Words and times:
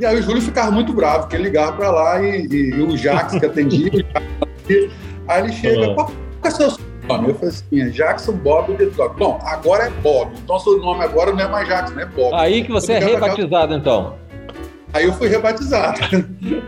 E 0.00 0.06
aí 0.06 0.18
o 0.18 0.22
Júlio 0.22 0.40
ficava 0.40 0.70
muito 0.70 0.94
bravo, 0.94 1.20
porque 1.20 1.36
ele 1.36 1.44
ligava 1.44 1.72
para 1.72 1.90
lá 1.90 2.22
e, 2.22 2.46
e, 2.46 2.70
e, 2.70 2.82
o 2.82 2.96
Jackson 2.96 3.38
que 3.38 3.44
atendia, 3.44 4.06
aí 5.28 5.44
ele 5.44 5.52
chega, 5.52 5.88
uhum. 5.88 5.94
qual 5.94 6.10
é 6.42 6.50
seu 6.50 6.72
nome? 7.06 7.28
Eu 7.28 7.34
falei 7.34 7.50
assim, 7.50 7.80
é 7.82 7.88
Jackson 7.90 8.32
Bob 8.32 8.74
Dog. 8.96 9.18
Bom, 9.18 9.38
agora 9.44 9.88
é 9.88 9.90
Bob, 9.90 10.32
então 10.42 10.58
seu 10.58 10.78
nome 10.78 11.04
agora 11.04 11.32
não 11.32 11.40
é 11.40 11.48
mais 11.48 11.68
Jackson, 11.68 12.00
é 12.00 12.06
Bob. 12.06 12.34
Aí 12.34 12.64
que 12.64 12.72
você 12.72 12.94
é 12.94 12.98
rebatizado, 12.98 13.74
então. 13.74 14.14
Aí 14.94 15.04
eu 15.04 15.12
fui 15.12 15.28
rebatizado. 15.28 16.00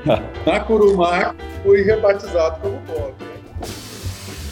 Na 0.44 0.60
Curumá, 0.60 1.34
fui 1.62 1.80
rebatizado 1.80 2.60
como 2.60 2.78
Bob. 2.80 3.14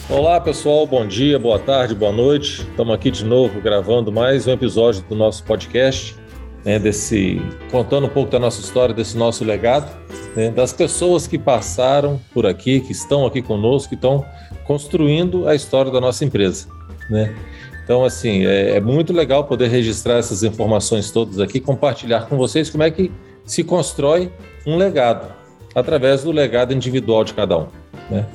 Olá 0.09 0.41
pessoal, 0.41 0.87
bom 0.87 1.07
dia, 1.07 1.39
boa 1.39 1.59
tarde, 1.59 1.95
boa 1.95 2.13
noite. 2.13 2.63
Estamos 2.63 2.95
aqui 2.95 3.11
de 3.11 3.27
novo 3.27 3.61
gravando 3.61 4.11
mais 4.11 4.47
um 4.47 4.53
episódio 4.53 5.03
do 5.03 5.15
nosso 5.15 5.45
podcast 5.45 6.19
né, 6.65 6.79
desse 6.79 7.41
contando 7.71 8.07
um 8.07 8.11
pouco 8.11 8.31
da 8.31 8.39
nossa 8.39 8.61
história, 8.61 8.95
desse 8.95 9.17
nosso 9.17 9.45
legado, 9.45 9.91
né, 10.37 10.51
das 10.51 10.73
pessoas 10.73 11.27
que 11.27 11.39
passaram 11.39 12.21
por 12.33 12.47
aqui, 12.47 12.81
que 12.81 12.93
estão 12.93 13.27
aqui 13.27 13.43
conosco, 13.43 13.91
que 13.91 13.95
estão 13.95 14.25
construindo 14.65 15.49
a 15.49 15.55
história 15.55 15.91
da 15.91 16.01
nossa 16.01 16.25
empresa, 16.25 16.67
né? 17.09 17.35
Então, 17.83 18.05
assim, 18.05 18.47
é, 18.47 18.77
é 18.77 18.81
muito 18.81 19.13
legal 19.13 19.45
poder 19.45 19.69
registrar 19.69 20.19
essas 20.19 20.45
informações 20.45 21.11
todas 21.11 21.41
aqui, 21.41 21.59
compartilhar 21.59 22.29
com 22.29 22.37
vocês 22.37 22.71
como 22.71 22.85
é 22.85 22.91
que 22.91 23.11
se 23.45 23.65
constrói 23.65 24.31
um 24.65 24.77
legado 24.77 25.33
através 25.75 26.23
do 26.23 26.31
legado 26.31 26.73
individual 26.73 27.25
de 27.25 27.35
cada 27.35 27.59
um. 27.59 27.67
Né? 28.09 28.27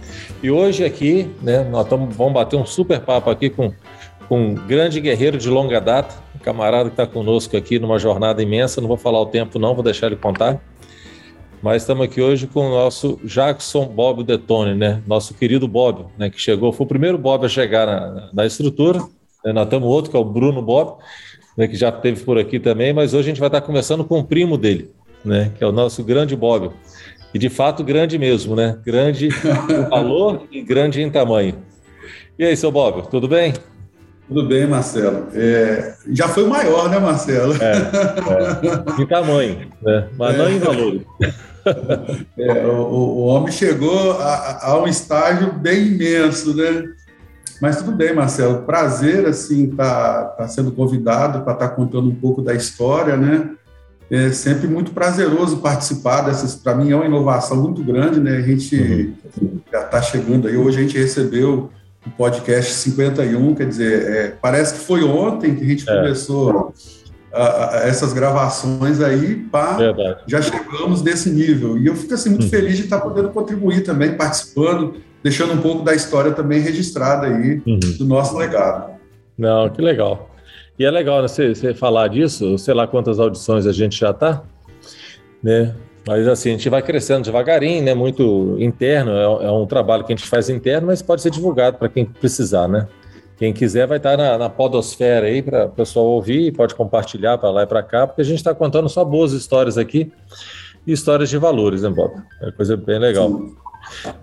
E 0.44 0.52
hoje 0.52 0.84
aqui, 0.84 1.32
né, 1.42 1.64
nós 1.64 1.88
tamo, 1.88 2.10
vamos 2.10 2.34
bater 2.34 2.58
um 2.58 2.66
super 2.66 3.00
papo 3.00 3.30
aqui 3.30 3.50
com, 3.50 3.72
com 4.28 4.50
um 4.50 4.56
grande 4.56 5.00
guerreiro 5.00 5.38
de 5.38 5.50
longa 5.50 5.80
data, 5.80 6.16
camarada 6.46 6.90
que 6.90 6.94
está 6.94 7.08
conosco 7.08 7.58
aqui 7.58 7.80
numa 7.80 7.98
jornada 7.98 8.42
imensa. 8.44 8.80
Não 8.80 8.88
vou 8.88 8.98
falar 8.98 9.20
o 9.20 9.26
tempo, 9.26 9.58
não, 9.58 9.74
vou 9.74 9.84
deixar 9.84 10.08
ele 10.08 10.16
contar. 10.16 10.62
Mas 11.62 11.82
estamos 11.82 12.06
aqui 12.06 12.22
hoje 12.22 12.46
com 12.46 12.68
o 12.68 12.70
nosso 12.70 13.20
Jackson 13.24 13.88
Bob 13.88 14.24
Detone, 14.24 14.76
né? 14.76 15.02
Nosso 15.08 15.34
querido 15.34 15.68
Bob, 15.68 16.06
né? 16.16 16.30
Que 16.30 16.40
chegou, 16.40 16.72
foi 16.72 16.86
o 16.86 16.88
primeiro 16.88 17.18
Bob 17.18 17.44
a 17.44 17.50
chegar 17.50 17.88
na, 17.88 18.30
na 18.32 18.46
estrutura. 18.46 19.00
Né? 19.44 19.52
Nós 19.52 19.68
temos 19.68 19.90
outro, 19.90 20.12
que 20.12 20.16
é 20.16 20.20
o 20.20 20.24
Bruno 20.24 20.62
Bob, 20.62 21.02
né? 21.58 21.68
que 21.68 21.76
já 21.76 21.90
esteve 21.90 22.24
por 22.24 22.38
aqui 22.38 22.60
também. 22.60 22.94
Mas 22.94 23.16
hoje 23.16 23.24
a 23.24 23.30
gente 23.32 23.40
vai 23.40 23.48
estar 23.48 23.62
conversando 23.62 24.06
com 24.06 24.20
o 24.20 24.24
primo 24.24 24.56
dele, 24.56 24.92
né? 25.24 25.52
Que 25.58 25.64
é 25.64 25.68
o 25.68 25.72
nosso 25.72 26.04
grande 26.04 26.36
Bob. 26.36 26.70
E 27.34 27.40
de 27.40 27.50
fato, 27.50 27.84
grande 27.84 28.20
mesmo, 28.20 28.56
né? 28.56 28.78
Grande 28.86 29.30
em 29.30 29.90
valor 29.90 30.44
e 30.52 30.62
grande 30.62 31.02
em 31.02 31.10
tamanho. 31.10 31.56
E 32.38 32.46
aí, 32.46 32.56
seu 32.56 32.72
Bob, 32.72 33.10
tudo 33.10 33.28
bem? 33.28 33.54
Tudo 34.28 34.48
bem, 34.48 34.66
Marcelo. 34.66 35.28
É, 35.34 35.96
já 36.10 36.28
foi 36.28 36.48
maior, 36.48 36.90
né, 36.90 36.98
Marcelo? 36.98 37.54
É, 37.62 37.74
é. 38.98 39.02
Em 39.02 39.06
tamanho, 39.06 39.68
né? 39.82 40.08
mas 40.18 40.38
não 40.38 40.50
em 40.50 40.58
valor. 40.58 41.02
É, 42.38 42.66
o, 42.66 42.72
o, 42.72 43.26
homem 43.26 43.52
chegou 43.52 44.14
a, 44.14 44.60
a, 44.64 44.80
um 44.82 44.88
estágio 44.88 45.54
bem 45.54 45.88
imenso, 45.88 46.56
né? 46.56 46.86
Mas 47.62 47.78
tudo 47.78 47.92
bem, 47.92 48.14
Marcelo. 48.14 48.64
Prazer, 48.64 49.28
assim, 49.28 49.70
estar 49.70 50.24
tá, 50.24 50.26
tá 50.30 50.48
sendo 50.48 50.72
convidado 50.72 51.42
para 51.42 51.54
estar 51.54 51.70
tá 51.70 51.76
contando 51.76 52.10
um 52.10 52.16
pouco 52.16 52.42
da 52.42 52.54
história, 52.54 53.16
né? 53.16 53.52
É 54.10 54.30
sempre 54.32 54.68
muito 54.68 54.92
prazeroso 54.92 55.58
participar 55.58 56.22
dessas. 56.22 56.56
Para 56.56 56.76
mim 56.76 56.92
é 56.92 56.96
uma 56.96 57.06
inovação 57.06 57.58
muito 57.58 57.84
grande, 57.84 58.20
né? 58.20 58.38
A 58.38 58.42
gente 58.42 59.16
uhum. 59.42 59.60
já 59.72 59.82
está 59.82 60.02
chegando 60.02 60.48
aí. 60.48 60.58
Hoje 60.58 60.80
a 60.80 60.82
gente 60.82 60.98
recebeu 60.98 61.72
o 62.06 62.10
podcast 62.12 62.72
51, 62.74 63.56
quer 63.56 63.68
dizer, 63.68 64.12
é, 64.12 64.28
parece 64.42 64.76
que 64.76 64.80
foi 64.82 65.04
ontem 65.04 65.56
que 65.56 65.64
a 65.64 65.68
gente 65.68 65.90
é. 65.90 65.96
começou 65.96 66.74
a, 67.34 67.78
a, 67.78 67.88
essas 67.88 68.14
gravações 68.14 69.02
aí, 69.02 69.36
pá, 69.36 69.78
já 70.28 70.42
chegamos 70.42 71.02
nesse 71.02 71.30
nível. 71.30 71.78
E 71.78 71.88
eu 71.88 71.96
fico 71.96 72.14
assim, 72.14 72.30
muito 72.30 72.44
uhum. 72.44 72.50
feliz 72.50 72.78
de 72.78 72.84
estar 72.84 73.00
podendo 73.00 73.30
contribuir 73.30 73.84
também, 73.84 74.14
participando, 74.14 74.96
deixando 75.24 75.54
um 75.54 75.62
pouco 75.62 75.84
da 75.84 75.94
história 75.94 76.32
também 76.32 76.60
registrada 76.60 77.28
aí 77.28 77.62
uhum. 77.66 77.80
do 77.98 78.06
nosso 78.06 78.38
legado. 78.38 78.94
Não, 79.38 79.70
que 79.70 79.82
legal. 79.82 80.30
E 80.78 80.86
é 80.86 80.92
legal 80.92 81.22
né, 81.22 81.28
você, 81.28 81.54
você 81.54 81.74
falar 81.74 82.10
disso, 82.10 82.58
sei 82.58 82.74
lá 82.74 82.86
quantas 82.86 83.20
audições 83.20 83.66
a 83.66 83.72
gente 83.72 84.00
já 84.00 84.12
está, 84.12 84.44
né? 85.42 85.74
Mas 86.08 86.28
assim, 86.28 86.50
a 86.50 86.52
gente 86.52 86.70
vai 86.70 86.82
crescendo 86.82 87.24
devagarinho, 87.24 87.84
né? 87.84 87.94
Muito 87.94 88.56
interno, 88.60 89.12
é, 89.12 89.46
é 89.46 89.52
um 89.52 89.66
trabalho 89.66 90.04
que 90.04 90.14
a 90.14 90.16
gente 90.16 90.28
faz 90.28 90.50
interno, 90.50 90.88
mas 90.88 91.02
pode 91.02 91.22
ser 91.22 91.32
divulgado 91.32 91.78
para 91.78 91.90
quem 91.90 92.06
precisar, 92.06 92.68
né? 92.68 92.88
Quem 93.38 93.52
quiser 93.52 93.86
vai 93.86 93.98
estar 93.98 94.16
na, 94.16 94.38
na 94.38 94.50
podosfera 94.50 95.26
aí 95.26 95.42
para 95.42 95.66
o 95.66 95.70
pessoal 95.70 96.06
ouvir, 96.06 96.54
pode 96.54 96.74
compartilhar 96.74 97.38
para 97.38 97.50
lá 97.50 97.64
e 97.64 97.68
para 97.68 97.84
cá, 97.84 98.08
porque 98.08 98.22
a 98.22 98.26
gente 98.26 98.38
está 98.38 98.54
contando 98.54 98.88
só 98.88 99.04
boas 99.04 99.34
histórias 99.34 99.78
aqui 99.78 100.12
e 100.88 100.94
histórias 100.94 101.30
de 101.30 101.38
valores, 101.38 101.82
né, 101.82 101.90
Bob? 101.90 102.14
É 102.42 102.52
coisa 102.52 102.78
bem 102.78 103.00
legal. 103.00 103.42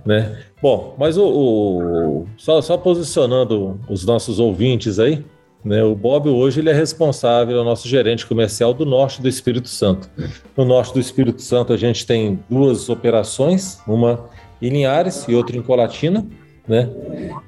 Né? 0.05 0.39
Bom, 0.63 0.95
mas 0.99 1.19
o, 1.19 1.25
o 1.25 2.27
só, 2.37 2.61
só 2.63 2.77
posicionando 2.77 3.79
os 3.89 4.05
nossos 4.05 4.39
ouvintes 4.39 4.99
aí? 4.99 5.25
O 5.65 5.95
Bob 5.95 6.29
hoje 6.29 6.61
ele 6.61 6.71
é 6.71 6.73
responsável, 6.73 7.57
é 7.57 7.61
o 7.61 7.65
nosso 7.65 7.87
gerente 7.87 8.27
comercial 8.27 8.75
do 8.75 8.85
norte 8.85 9.23
do 9.23 9.29
Espírito 9.29 9.69
Santo. 9.69 10.11
No 10.57 10.65
norte 10.65 10.93
do 10.93 10.99
Espírito 10.99 11.41
Santo 11.41 11.73
a 11.73 11.77
gente 11.77 12.05
tem 12.05 12.41
duas 12.51 12.89
operações, 12.89 13.79
uma 13.87 14.29
em 14.61 14.71
Linhares 14.71 15.27
e 15.29 15.35
outra 15.35 15.57
em 15.57 15.63
Colatina. 15.63 16.27
Né? 16.67 16.89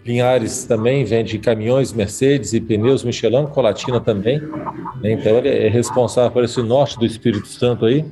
Linhares 0.05 0.65
também 0.65 1.05
vende 1.05 1.39
caminhões 1.39 1.93
Mercedes 1.93 2.53
e 2.53 2.61
pneus 2.61 3.03
Michelin, 3.03 3.47
Colatina 3.47 4.01
também. 4.01 4.41
Né? 5.01 5.13
Então 5.13 5.39
ele 5.39 5.49
é 5.49 5.69
responsável 5.69 6.31
por 6.31 6.45
esse 6.45 6.63
norte 6.63 6.99
do 6.99 7.05
Espírito 7.07 7.49
Santo 7.49 7.85
aí. 7.85 8.05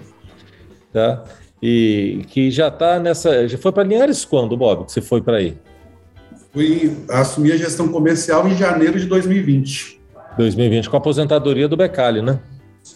Tá? 0.93 1.25
E 1.62 2.25
que 2.29 2.51
já 2.51 2.69
está 2.69 2.99
nessa. 2.99 3.47
Já 3.47 3.57
foi 3.57 3.71
para 3.71 3.85
Linhares 3.85 4.25
quando, 4.25 4.57
Bob? 4.57 4.85
Que 4.85 4.93
você 4.93 5.01
foi 5.01 5.23
para 5.23 5.37
aí? 5.37 5.57
Fui 6.53 6.97
assumir 7.09 7.53
a 7.53 7.57
gestão 7.57 7.89
comercial 7.89 8.47
em 8.47 8.57
janeiro 8.57 8.99
de 8.99 9.07
2020. 9.07 10.01
2020, 10.37 10.89
com 10.89 10.97
a 10.97 10.99
aposentadoria 10.99 11.69
do 11.69 11.77
Becali, 11.77 12.23
né? 12.23 12.39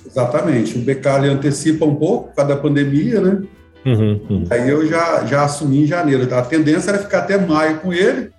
Exatamente. 0.04 0.76
O 0.76 0.80
Becali 0.80 1.28
antecipa 1.28 1.84
um 1.84 1.94
pouco, 1.94 2.28
por 2.28 2.36
causa 2.36 2.54
da 2.54 2.60
pandemia, 2.60 3.20
né? 3.20 3.42
Uhum, 3.84 4.20
uhum. 4.28 4.44
Aí 4.50 4.68
eu 4.68 4.86
já, 4.86 5.24
já 5.24 5.44
assumi 5.44 5.84
em 5.84 5.86
janeiro. 5.86 6.32
A 6.34 6.42
tendência 6.42 6.90
era 6.90 6.98
ficar 6.98 7.20
até 7.20 7.38
maio 7.38 7.78
com 7.80 7.92
ele, 7.92 8.30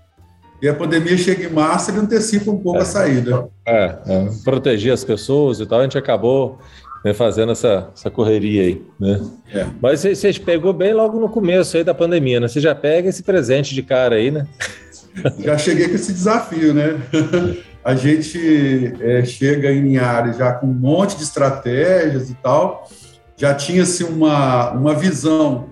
e 0.62 0.68
a 0.68 0.74
pandemia 0.74 1.16
chega 1.18 1.46
em 1.46 1.52
março, 1.52 1.92
ele 1.92 2.00
antecipa 2.00 2.50
um 2.50 2.58
pouco 2.58 2.80
é, 2.80 2.82
a 2.82 2.86
saída. 2.86 3.48
É, 3.66 3.96
é, 4.08 4.28
proteger 4.44 4.92
as 4.92 5.04
pessoas 5.04 5.60
e 5.60 5.66
tal, 5.66 5.80
a 5.80 5.84
gente 5.84 5.98
acabou 5.98 6.58
né, 7.06 7.14
fazendo 7.14 7.52
essa, 7.52 7.90
essa 7.96 8.10
correria 8.10 8.64
aí, 8.64 8.82
né? 9.00 9.22
É. 9.54 9.68
Mas 9.80 10.02
você 10.02 10.34
pegou 10.34 10.74
bem 10.74 10.94
logo 10.94 11.20
no 11.20 11.30
começo 11.30 11.78
aí 11.78 11.84
da 11.84 11.94
pandemia, 11.94 12.40
né? 12.40 12.48
Você 12.48 12.60
já 12.60 12.74
pega 12.74 13.08
esse 13.08 13.22
presente 13.22 13.76
de 13.76 13.84
cara 13.84 14.16
aí, 14.16 14.32
né? 14.32 14.48
Já 15.40 15.58
cheguei 15.58 15.88
com 15.88 15.96
esse 15.96 16.14
desafio, 16.14 16.74
né? 16.74 17.00
A 17.84 17.96
gente 17.96 18.94
é, 19.00 19.24
chega 19.24 19.72
em 19.72 19.98
áreas 19.98 20.38
já 20.38 20.52
com 20.52 20.68
um 20.68 20.74
monte 20.74 21.16
de 21.16 21.24
estratégias 21.24 22.30
e 22.30 22.34
tal, 22.36 22.90
já 23.38 23.54
tinha-se 23.54 24.04
uma, 24.04 24.72
uma 24.72 24.94
visão 24.94 25.70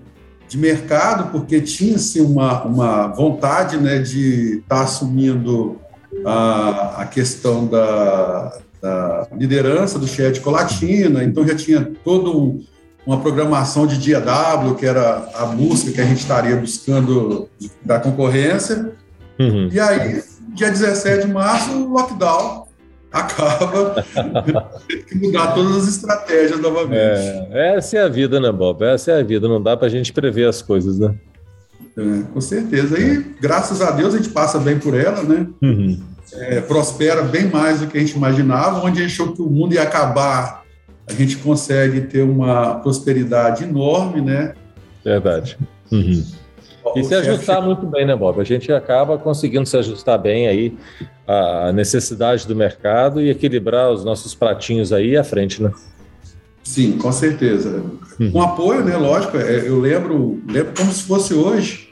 de 0.48 0.56
mercado, 0.56 1.30
porque 1.30 1.60
tinha-se 1.60 2.20
uma, 2.20 2.62
uma 2.64 3.08
vontade 3.08 3.76
né, 3.76 3.98
de 3.98 4.58
estar 4.58 4.76
tá 4.76 4.82
assumindo 4.82 5.78
a, 6.24 7.02
a 7.02 7.06
questão 7.06 7.66
da, 7.66 8.56
da 8.80 9.26
liderança 9.36 9.98
do 9.98 10.06
Chat 10.06 10.40
Colatina, 10.40 11.24
então 11.24 11.46
já 11.46 11.54
tinha 11.54 11.90
todo 12.04 12.40
um, 12.40 12.64
uma 13.04 13.20
programação 13.20 13.86
de 13.86 13.98
dia 13.98 14.20
W, 14.20 14.74
que 14.76 14.86
era 14.86 15.28
a 15.34 15.46
busca 15.46 15.90
que 15.90 16.00
a 16.00 16.04
gente 16.04 16.20
estaria 16.20 16.56
buscando 16.56 17.48
da 17.84 17.98
concorrência, 17.98 18.92
Uhum. 19.38 19.68
E 19.70 19.78
aí, 19.78 20.22
dia 20.54 20.70
17 20.70 21.26
de 21.26 21.32
março, 21.32 21.70
o 21.72 21.92
lockdown 21.92 22.66
acaba, 23.12 24.04
tem 24.88 25.02
que 25.02 25.14
mudar 25.16 25.54
todas 25.54 25.76
as 25.76 25.88
estratégias 25.88 26.60
novamente. 26.60 26.98
É, 27.50 27.76
essa 27.76 27.96
é 27.98 28.02
a 28.02 28.08
vida, 28.08 28.40
né, 28.40 28.50
Bob? 28.52 28.84
Essa 28.84 29.12
é 29.12 29.20
a 29.20 29.22
vida, 29.22 29.48
não 29.48 29.62
dá 29.62 29.76
para 29.76 29.86
a 29.86 29.90
gente 29.90 30.12
prever 30.12 30.48
as 30.48 30.60
coisas, 30.62 30.98
né? 30.98 31.14
É, 31.96 32.22
com 32.32 32.40
certeza. 32.40 32.98
E 32.98 33.22
graças 33.40 33.80
a 33.80 33.90
Deus 33.90 34.14
a 34.14 34.18
gente 34.18 34.28
passa 34.28 34.58
bem 34.58 34.78
por 34.78 34.94
ela, 34.94 35.22
né? 35.22 35.46
Uhum. 35.62 36.00
É, 36.34 36.60
prospera 36.60 37.22
bem 37.22 37.48
mais 37.48 37.80
do 37.80 37.86
que 37.86 37.96
a 37.96 38.00
gente 38.00 38.16
imaginava, 38.16 38.84
onde 38.84 38.98
a 38.98 39.02
gente 39.02 39.12
achou 39.12 39.32
que 39.32 39.40
o 39.40 39.48
mundo 39.48 39.74
ia 39.74 39.82
acabar, 39.82 40.64
a 41.08 41.12
gente 41.12 41.36
consegue 41.38 42.02
ter 42.02 42.22
uma 42.22 42.80
prosperidade 42.80 43.64
enorme, 43.64 44.20
né? 44.20 44.54
Verdade. 45.04 45.56
Uhum. 45.90 46.24
E 46.94 47.04
se 47.04 47.14
ajustar 47.14 47.60
muito 47.60 47.86
bem, 47.86 48.06
né, 48.06 48.14
Bob? 48.14 48.40
A 48.40 48.44
gente 48.44 48.72
acaba 48.72 49.18
conseguindo 49.18 49.66
se 49.66 49.76
ajustar 49.76 50.18
bem 50.18 50.46
aí 50.46 50.76
à 51.26 51.72
necessidade 51.72 52.46
do 52.46 52.54
mercado 52.54 53.20
e 53.20 53.30
equilibrar 53.30 53.90
os 53.90 54.04
nossos 54.04 54.34
pratinhos 54.34 54.92
aí 54.92 55.16
à 55.16 55.24
frente, 55.24 55.62
né? 55.62 55.72
Sim, 56.62 56.98
com 56.98 57.12
certeza. 57.12 57.82
Uhum. 58.18 58.30
Com 58.32 58.42
apoio, 58.42 58.84
né? 58.84 58.96
Lógico, 58.96 59.36
é, 59.36 59.68
eu 59.68 59.80
lembro, 59.80 60.40
lembro 60.48 60.72
como 60.76 60.92
se 60.92 61.04
fosse 61.04 61.32
hoje, 61.32 61.88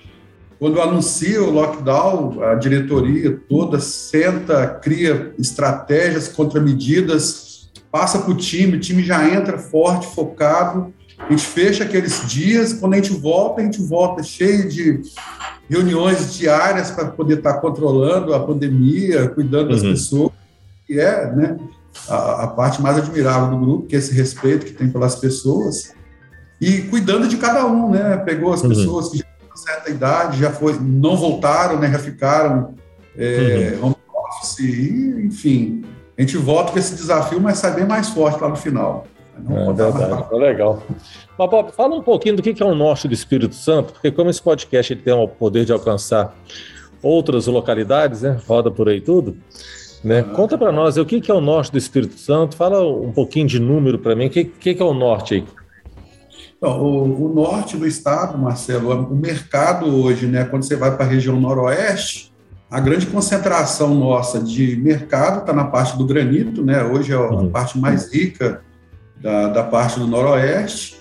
quando 0.58 0.80
anuncia 0.80 1.42
o 1.42 1.50
lockdown, 1.50 2.42
a 2.42 2.54
diretoria 2.54 3.38
toda 3.48 3.78
senta, 3.80 4.66
cria 4.66 5.32
estratégias, 5.38 6.28
contramedidas, 6.28 7.70
passa 7.90 8.18
para 8.18 8.32
o 8.32 8.36
time, 8.36 8.76
o 8.76 8.80
time 8.80 9.02
já 9.04 9.28
entra 9.28 9.58
forte, 9.58 10.06
focado, 10.14 10.92
A 11.26 11.30
gente 11.30 11.46
fecha 11.46 11.84
aqueles 11.84 12.26
dias, 12.26 12.74
quando 12.74 12.92
a 12.92 12.96
gente 12.96 13.12
volta, 13.12 13.60
a 13.60 13.64
gente 13.64 13.80
volta 13.82 14.22
cheio 14.22 14.68
de 14.68 15.00
reuniões 15.68 16.34
diárias 16.34 16.90
para 16.90 17.06
poder 17.06 17.38
estar 17.38 17.54
tá 17.54 17.60
controlando 17.60 18.34
a 18.34 18.40
pandemia, 18.40 19.28
cuidando 19.28 19.70
das 19.70 19.82
uhum. 19.82 19.90
pessoas, 19.90 20.32
que 20.86 21.00
é 21.00 21.32
né, 21.34 21.56
a, 22.08 22.44
a, 22.44 22.46
parte 22.48 22.82
mais 22.82 22.98
admirável 22.98 23.56
do 23.56 23.64
grupo, 23.64 23.86
que 23.86 23.96
é 23.96 23.98
esse 23.98 24.12
respeito 24.12 24.66
que 24.66 24.72
tem 24.72 24.90
pelas 24.90 25.16
pessoas, 25.16 25.94
e 26.60 26.82
cuidando 26.82 27.26
de 27.26 27.38
cada 27.38 27.66
um, 27.66 27.90
né? 27.90 28.18
Pegou 28.18 28.52
as 28.52 28.62
uhum. 28.62 28.68
pessoas 28.68 29.08
que 29.08 29.18
já 29.18 29.24
têm 29.24 29.56
certa 29.56 29.90
idade, 29.90 30.38
já 30.38 30.50
foi, 30.50 30.78
não 30.78 31.16
voltaram, 31.16 31.78
né, 31.78 31.90
já 31.90 31.98
ficaram 31.98 32.74
é, 33.16 33.78
uhum. 33.80 33.86
home 33.86 33.96
office, 34.14 34.58
e, 34.58 35.24
enfim, 35.24 35.84
a 36.18 36.20
gente 36.20 36.36
volta 36.36 36.72
com 36.72 36.78
esse 36.78 36.94
desafio, 36.94 37.40
mas 37.40 37.58
sai 37.58 37.74
bem 37.74 37.86
mais 37.86 38.10
forte 38.10 38.40
lá 38.42 38.48
no 38.48 38.56
final. 38.56 39.06
É 39.36 39.72
verdade, 39.72 40.24
é 40.32 40.36
legal. 40.36 40.82
Mas, 41.38 41.50
Bob, 41.50 41.72
fala 41.72 41.96
um 41.96 42.02
pouquinho 42.02 42.36
do 42.36 42.42
que 42.42 42.62
é 42.62 42.66
o 42.66 42.74
norte 42.74 43.08
do 43.08 43.14
Espírito 43.14 43.54
Santo, 43.54 43.92
porque 43.92 44.10
como 44.10 44.30
esse 44.30 44.40
podcast 44.40 44.92
ele 44.92 45.02
tem 45.02 45.12
o 45.12 45.26
poder 45.26 45.64
de 45.64 45.72
alcançar 45.72 46.34
outras 47.02 47.46
localidades, 47.46 48.22
né? 48.22 48.38
Roda 48.46 48.70
por 48.70 48.88
aí 48.88 49.00
tudo. 49.00 49.36
Né? 50.02 50.20
Ah. 50.20 50.34
Conta 50.34 50.56
para 50.56 50.70
nós 50.70 50.96
o 50.96 51.04
que 51.04 51.30
é 51.30 51.34
o 51.34 51.40
norte 51.40 51.72
do 51.72 51.78
Espírito 51.78 52.18
Santo, 52.18 52.56
fala 52.56 52.86
um 52.86 53.12
pouquinho 53.12 53.46
de 53.46 53.58
número 53.58 53.98
para 53.98 54.14
mim, 54.14 54.26
o 54.26 54.30
que, 54.30 54.44
que 54.44 54.82
é 54.82 54.84
o 54.84 54.94
norte 54.94 55.34
aí? 55.34 55.44
Então, 56.56 56.80
o, 56.80 57.30
o, 57.30 57.34
norte 57.34 57.76
do 57.76 57.86
estado, 57.86 58.38
Marcelo, 58.38 58.90
o 58.90 59.14
mercado 59.14 59.86
hoje, 59.86 60.26
né, 60.26 60.44
quando 60.44 60.62
você 60.62 60.76
vai 60.76 60.96
para 60.96 61.04
a 61.04 61.08
região 61.08 61.38
noroeste, 61.38 62.32
a 62.70 62.80
grande 62.80 63.06
concentração 63.06 63.94
nossa 63.94 64.40
de 64.40 64.76
mercado 64.76 65.40
está 65.40 65.52
na 65.52 65.64
parte 65.64 65.96
do 65.96 66.04
granito, 66.04 66.64
né? 66.64 66.82
Hoje 66.82 67.12
é 67.12 67.14
a 67.14 67.20
uhum. 67.20 67.50
parte 67.50 67.78
mais 67.78 68.12
rica 68.12 68.62
da, 69.24 69.48
da 69.48 69.62
parte 69.62 69.98
do 69.98 70.06
noroeste 70.06 71.00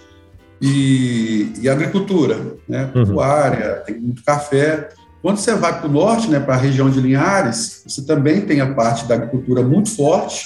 e, 0.61 1.51
e 1.61 1.67
agricultura, 1.67 2.55
né? 2.67 2.89
Uhum. 2.95 3.05
Pecuária, 3.05 3.83
tem 3.85 3.99
muito 3.99 4.23
café. 4.23 4.87
Quando 5.21 5.37
você 5.37 5.53
vai 5.55 5.77
para 5.77 5.89
o 5.89 5.91
norte, 5.91 6.29
né, 6.29 6.39
para 6.39 6.53
a 6.53 6.57
região 6.57 6.89
de 6.89 7.01
Linhares, 7.01 7.83
você 7.85 8.01
também 8.05 8.41
tem 8.41 8.61
a 8.61 8.73
parte 8.73 9.05
da 9.05 9.15
agricultura 9.15 9.61
muito 9.61 9.93
forte, 9.93 10.45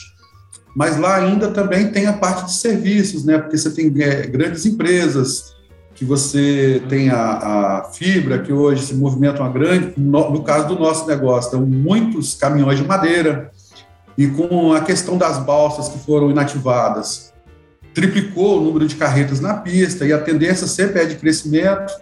mas 0.76 0.98
lá 0.98 1.18
ainda 1.18 1.52
também 1.52 1.92
tem 1.92 2.08
a 2.08 2.14
parte 2.14 2.46
de 2.46 2.54
serviços, 2.54 3.24
né? 3.24 3.38
Porque 3.38 3.58
você 3.58 3.70
tem 3.70 3.94
é, 4.02 4.26
grandes 4.26 4.66
empresas, 4.66 5.56
que 5.94 6.04
você 6.04 6.82
tem 6.90 7.10
a, 7.10 7.20
a, 7.20 7.84
fibra, 7.92 8.40
que 8.40 8.54
hoje 8.54 8.86
se 8.86 8.96
movimenta 8.96 9.42
uma 9.42 9.52
grande, 9.52 9.94
no, 9.98 10.32
no 10.32 10.44
caso 10.44 10.68
do 10.68 10.80
nosso 10.80 11.08
negócio, 11.08 11.52
tem 11.52 11.60
muitos 11.60 12.34
caminhões 12.34 12.80
de 12.80 12.86
madeira, 12.86 13.52
e 14.18 14.28
com 14.28 14.74
a 14.74 14.82
questão 14.82 15.16
das 15.16 15.38
balsas 15.40 15.90
que 15.90 16.00
foram 16.00 16.30
inativadas, 16.30 17.34
triplicou 17.94 18.60
o 18.60 18.64
número 18.64 18.88
de 18.88 18.96
carretas 18.96 19.40
na 19.40 19.56
pista 19.56 20.06
e 20.06 20.14
a 20.14 20.20
tendência 20.20 20.68
sempre 20.68 21.02
é 21.02 21.06
de 21.06 21.16
crescimento 21.16 21.94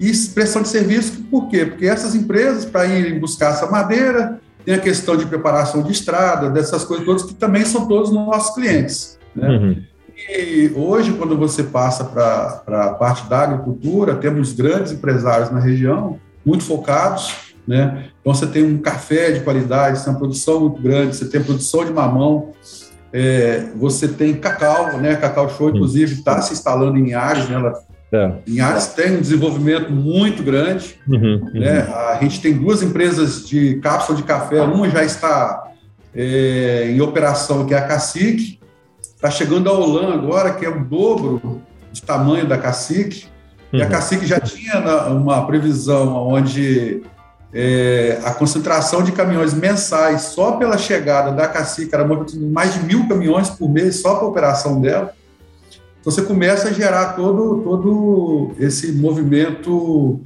e 0.00 0.10
prestação 0.10 0.62
de 0.62 0.68
serviço. 0.68 1.22
Por 1.30 1.48
quê? 1.48 1.66
Porque 1.66 1.86
essas 1.86 2.14
empresas, 2.14 2.64
para 2.64 2.86
irem 2.86 3.18
buscar 3.18 3.52
essa 3.52 3.66
madeira, 3.66 4.40
tem 4.64 4.74
a 4.74 4.78
questão 4.78 5.16
de 5.16 5.26
preparação 5.26 5.82
de 5.82 5.92
estrada, 5.92 6.50
dessas 6.50 6.84
coisas 6.84 7.04
todas, 7.04 7.22
que 7.22 7.34
também 7.34 7.64
são 7.64 7.86
todos 7.86 8.10
nossos 8.10 8.54
clientes. 8.54 9.18
Né? 9.34 9.48
Uhum. 9.48 9.82
E 10.30 10.72
hoje, 10.74 11.12
quando 11.12 11.36
você 11.36 11.62
passa 11.62 12.04
para 12.04 12.84
a 12.84 12.90
parte 12.90 13.28
da 13.28 13.40
agricultura, 13.40 14.14
temos 14.14 14.52
grandes 14.52 14.92
empresários 14.92 15.50
na 15.50 15.58
região, 15.58 16.18
muito 16.46 16.64
focados, 16.64 17.34
né? 17.66 18.06
Então, 18.20 18.32
você 18.32 18.46
tem 18.46 18.62
um 18.62 18.78
café 18.78 19.32
de 19.32 19.40
qualidade, 19.40 19.98
você 19.98 20.04
tem 20.04 20.12
uma 20.12 20.18
produção 20.18 20.60
muito 20.60 20.80
grande, 20.80 21.16
você 21.16 21.24
tem 21.26 21.42
produção 21.42 21.84
de 21.84 21.92
mamão, 21.92 22.52
é, 23.16 23.66
você 23.76 24.08
tem 24.08 24.34
cacau, 24.34 24.98
né? 24.98 25.14
Cacau 25.14 25.48
Show, 25.48 25.70
inclusive, 25.70 26.14
está 26.14 26.42
se 26.42 26.52
instalando 26.52 26.98
em 26.98 27.14
Ares, 27.14 27.48
né? 27.48 27.54
Ela, 27.54 27.80
é. 28.12 28.32
Em 28.44 28.58
Ares 28.58 28.88
tem 28.88 29.16
um 29.16 29.20
desenvolvimento 29.20 29.92
muito 29.92 30.42
grande. 30.42 30.96
Uhum, 31.06 31.40
uhum. 31.44 31.60
Né? 31.60 31.82
A 31.82 32.18
gente 32.20 32.40
tem 32.40 32.52
duas 32.54 32.82
empresas 32.82 33.46
de 33.46 33.76
cápsula 33.76 34.16
de 34.16 34.24
café, 34.24 34.60
uma 34.62 34.90
já 34.90 35.04
está 35.04 35.70
é, 36.12 36.90
em 36.90 37.00
operação, 37.00 37.64
que 37.66 37.72
é 37.72 37.78
a 37.78 37.86
Cacique. 37.86 38.58
Está 39.00 39.30
chegando 39.30 39.70
a 39.70 39.72
Olan 39.72 40.12
agora, 40.12 40.52
que 40.52 40.66
é 40.66 40.68
o 40.68 40.84
dobro 40.84 41.62
de 41.92 42.02
tamanho 42.02 42.48
da 42.48 42.58
Cacique. 42.58 43.26
Uhum. 43.72 43.78
E 43.78 43.82
a 43.82 43.84
uhum. 43.84 43.92
Cacique 43.92 44.26
já 44.26 44.40
tinha 44.40 44.80
uma 45.10 45.46
previsão 45.46 46.16
onde 46.16 47.00
é, 47.54 48.18
a 48.24 48.32
concentração 48.32 49.02
de 49.04 49.12
caminhões 49.12 49.54
mensais 49.54 50.22
só 50.22 50.52
pela 50.52 50.76
chegada 50.76 51.30
da 51.30 51.46
Cacique 51.46 51.94
era 51.94 52.04
mais 52.04 52.74
de 52.74 52.80
mil 52.80 53.06
caminhões 53.06 53.48
por 53.48 53.68
mês 53.70 54.00
só 54.00 54.16
para 54.16 54.24
a 54.24 54.28
operação 54.28 54.80
dela. 54.80 55.14
Então 56.00 56.12
você 56.12 56.22
começa 56.22 56.68
a 56.68 56.72
gerar 56.72 57.12
todo, 57.12 57.62
todo 57.62 58.50
esse 58.58 58.90
movimento 58.92 60.20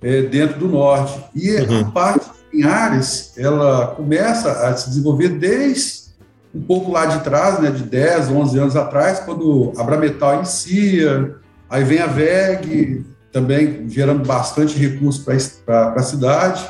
é, 0.00 0.22
dentro 0.22 0.58
do 0.58 0.68
norte. 0.68 1.22
E 1.34 1.54
uhum. 1.54 1.80
a 1.80 1.84
parte 1.84 2.26
em 2.52 2.64
Ares, 2.64 3.34
ela 3.36 3.88
começa 3.88 4.50
a 4.50 4.74
se 4.74 4.88
desenvolver 4.88 5.28
desde 5.28 6.10
um 6.52 6.62
pouco 6.62 6.90
lá 6.90 7.06
de 7.06 7.22
trás, 7.22 7.60
né, 7.60 7.70
de 7.70 7.84
10, 7.84 8.28
11 8.30 8.58
anos 8.58 8.76
atrás, 8.76 9.20
quando 9.20 9.72
a 9.76 9.84
Brametal 9.84 10.38
inicia, 10.38 11.36
aí 11.68 11.84
vem 11.84 12.00
a 12.00 12.06
VEG, 12.06 13.04
também 13.32 13.88
gerando 13.88 14.24
bastante 14.26 14.76
recurso 14.76 15.24
para 15.64 15.94
a 15.94 16.02
cidade. 16.02 16.66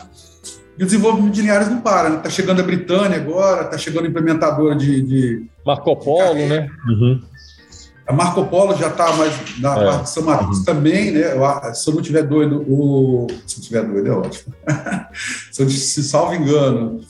E 0.79 0.83
o 0.83 0.87
desenvolvimento 0.87 1.35
de 1.35 1.43
Linhares 1.43 1.69
não 1.69 1.81
para, 1.81 2.09
está 2.09 2.23
né? 2.23 2.31
chegando 2.31 2.61
a 2.61 2.63
Britânia 2.63 3.19
agora, 3.19 3.63
está 3.63 3.77
chegando 3.77 4.07
a 4.07 4.09
implementadora 4.09 4.75
de. 4.75 5.03
de 5.03 5.47
Marco 5.65 5.95
Polo, 5.97 6.35
de 6.35 6.47
né? 6.47 6.71
Uhum. 6.87 7.23
A 8.07 8.13
Marco 8.13 8.45
Polo 8.47 8.75
já 8.77 8.89
está 8.89 9.13
mais 9.13 9.33
na 9.61 9.79
é. 9.79 9.85
parte 9.85 10.03
de 10.05 10.11
São 10.11 10.23
Marcos 10.25 10.59
uhum. 10.59 10.65
também, 10.65 11.13
né? 11.13 11.23
Se 11.75 11.89
eu 11.89 11.95
não 11.95 12.03
tiver 12.03 12.23
doido, 12.23 12.65
o. 12.67 13.27
Se 13.47 13.59
eu 13.59 13.63
tiver 13.63 13.83
doido, 13.83 14.09
é 14.09 14.11
ótimo. 14.11 14.55
se 15.53 15.63
eu 15.63 15.69
se 15.69 16.03
salvo 16.03 16.35
engano, 16.35 17.01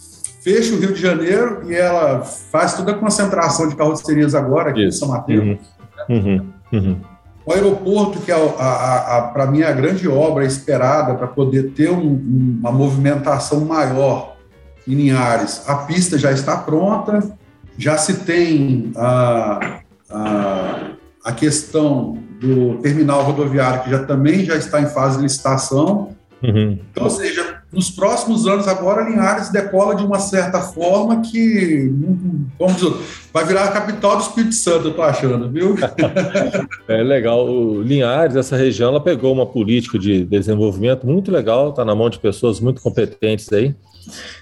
fecha 0.42 0.74
o 0.74 0.78
Rio 0.80 0.92
de 0.92 1.00
Janeiro 1.00 1.70
e 1.70 1.74
ela 1.74 2.22
faz 2.22 2.74
toda 2.74 2.92
a 2.92 2.94
concentração 2.94 3.68
de 3.68 3.76
carrocerias 3.76 4.34
agora 4.34 4.70
aqui 4.70 4.86
Isso. 4.86 4.96
em 4.96 4.98
São 4.98 5.08
Mateus. 5.08 5.58
Uhum. 6.08 6.16
Uhum. 6.16 6.52
Uhum. 6.72 7.00
O 7.44 7.52
aeroporto, 7.52 8.20
que 8.20 8.30
é, 8.30 8.36
para 9.32 9.46
mim, 9.46 9.62
a 9.62 9.72
grande 9.72 10.06
obra 10.06 10.44
esperada 10.44 11.14
para 11.14 11.26
poder 11.26 11.70
ter 11.70 11.90
um, 11.90 12.58
uma 12.60 12.70
movimentação 12.70 13.60
maior 13.60 14.36
em 14.86 14.94
Linhares, 14.94 15.68
a 15.68 15.76
pista 15.76 16.18
já 16.18 16.32
está 16.32 16.56
pronta, 16.56 17.32
já 17.78 17.96
se 17.96 18.24
tem 18.24 18.92
a, 18.96 19.80
a, 20.10 20.80
a 21.24 21.32
questão 21.32 22.18
do 22.40 22.78
terminal 22.78 23.22
rodoviário, 23.22 23.82
que 23.84 23.90
já 23.90 24.04
também 24.04 24.44
já 24.44 24.56
está 24.56 24.80
em 24.80 24.86
fase 24.86 25.16
de 25.16 25.22
licitação. 25.22 26.16
Uhum. 26.42 26.78
Então, 26.90 27.04
ou 27.04 27.10
seja, 27.10 27.59
nos 27.72 27.88
próximos 27.88 28.48
anos 28.48 28.66
agora, 28.66 29.08
Linhares 29.08 29.50
decola 29.50 29.94
de 29.94 30.04
uma 30.04 30.18
certa 30.18 30.60
forma 30.60 31.20
que, 31.20 31.88
vamos 32.58 32.76
dizer, 32.76 32.92
vai 33.32 33.44
virar 33.44 33.64
a 33.64 33.72
capital 33.72 34.16
do 34.16 34.22
Espírito 34.22 34.54
Santo, 34.56 34.88
eu 34.88 34.94
tô 34.94 35.02
achando, 35.02 35.48
viu? 35.48 35.76
é 36.88 37.02
legal. 37.02 37.48
O 37.48 37.80
Linhares, 37.80 38.34
essa 38.34 38.56
região, 38.56 38.90
ela 38.90 39.00
pegou 39.00 39.32
uma 39.32 39.46
política 39.46 39.98
de 39.98 40.24
desenvolvimento 40.24 41.06
muito 41.06 41.30
legal, 41.30 41.70
está 41.70 41.84
na 41.84 41.94
mão 41.94 42.10
de 42.10 42.18
pessoas 42.18 42.58
muito 42.58 42.82
competentes 42.82 43.52
aí, 43.52 43.72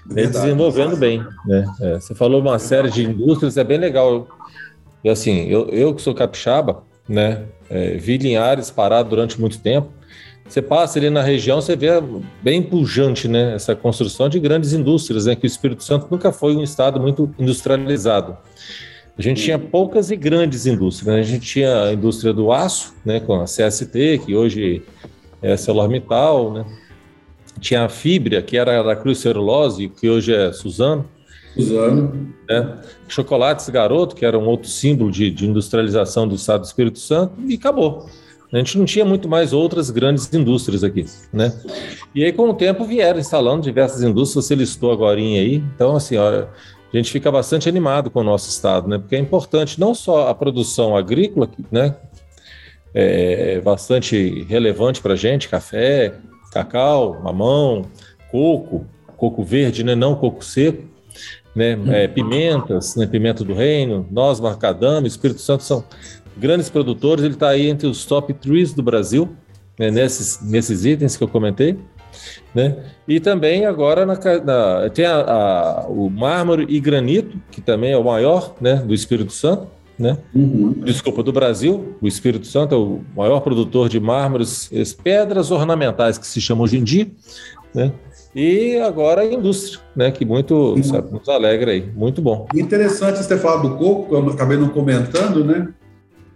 né, 0.09 0.25
desenvolvendo 0.25 0.97
bem. 0.97 1.23
Né? 1.45 1.65
É, 1.81 1.99
você 1.99 2.15
falou 2.15 2.41
uma 2.41 2.57
série 2.57 2.89
de 2.89 3.03
indústrias, 3.03 3.57
é 3.57 3.63
bem 3.63 3.77
legal. 3.77 4.27
E 5.03 5.09
assim, 5.09 5.45
eu, 5.47 5.69
eu 5.69 5.93
que 5.93 6.01
sou 6.01 6.15
capixaba, 6.15 6.81
né, 7.07 7.43
é, 7.69 7.95
vi 7.97 8.17
Linhares 8.17 8.71
parado 8.71 9.09
durante 9.09 9.39
muito 9.39 9.59
tempo, 9.59 9.98
você 10.49 10.61
passa 10.61 10.97
ali 10.97 11.09
na 11.09 11.21
região, 11.21 11.61
você 11.61 11.75
vê 11.75 11.89
bem 12.41 12.63
pujante, 12.63 13.27
né, 13.27 13.53
essa 13.53 13.75
construção 13.75 14.27
de 14.27 14.39
grandes 14.39 14.73
indústrias, 14.73 15.27
né, 15.27 15.35
que 15.35 15.45
o 15.45 15.47
Espírito 15.47 15.83
Santo 15.83 16.07
nunca 16.09 16.31
foi 16.31 16.55
um 16.55 16.63
estado 16.63 16.99
muito 16.99 17.33
industrializado. 17.37 18.35
A 19.17 19.21
gente 19.21 19.43
tinha 19.43 19.59
poucas 19.59 20.11
e 20.11 20.15
grandes 20.15 20.65
indústrias. 20.65 21.13
Né? 21.13 21.19
A 21.19 21.23
gente 21.23 21.45
tinha 21.45 21.83
a 21.83 21.93
indústria 21.93 22.33
do 22.33 22.53
aço, 22.53 22.95
né, 23.05 23.19
com 23.19 23.35
a 23.35 23.43
CST, 23.43 24.21
que 24.25 24.33
hoje 24.33 24.81
é 25.41 25.49
a 25.49 25.51
ArcelorMittal, 25.51 26.53
né? 26.53 26.65
Tinha 27.59 27.83
a 27.83 27.89
Fibra, 27.89 28.41
que 28.41 28.57
era 28.57 28.81
da 28.81 28.95
Cruz 28.95 29.17
Celulose, 29.17 29.89
que 29.89 30.09
hoje 30.09 30.33
é 30.33 30.53
Suzano. 30.53 31.05
Suzano. 31.53 32.33
Né? 32.49 32.77
Chocolates 33.09 33.67
Garoto, 33.67 34.15
que 34.15 34.25
era 34.25 34.39
um 34.39 34.45
outro 34.45 34.69
símbolo 34.69 35.11
de, 35.11 35.29
de 35.29 35.45
industrialização 35.45 36.25
do 36.25 36.35
estado 36.35 36.61
do 36.61 36.65
Espírito 36.65 36.99
Santo, 36.99 37.33
e 37.45 37.55
acabou. 37.55 38.09
A 38.51 38.57
gente 38.57 38.77
não 38.77 38.85
tinha 38.85 39.05
muito 39.05 39.29
mais 39.29 39.53
outras 39.53 39.91
grandes 39.91 40.31
indústrias 40.33 40.83
aqui, 40.83 41.05
né? 41.31 41.53
E 42.15 42.23
aí, 42.23 42.33
com 42.33 42.49
o 42.49 42.53
tempo, 42.53 42.83
vieram 42.83 43.19
instalando 43.19 43.61
diversas 43.61 44.01
indústrias, 44.01 44.45
você 44.45 44.55
listou 44.55 44.91
agora 44.91 45.19
aí. 45.19 45.55
Então, 45.75 45.95
assim, 45.95 46.17
ó, 46.17 46.45
a 46.91 46.97
gente 46.97 47.11
fica 47.11 47.31
bastante 47.31 47.69
animado 47.69 48.09
com 48.09 48.21
o 48.21 48.23
nosso 48.23 48.49
estado, 48.49 48.87
né? 48.87 48.97
Porque 48.97 49.15
é 49.15 49.19
importante 49.19 49.79
não 49.79 49.93
só 49.93 50.27
a 50.29 50.33
produção 50.33 50.95
agrícola, 50.95 51.47
né? 51.71 51.95
É 52.91 53.61
bastante 53.61 54.43
relevante 54.49 54.99
para 54.99 55.13
a 55.13 55.15
gente, 55.15 55.47
café, 55.47 56.15
cacau, 56.51 57.21
mamão, 57.21 57.85
coco, 58.31 58.83
coco 59.15 59.43
verde, 59.43 59.83
né? 59.83 59.93
Não 59.93 60.15
coco 60.15 60.43
seco. 60.43 60.83
né? 61.55 61.77
É, 61.87 62.07
pimentas, 62.07 62.95
né? 62.95 63.05
pimenta 63.05 63.43
do 63.43 63.53
reino, 63.53 64.07
noz, 64.09 64.39
macadâmia, 64.39 65.07
Espírito 65.07 65.41
Santo 65.41 65.63
são 65.63 65.83
grandes 66.39 66.69
produtores. 66.69 67.23
Ele 67.23 67.33
está 67.33 67.49
aí 67.49 67.67
entre 67.67 67.87
os 67.87 68.05
top 68.05 68.33
3 68.33 68.73
do 68.73 68.81
Brasil, 68.81 69.29
né? 69.77 69.91
nesses, 69.91 70.41
nesses 70.41 70.85
itens 70.85 71.15
que 71.15 71.23
eu 71.23 71.27
comentei. 71.27 71.77
Né? 72.53 72.77
E 73.07 73.19
também 73.19 73.65
agora 73.65 74.05
na, 74.05 74.15
na, 74.15 74.89
tem 74.89 75.05
a, 75.05 75.19
a, 75.19 75.87
o 75.87 76.09
mármore 76.09 76.65
e 76.67 76.79
granito, 76.79 77.39
que 77.51 77.61
também 77.61 77.91
é 77.91 77.97
o 77.97 78.03
maior 78.03 78.55
né, 78.59 78.75
do 78.75 78.93
Espírito 78.93 79.31
Santo. 79.31 79.67
Né? 79.97 80.17
Uhum. 80.33 80.73
Desculpa, 80.85 81.21
do 81.21 81.33
Brasil, 81.33 81.97
o 82.01 82.07
Espírito 82.07 82.47
Santo 82.47 82.73
é 82.73 82.77
o 82.77 83.01
maior 83.15 83.41
produtor 83.41 83.89
de 83.89 83.99
mármores, 83.99 84.69
pedras 85.03 85.51
ornamentais 85.51 86.17
que 86.17 86.25
se 86.25 86.39
chama 86.39 86.63
hoje 86.63 86.77
em 86.77 86.83
dia, 86.83 87.11
né? 87.75 87.91
E 88.33 88.77
agora 88.79 89.21
a 89.21 89.25
indústria, 89.25 89.81
né? 89.95 90.11
Que 90.11 90.23
muito 90.23 90.81
sabe, 90.83 91.11
nos 91.11 91.27
alegra 91.27 91.71
aí, 91.71 91.91
muito 91.95 92.21
bom. 92.21 92.47
Interessante 92.55 93.17
você 93.17 93.27
ter 93.27 93.39
falado 93.39 93.67
do 93.67 93.75
coco, 93.75 94.15
eu 94.15 94.29
acabei 94.29 94.57
não 94.57 94.69
comentando, 94.69 95.43
né? 95.43 95.67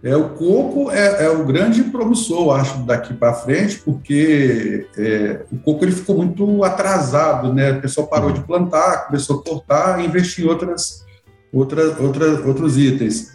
É, 0.04 0.14
o 0.14 0.28
coco 0.28 0.90
é, 0.90 1.24
é 1.24 1.30
o 1.30 1.46
grande 1.46 1.82
promissor, 1.84 2.60
acho, 2.60 2.76
daqui 2.80 3.14
para 3.14 3.32
frente, 3.32 3.78
porque 3.78 4.86
é, 4.98 5.40
o 5.50 5.56
coco 5.56 5.82
ele 5.82 5.92
ficou 5.92 6.18
muito 6.18 6.62
atrasado, 6.62 7.54
né? 7.54 7.72
O 7.72 7.80
pessoal 7.80 8.06
parou 8.06 8.30
de 8.30 8.42
plantar, 8.42 9.06
começou 9.06 9.40
a 9.40 9.42
cortar 9.42 9.98
e 9.98 10.04
investir 10.04 10.44
em 10.44 10.48
outras, 10.48 11.06
outras, 11.50 11.98
outras, 11.98 12.44
outros 12.44 12.76
itens. 12.76 13.32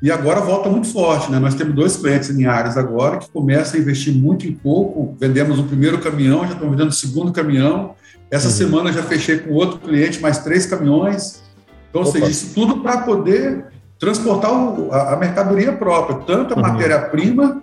E 0.00 0.12
agora 0.12 0.40
volta 0.40 0.70
muito 0.70 0.92
forte, 0.92 1.28
né? 1.28 1.40
Nós 1.40 1.56
temos 1.56 1.74
dois 1.74 1.96
clientes 1.96 2.30
em 2.30 2.46
áreas 2.46 2.76
agora 2.76 3.18
que 3.18 3.28
começam 3.28 3.80
a 3.80 3.82
investir 3.82 4.14
muito 4.14 4.46
em 4.46 4.52
coco. 4.52 5.16
Vendemos 5.18 5.58
o 5.58 5.64
primeiro 5.64 5.98
caminhão, 5.98 6.46
já 6.46 6.52
estamos 6.52 6.70
vendendo 6.70 6.90
o 6.90 6.94
segundo 6.94 7.32
caminhão. 7.32 7.96
Essa 8.30 8.46
uhum. 8.46 8.54
semana 8.54 8.92
já 8.92 9.02
fechei 9.02 9.40
com 9.40 9.54
outro 9.54 9.80
cliente 9.80 10.20
mais 10.20 10.38
três 10.38 10.66
caminhões. 10.66 11.42
Então, 11.90 12.02
Opa. 12.02 12.10
ou 12.10 12.12
seja, 12.12 12.30
isso 12.30 12.54
tudo 12.54 12.78
para 12.80 12.98
poder 12.98 13.71
transportar 14.02 14.52
o, 14.52 14.92
a, 14.92 15.12
a, 15.12 15.16
mercadoria 15.16 15.70
própria, 15.70 16.18
tanto 16.26 16.54
a 16.54 16.56
uhum. 16.56 16.62
matéria-prima 16.62 17.62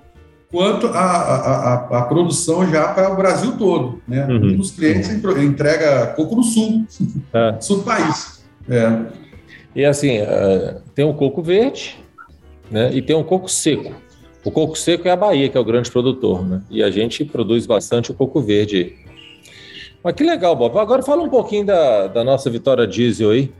quanto 0.50 0.88
a, 0.88 0.94
a, 0.94 2.00
a, 2.00 2.02
produção 2.04 2.66
já 2.72 2.88
para 2.94 3.12
o 3.12 3.18
Brasil 3.18 3.58
todo. 3.58 4.02
Né? 4.08 4.26
Uhum. 4.26 4.54
Um 4.54 4.56
dos 4.56 4.72
clientes 4.72 5.10
entrega 5.10 6.08
coco 6.16 6.38
no 6.38 6.44
sul, 6.44 6.86
é. 7.34 7.56
sul 7.60 7.80
do 7.80 7.84
país. 7.84 8.42
É. 8.70 9.02
E 9.76 9.84
assim, 9.84 10.22
uh, 10.22 10.82
tem 10.96 11.04
um 11.04 11.14
coco 11.14 11.42
verde 11.44 11.98
né? 12.72 12.90
e 12.94 13.02
tem 13.02 13.18
um 13.18 13.24
coco 13.24 13.50
seco. 13.50 13.94
O 14.46 14.50
coco 14.50 14.78
seco 14.78 15.10
é 15.10 15.12
a 15.12 15.18
Bahia, 15.18 15.50
que 15.50 15.58
é 15.58 15.60
o 15.60 15.66
grande 15.66 15.92
produtor, 15.92 16.48
né? 16.48 16.62
E 16.70 16.82
a 16.82 16.90
gente 16.90 17.26
produz 17.26 17.66
bastante 17.66 18.12
o 18.12 18.14
coco 18.14 18.40
verde. 18.40 18.96
Mas 20.02 20.16
que 20.16 20.24
legal, 20.24 20.56
Bob. 20.56 20.80
Agora 20.80 21.04
fala 21.04 21.22
um 21.22 21.30
pouquinho 21.30 21.66
da, 21.66 22.08
da 22.08 22.24
nossa 22.24 22.50
Vitória 22.50 22.88
Diesel 22.88 23.32
aí 23.32 23.52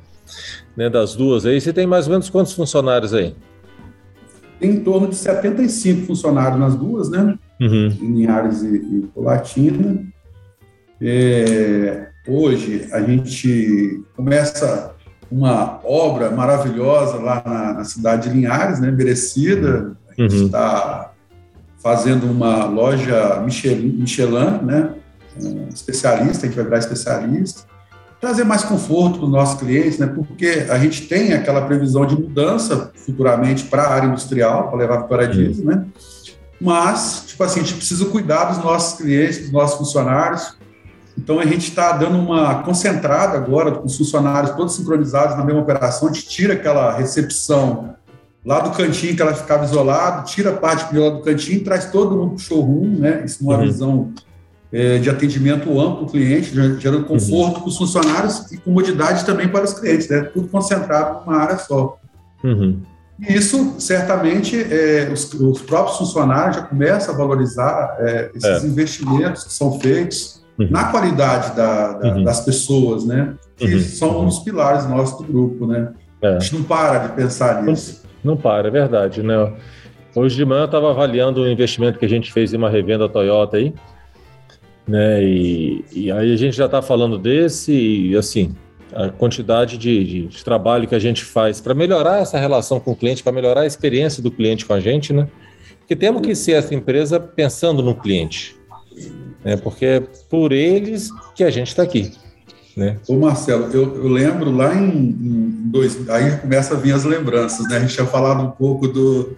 né, 0.80 0.90
das 0.90 1.14
duas 1.14 1.46
aí, 1.46 1.60
você 1.60 1.74
tem 1.74 1.86
mais 1.86 2.08
ou 2.08 2.12
menos 2.12 2.30
quantos 2.30 2.54
funcionários 2.54 3.14
aí? 3.14 3.36
Tem 4.62 4.70
em 4.72 4.80
torno 4.80 5.10
de 5.10 5.16
75 5.16 6.08
funcionários 6.08 6.58
nas 6.58 6.74
duas, 6.74 7.10
né? 7.10 7.38
Uhum. 7.60 7.88
Em 8.02 8.14
Linhares 8.14 8.62
e, 8.64 8.78
e 8.78 9.10
Colatina. 9.14 10.02
É, 11.02 12.08
hoje 12.26 12.88
a 12.94 13.02
gente 13.02 14.02
começa 14.16 14.96
uma 15.30 15.82
obra 15.84 16.32
maravilhosa 16.32 17.18
lá 17.18 17.44
na, 17.46 17.74
na 17.74 17.84
cidade 17.84 18.30
de 18.30 18.36
Linhares, 18.36 18.80
né? 18.80 18.90
Merecida. 18.90 19.98
A 20.18 20.22
gente 20.22 20.46
está 20.46 21.12
uhum. 21.12 21.82
fazendo 21.84 22.24
uma 22.24 22.64
loja 22.64 23.42
Michelin, 23.44 23.98
Michelin 24.00 24.64
né? 24.64 24.94
Um 25.44 25.68
especialista, 25.68 26.46
a 26.46 26.50
gente 26.50 26.56
vai 26.56 26.64
virar 26.64 26.80
especialista 26.80 27.68
trazer 28.20 28.44
mais 28.44 28.64
conforto 28.64 29.20
para 29.20 29.26
os 29.26 29.32
nossos 29.32 29.60
clientes, 29.60 29.98
né? 29.98 30.08
Porque 30.08 30.68
a 30.70 30.78
gente 30.78 31.08
tem 31.08 31.34
aquela 31.34 31.62
previsão 31.62 32.06
de 32.06 32.16
mudança 32.16 32.92
futuramente 32.96 33.66
para 33.66 33.84
a 33.84 33.94
área 33.94 34.08
industrial, 34.08 34.68
para 34.68 34.78
levar 34.78 35.04
para 35.04 35.24
a 35.24 35.28
diesel, 35.28 35.66
né? 35.66 35.86
Mas, 36.60 37.24
tipo 37.28 37.42
assim, 37.44 37.62
a 37.62 37.64
gente 37.64 37.76
precisa 37.76 38.06
cuidar 38.06 38.46
dos 38.46 38.64
nossos 38.64 38.98
clientes, 38.98 39.40
dos 39.40 39.52
nossos 39.52 39.78
funcionários. 39.78 40.58
Então, 41.18 41.40
a 41.40 41.46
gente 41.46 41.70
está 41.70 41.94
dando 41.94 42.18
uma 42.18 42.62
concentrada 42.64 43.38
agora 43.38 43.72
com 43.72 43.86
os 43.86 43.98
funcionários 43.98 44.52
todos 44.52 44.76
sincronizados 44.76 45.38
na 45.38 45.46
mesma 45.46 45.62
operação. 45.62 46.10
A 46.10 46.14
gente 46.14 46.28
tira 46.28 46.54
aquela 46.54 46.92
recepção 46.94 47.96
lá 48.46 48.60
do 48.60 48.72
cantinho 48.72 49.16
que 49.16 49.22
ela 49.22 49.34
ficava 49.34 49.64
isolada, 49.64 50.24
tira 50.24 50.50
a 50.50 50.58
parte 50.58 50.96
lá 50.98 51.10
do 51.10 51.22
cantinho, 51.22 51.64
traz 51.64 51.86
todo 51.86 52.18
mundo 52.18 52.32
para 52.32 52.36
o 52.36 52.40
showroom, 52.40 53.00
né? 53.00 53.24
Isso 53.26 53.44
numa 53.44 53.58
uhum. 53.58 53.62
visão 53.62 54.14
é, 54.14 54.29
de 54.72 55.10
atendimento 55.10 55.70
amplo 55.80 56.02
ao 56.02 56.06
cliente, 56.06 56.54
gerando 56.80 57.06
conforto 57.06 57.56
uhum. 57.56 57.62
para 57.62 57.70
os 57.70 57.78
funcionários 57.78 58.52
e 58.52 58.58
comodidade 58.58 59.26
também 59.26 59.48
para 59.48 59.66
os 59.66 59.74
clientes, 59.74 60.08
né? 60.08 60.22
tudo 60.22 60.48
concentrado 60.48 61.26
numa 61.26 61.38
área 61.38 61.58
só. 61.58 61.98
Uhum. 62.44 62.80
E 63.20 63.34
isso, 63.34 63.76
certamente, 63.80 64.56
é, 64.56 65.10
os, 65.12 65.34
os, 65.34 65.62
próprios 65.62 65.98
funcionários 65.98 66.56
já 66.56 66.62
começam 66.62 67.14
a 67.14 67.18
valorizar 67.18 67.98
é, 68.00 68.32
esses 68.34 68.64
é. 68.64 68.68
investimentos 68.68 69.44
que 69.44 69.54
são 69.54 69.80
feitos 69.80 70.42
uhum. 70.58 70.68
na 70.70 70.86
qualidade 70.86 71.56
da, 71.56 71.94
da, 71.94 72.14
uhum. 72.14 72.24
das 72.24 72.42
pessoas, 72.42 73.06
né? 73.06 73.34
que 73.58 73.74
uhum. 73.74 73.80
são 73.82 74.22
um 74.22 74.26
dos 74.26 74.40
pilares 74.40 74.88
nossos 74.88 75.18
do 75.18 75.32
grupo. 75.32 75.68
Né? 75.68 75.92
É. 76.22 76.36
A 76.36 76.40
gente 76.40 76.56
não 76.56 76.64
para 76.64 77.00
de 77.00 77.14
pensar 77.14 77.62
nisso. 77.64 78.04
Não, 78.24 78.36
não 78.36 78.42
para, 78.42 78.70
é 78.70 78.72
verdade. 78.72 79.22
Né? 79.22 79.54
Hoje 80.16 80.38
de 80.38 80.46
manhã 80.46 80.62
eu 80.62 80.66
estava 80.66 80.90
avaliando 80.90 81.42
o 81.42 81.50
investimento 81.50 82.00
que 82.00 82.06
a 82.06 82.10
gente 82.10 82.32
fez 82.32 82.54
em 82.54 82.58
uma 82.58 82.70
revenda 82.70 83.10
Toyota 83.10 83.58
aí, 83.58 83.74
né? 84.90 85.24
E, 85.24 85.86
e 85.94 86.12
aí 86.12 86.34
a 86.34 86.36
gente 86.36 86.58
já 86.58 86.66
está 86.66 86.82
falando 86.82 87.18
desse 87.18 87.72
e 87.72 88.18
assim 88.18 88.56
a 88.92 89.10
quantidade 89.10 89.78
de, 89.78 90.04
de, 90.04 90.28
de 90.28 90.44
trabalho 90.44 90.88
que 90.88 90.96
a 90.96 91.00
gente 91.00 91.24
faz 91.24 91.62
para 91.62 91.76
melhorar 91.76 92.22
essa 92.22 92.40
relação 92.40 92.80
com 92.80 92.92
o 92.92 92.96
cliente, 92.96 93.22
para 93.22 93.32
melhorar 93.32 93.62
a 93.62 93.66
experiência 93.66 94.22
do 94.22 94.32
cliente 94.32 94.66
com 94.66 94.74
a 94.74 94.80
gente, 94.80 95.14
né? 95.14 95.28
Porque 95.80 95.96
temos 95.96 96.24
que 96.24 96.34
ser 96.34 96.54
essa 96.54 96.74
empresa 96.74 97.20
pensando 97.20 97.84
no 97.84 97.94
cliente, 97.94 98.56
né? 99.44 99.58
Porque 99.58 99.86
é 99.86 100.00
por 100.28 100.52
eles 100.52 101.12
que 101.36 101.44
a 101.44 101.52
gente 101.52 101.68
está 101.68 101.84
aqui. 101.84 102.12
Né? 102.78 102.98
Ô 103.08 103.16
Marcelo, 103.18 103.70
eu, 103.74 103.96
eu 103.96 104.08
lembro 104.08 104.52
lá 104.52 104.74
em, 104.76 104.90
em, 104.90 105.50
dois, 105.66 106.10
aí 106.10 106.38
começa 106.38 106.76
a 106.76 106.78
vir 106.78 106.94
as 106.94 107.04
lembranças, 107.04 107.68
né? 107.68 107.78
A 107.78 107.80
gente 107.80 107.94
tinha 107.94 108.06
falado 108.06 108.44
um 108.44 108.52
pouco 108.52 108.88
do, 108.88 109.36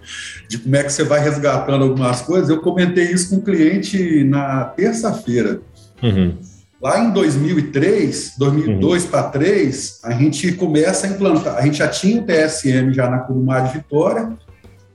de 0.48 0.58
como 0.58 0.76
é 0.76 0.84
que 0.84 0.92
você 0.92 1.02
vai 1.02 1.20
resgatando 1.20 1.84
algumas 1.84 2.20
coisas. 2.22 2.48
Eu 2.48 2.60
comentei 2.60 3.04
isso 3.04 3.30
com 3.30 3.36
um 3.36 3.40
cliente 3.40 4.24
na 4.24 4.64
terça-feira. 4.64 5.60
Uhum. 6.02 6.36
Lá 6.80 7.00
em 7.00 7.10
2003, 7.12 8.34
2002 8.38 9.04
uhum. 9.04 9.10
para 9.10 9.22
3, 9.24 10.00
a 10.04 10.12
gente 10.12 10.52
começa 10.52 11.06
a 11.06 11.10
implantar. 11.10 11.56
A 11.56 11.62
gente 11.62 11.78
já 11.78 11.88
tinha 11.88 12.20
o 12.20 12.24
TSM 12.24 12.92
já 12.92 13.08
na 13.08 13.18
Curumá 13.20 13.60
de 13.60 13.72
Vitória 13.72 14.32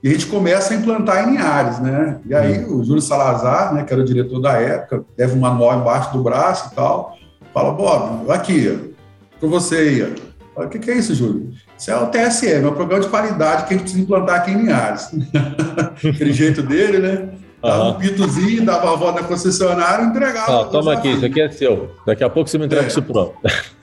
e 0.02 0.08
a 0.08 0.12
gente 0.12 0.26
começa 0.26 0.74
a 0.74 0.76
implantar 0.76 1.26
em 1.26 1.32
Linhares, 1.32 1.80
né? 1.80 2.18
E 2.24 2.34
aí 2.34 2.64
uhum. 2.64 2.80
o 2.80 2.84
Júlio 2.84 3.02
Salazar, 3.02 3.74
né, 3.74 3.84
que 3.84 3.92
era 3.92 4.02
o 4.02 4.04
diretor 4.04 4.40
da 4.40 4.52
época, 4.52 5.04
leva 5.16 5.34
um 5.34 5.40
manual 5.40 5.80
embaixo 5.80 6.12
do 6.12 6.22
braço 6.22 6.70
e 6.70 6.74
tal 6.74 7.17
Fala, 7.52 7.72
Bob, 7.72 8.30
aqui, 8.30 8.92
para 9.38 9.48
você 9.48 9.76
aí. 9.76 10.14
Fala, 10.54 10.66
o 10.66 10.70
que, 10.70 10.78
que 10.78 10.90
é 10.90 10.98
isso, 10.98 11.14
Júlio? 11.14 11.52
Isso 11.76 11.90
é 11.90 11.96
o 11.96 12.06
TSM, 12.06 12.64
é 12.64 12.66
o 12.66 12.72
programa 12.72 13.02
de 13.02 13.08
qualidade 13.08 13.66
que 13.66 13.74
a 13.74 13.76
gente 13.76 13.82
precisa 13.82 14.02
implantar 14.02 14.36
aqui 14.36 14.50
em 14.50 14.62
Linhares. 14.62 15.10
Aquele 16.04 16.32
jeito 16.32 16.62
dele, 16.62 16.98
né? 16.98 17.28
Dava 17.62 17.84
uhum. 17.84 17.90
um 17.90 17.94
pitozinho, 17.94 18.64
dava 18.64 18.92
a 18.92 18.96
volta 18.96 19.20
na 19.20 19.26
concessionária 19.26 20.04
e 20.04 20.06
entregava. 20.06 20.60
Ah, 20.60 20.64
toma 20.66 20.92
aqui, 20.92 21.08
isso 21.08 21.26
aqui 21.26 21.40
é 21.40 21.50
seu. 21.50 21.90
Daqui 22.06 22.22
a 22.22 22.30
pouco 22.30 22.48
você 22.48 22.56
me 22.56 22.66
entrega 22.66 22.84
é. 22.84 22.88
isso 22.88 23.02
pronto. 23.02 23.34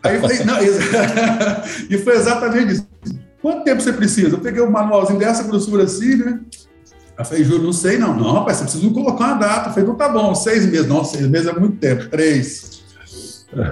Aí, 0.01 0.19
não, 0.45 0.57
e 1.89 1.97
foi 1.97 2.15
exatamente 2.15 2.73
isso. 2.73 2.87
Quanto 3.41 3.63
tempo 3.63 3.81
você 3.81 3.91
precisa? 3.91 4.35
Eu 4.35 4.39
peguei 4.39 4.61
um 4.61 4.71
manualzinho 4.71 5.19
dessa 5.19 5.43
grossura 5.43 5.83
assim, 5.83 6.15
né? 6.15 6.39
Aí 7.17 7.25
falei, 7.25 7.43
Júlio, 7.43 7.63
não 7.63 7.73
sei 7.73 7.97
não. 7.97 8.15
Não, 8.15 8.33
rapaz, 8.33 8.57
você 8.57 8.63
precisa 8.63 8.93
colocar 8.93 9.25
uma 9.25 9.33
data. 9.35 9.69
Eu 9.69 9.73
falei, 9.73 9.83
então 9.83 9.95
tá 9.95 10.09
bom, 10.09 10.33
seis 10.33 10.65
meses. 10.65 10.87
Não, 10.87 11.03
seis 11.03 11.27
meses 11.27 11.47
é 11.47 11.53
muito 11.53 11.77
tempo. 11.77 12.09
Três. 12.09 12.74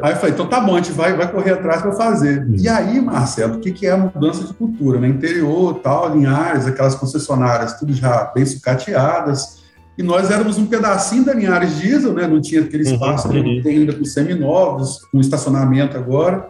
Aí 0.01 0.13
eu 0.13 0.15
falei, 0.15 0.33
então 0.33 0.47
tá 0.47 0.61
bom, 0.61 0.75
a 0.75 0.81
gente 0.81 0.91
vai, 0.93 1.13
vai 1.15 1.29
correr 1.29 1.51
atrás 1.51 1.81
para 1.81 1.91
fazer. 1.91 2.39
Uhum. 2.39 2.55
E 2.57 2.69
aí, 2.69 3.01
Marcelo, 3.01 3.55
o 3.55 3.59
que, 3.59 3.71
que 3.71 3.85
é 3.85 3.91
a 3.91 3.97
mudança 3.97 4.43
de 4.45 4.53
cultura? 4.53 4.99
Né? 4.99 5.09
Interior, 5.09 5.75
tal, 5.75 6.15
Linhares, 6.15 6.65
aquelas 6.65 6.95
concessionárias, 6.95 7.79
tudo 7.79 7.93
já 7.93 8.31
bem 8.33 8.45
sucateadas. 8.45 9.61
E 9.97 10.01
nós 10.01 10.31
éramos 10.31 10.57
um 10.57 10.65
pedacinho 10.65 11.25
da 11.25 11.33
Linhares 11.33 11.77
Diesel, 11.77 12.13
né? 12.13 12.25
não 12.25 12.41
tinha 12.41 12.61
aquele 12.61 12.83
uhum, 12.87 12.93
espaço 12.93 13.27
uhum, 13.27 13.43
que 13.43 13.61
tem 13.61 13.77
ainda 13.79 13.93
com 13.93 14.05
seminovos, 14.05 14.99
com 15.11 15.19
estacionamento 15.19 15.97
agora. 15.97 16.49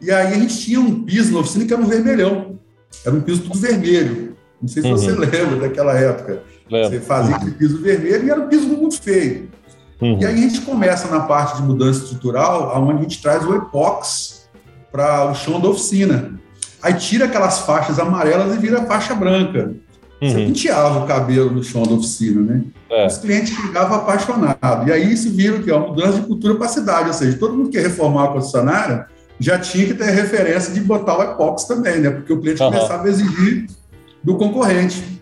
E 0.00 0.10
aí 0.10 0.34
a 0.34 0.38
gente 0.38 0.58
tinha 0.58 0.80
um 0.80 1.02
piso 1.04 1.32
na 1.32 1.40
oficina 1.40 1.64
que 1.64 1.72
era 1.72 1.82
um 1.82 1.86
vermelhão. 1.86 2.58
Era 3.04 3.14
um 3.14 3.20
piso 3.20 3.42
tudo 3.42 3.58
vermelho. 3.58 4.36
Não 4.60 4.68
sei 4.68 4.82
se 4.82 4.88
uhum. 4.88 4.96
você 4.96 5.12
lembra 5.16 5.56
daquela 5.56 5.94
época. 5.94 6.42
Lembra. 6.70 6.90
Você 6.90 7.00
fazia 7.00 7.36
aquele 7.36 7.52
piso 7.52 7.80
vermelho 7.80 8.26
e 8.26 8.30
era 8.30 8.40
um 8.40 8.48
piso 8.48 8.66
muito 8.66 9.00
feio. 9.00 9.48
Uhum. 10.00 10.18
E 10.20 10.26
aí 10.26 10.34
a 10.34 10.48
gente 10.48 10.60
começa 10.60 11.08
na 11.08 11.20
parte 11.20 11.56
de 11.56 11.62
mudança 11.62 12.04
estrutural, 12.04 12.72
onde 12.80 12.98
a 12.98 13.02
gente 13.02 13.20
traz 13.20 13.44
o 13.44 13.54
epox 13.54 14.48
para 14.92 15.30
o 15.30 15.34
chão 15.34 15.60
da 15.60 15.68
oficina. 15.68 16.38
Aí 16.82 16.94
tira 16.94 17.24
aquelas 17.24 17.60
faixas 17.60 17.98
amarelas 17.98 18.54
e 18.54 18.58
vira 18.58 18.84
faixa 18.86 19.14
branca. 19.14 19.74
Uhum. 20.20 20.28
Você 20.28 20.34
penteava 20.34 21.04
o 21.04 21.06
cabelo 21.06 21.50
no 21.50 21.62
chão 21.62 21.82
da 21.82 21.92
oficina, 21.92 22.40
né? 22.40 22.62
É. 22.90 23.06
Os 23.06 23.18
clientes 23.18 23.54
chegavam 23.54 23.98
apaixonados. 23.98 24.86
E 24.86 24.92
aí 24.92 25.12
isso 25.12 25.30
vira 25.30 25.56
o 25.56 25.62
que? 25.62 25.70
Uma 25.70 25.88
mudança 25.88 26.20
de 26.20 26.26
cultura 26.26 26.54
para 26.54 26.66
a 26.66 26.70
cidade. 26.70 27.08
Ou 27.08 27.14
seja, 27.14 27.36
todo 27.36 27.54
mundo 27.54 27.70
quer 27.70 27.82
reformar 27.82 28.24
a 28.24 28.28
concessionária, 28.28 29.06
já 29.38 29.58
tinha 29.58 29.86
que 29.86 29.94
ter 29.94 30.10
referência 30.10 30.72
de 30.72 30.80
botar 30.80 31.18
o 31.18 31.22
epox 31.22 31.64
também, 31.64 32.00
né? 32.00 32.10
Porque 32.10 32.32
o 32.32 32.40
cliente 32.40 32.62
uhum. 32.62 32.70
começava 32.70 33.04
a 33.04 33.08
exigir 33.08 33.66
do 34.22 34.36
concorrente. 34.36 35.20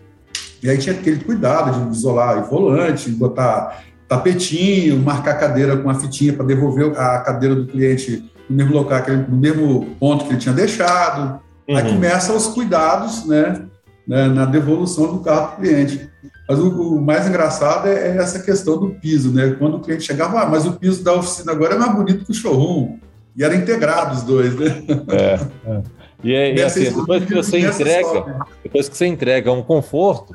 E 0.61 0.69
aí 0.69 0.77
tinha 0.77 0.95
aquele 0.95 1.23
cuidado 1.23 1.89
de 1.89 1.95
isolar 1.95 2.39
o 2.39 2.49
volante, 2.49 3.09
botar 3.11 3.83
tapetinho, 4.07 4.99
marcar 4.99 5.31
a 5.31 5.35
cadeira 5.35 5.77
com 5.77 5.89
a 5.89 5.95
fitinha 5.95 6.33
para 6.33 6.45
devolver 6.45 6.97
a 6.97 7.19
cadeira 7.19 7.55
do 7.55 7.67
cliente 7.67 8.23
no 8.49 8.55
mesmo 8.55 8.73
local, 8.73 9.01
no 9.27 9.37
mesmo 9.37 9.85
ponto 9.99 10.25
que 10.25 10.31
ele 10.31 10.39
tinha 10.39 10.55
deixado. 10.55 11.41
Uhum. 11.67 11.75
Aí 11.75 11.83
começam 11.83 12.35
os 12.35 12.47
cuidados, 12.47 13.25
né, 13.25 13.65
né, 14.07 14.27
na 14.27 14.45
devolução 14.45 15.13
do 15.13 15.19
carro 15.19 15.47
para 15.47 15.57
o 15.57 15.61
cliente. 15.61 16.09
Mas 16.47 16.59
o, 16.59 16.95
o, 16.95 17.01
mais 17.01 17.27
engraçado 17.27 17.89
é, 17.89 18.09
é, 18.09 18.17
essa 18.17 18.39
questão 18.39 18.79
do 18.79 18.91
piso, 18.91 19.33
né? 19.33 19.53
Quando 19.59 19.75
o 19.75 19.79
cliente 19.81 20.03
chegava, 20.03 20.39
ah, 20.41 20.45
mas 20.45 20.65
o 20.65 20.73
piso 20.73 21.03
da 21.03 21.13
oficina 21.13 21.51
agora 21.51 21.75
é 21.75 21.77
mais 21.77 21.93
bonito 21.93 22.23
que 22.23 22.31
o 22.31 22.33
showroom. 22.33 22.97
E 23.35 23.43
era 23.43 23.53
integrado 23.53 24.15
os 24.15 24.23
dois, 24.23 24.55
né? 24.55 24.83
É. 25.09 25.39
é. 25.69 25.81
E, 26.23 26.33
é, 26.33 26.55
e 26.55 26.63
assim, 26.63 26.85
depois 26.85 27.25
que 27.25 27.35
você 27.35 27.59
entrega, 27.59 28.47
depois 28.63 28.89
que 28.89 28.97
você 28.97 29.05
entrega 29.05 29.51
um 29.51 29.61
conforto, 29.61 30.33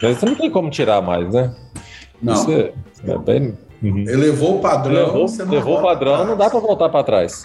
você 0.00 0.26
não 0.26 0.34
tem 0.34 0.50
como 0.50 0.70
tirar 0.70 1.00
mais, 1.02 1.32
né? 1.32 1.54
Não. 2.22 2.34
Você, 2.36 2.72
é 3.06 3.18
bem... 3.18 3.56
Uhum. 3.82 4.04
Elevou 4.06 4.56
o 4.56 4.60
padrão. 4.60 5.06
Levou, 5.06 5.26
levou 5.48 5.78
o 5.78 5.82
padrão, 5.82 6.26
não 6.26 6.36
dá 6.36 6.50
para 6.50 6.60
voltar 6.60 6.88
para 6.90 7.02
trás. 7.02 7.44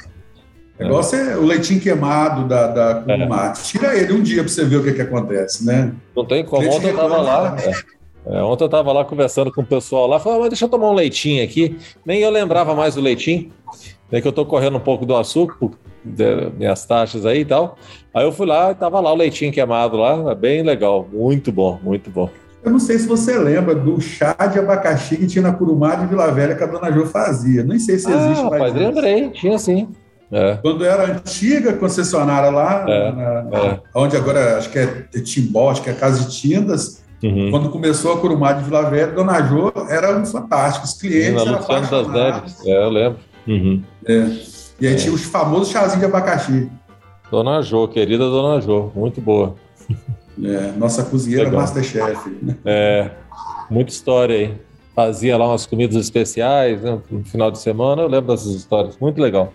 O 0.77 0.83
negócio 0.83 1.17
é 1.17 1.37
o 1.37 1.45
leitinho 1.45 1.79
queimado 1.79 2.45
da, 2.45 2.67
da 2.67 3.03
é. 3.07 3.53
Tira 3.63 3.97
ele 3.97 4.11
um 4.11 4.21
dia 4.21 4.43
para 4.43 4.51
você 4.51 4.65
ver 4.65 4.77
o 4.77 4.83
que, 4.83 4.91
que 4.91 5.01
acontece, 5.01 5.65
né? 5.65 5.93
Não 6.13 6.25
tem 6.25 6.43
como. 6.43 6.67
Ontem 6.67 6.87
eu 6.87 6.91
estava 6.91 7.21
lá. 7.21 7.55
É. 7.63 7.95
É, 8.27 8.41
ontem 8.41 8.63
eu 8.63 8.67
estava 8.67 8.91
lá 8.91 9.05
conversando 9.05 9.53
com 9.53 9.61
o 9.61 9.65
pessoal 9.65 10.07
lá, 10.07 10.19
falei, 10.19 10.39
ah, 10.39 10.41
mas 10.41 10.49
deixa 10.49 10.65
eu 10.65 10.69
tomar 10.69 10.89
um 10.89 10.93
leitinho 10.93 11.43
aqui. 11.43 11.77
Nem 12.03 12.21
eu 12.21 12.31
lembrava 12.31 12.73
mais 12.73 12.95
do 12.95 13.01
leitinho. 13.01 13.51
É 14.11 14.19
que 14.19 14.27
eu 14.27 14.31
estou 14.31 14.45
correndo 14.45 14.77
um 14.77 14.81
pouco 14.81 15.05
do 15.05 15.15
açúcar, 15.15 15.69
minhas 16.57 16.85
taxas 16.85 17.25
aí 17.25 17.41
e 17.41 17.45
tal. 17.45 17.77
Aí 18.13 18.25
eu 18.25 18.31
fui 18.31 18.47
lá 18.47 18.71
e 18.71 18.75
tava 18.75 18.99
lá 18.99 19.13
o 19.13 19.15
leitinho 19.15 19.53
queimado 19.53 19.97
lá, 19.97 20.31
é 20.31 20.35
bem 20.35 20.63
legal, 20.63 21.07
muito 21.11 21.51
bom, 21.51 21.79
muito 21.83 22.09
bom. 22.09 22.29
Eu 22.65 22.71
não 22.71 22.79
sei 22.79 22.97
se 22.97 23.07
você 23.07 23.37
lembra 23.37 23.75
do 23.75 24.01
chá 24.01 24.33
de 24.51 24.57
abacaxi 24.57 25.17
que 25.17 25.27
tinha 25.27 25.43
na 25.43 25.53
Curumá 25.53 25.93
de 25.93 26.07
Vila 26.07 26.31
Velha 26.31 26.55
que 26.55 26.63
a 26.63 26.67
dona 26.67 26.91
Jo 26.91 27.05
fazia. 27.05 27.63
Nem 27.63 27.77
sei 27.77 27.99
se 27.99 28.11
existe 28.11 28.43
ah, 28.43 28.49
mais. 28.49 28.73
Mas 28.73 28.73
lembrei, 28.73 29.29
tinha 29.29 29.59
sim. 29.59 29.87
É. 30.31 30.57
Quando 30.63 30.83
era 30.83 31.03
antiga 31.05 31.73
concessionária 31.73 32.49
lá, 32.49 32.83
é, 32.87 33.11
na, 33.11 33.57
é. 33.57 33.79
onde 33.93 34.17
agora 34.17 34.57
acho 34.57 34.71
que 34.71 34.79
é 34.79 34.87
Timbó, 35.23 35.69
acho 35.69 35.83
que 35.83 35.91
é 35.91 35.93
Casa 35.93 36.27
de 36.27 36.35
Tindas, 36.35 37.03
uhum. 37.23 37.51
quando 37.51 37.69
começou 37.69 38.13
a 38.13 38.19
Curumá 38.19 38.53
de 38.53 38.63
Vila 38.63 38.89
Velha, 38.89 39.11
Dona 39.11 39.39
Jo 39.43 39.71
era 39.87 40.17
um 40.17 40.25
fantástico. 40.25 40.85
Os 40.85 40.93
clientes 40.93 41.45
eram 41.45 41.61
das 41.61 42.07
Neves, 42.07 42.65
é, 42.65 42.83
eu 42.83 42.89
lembro. 42.89 43.19
Uhum. 43.47 43.83
É. 44.07 44.27
E 44.81 44.87
aí 44.87 44.95
tinha 44.95 45.13
os 45.13 45.23
famosos 45.23 45.69
chazinhos 45.69 45.99
de 45.99 46.05
abacaxi. 46.05 46.67
Dona 47.29 47.61
Jo, 47.61 47.87
querida 47.87 48.23
Dona 48.23 48.59
Jo, 48.59 48.91
muito 48.95 49.21
boa. 49.21 49.55
É, 50.43 50.71
nossa 50.77 51.03
cozinheira 51.03 51.45
Legal. 51.45 51.61
Masterchef. 51.61 52.37
É, 52.65 53.11
muita 53.69 53.91
história 53.91 54.35
aí. 54.35 54.53
Fazia 54.95 55.37
lá 55.37 55.49
umas 55.49 55.65
comidas 55.65 55.95
especiais 55.97 56.81
né, 56.81 57.01
no 57.11 57.23
final 57.25 57.51
de 57.51 57.59
semana, 57.59 58.03
eu 58.03 58.07
lembro 58.07 58.31
dessas 58.31 58.53
histórias, 58.53 58.97
muito 58.97 59.19
legal. 59.19 59.51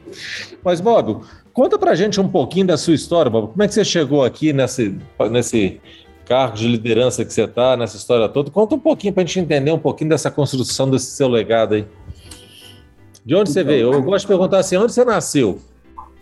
Mas, 0.62 0.82
Bob, 0.82 1.22
conta 1.54 1.78
pra 1.78 1.94
gente 1.94 2.20
um 2.20 2.28
pouquinho 2.28 2.66
da 2.66 2.76
sua 2.76 2.92
história, 2.92 3.30
Bob. 3.30 3.48
Como 3.48 3.62
é 3.62 3.66
que 3.66 3.72
você 3.72 3.82
chegou 3.82 4.22
aqui 4.22 4.52
nesse, 4.52 4.98
nesse 5.30 5.80
cargo 6.26 6.56
de 6.56 6.68
liderança 6.68 7.24
que 7.24 7.32
você 7.32 7.44
está, 7.44 7.74
nessa 7.74 7.96
história 7.96 8.28
toda? 8.28 8.50
Conta 8.50 8.74
um 8.74 8.78
pouquinho 8.78 9.14
pra 9.14 9.22
gente 9.22 9.40
entender 9.40 9.70
um 9.72 9.78
pouquinho 9.78 10.10
dessa 10.10 10.30
construção 10.30 10.90
desse 10.90 11.06
seu 11.06 11.26
legado 11.26 11.74
aí. 11.74 11.86
De 13.24 13.34
onde 13.34 13.50
você 13.50 13.64
veio? 13.64 13.92
Eu 13.94 14.02
gosto 14.02 14.24
de 14.24 14.28
perguntar 14.28 14.58
assim, 14.58 14.76
onde 14.76 14.92
você 14.92 15.06
nasceu? 15.06 15.58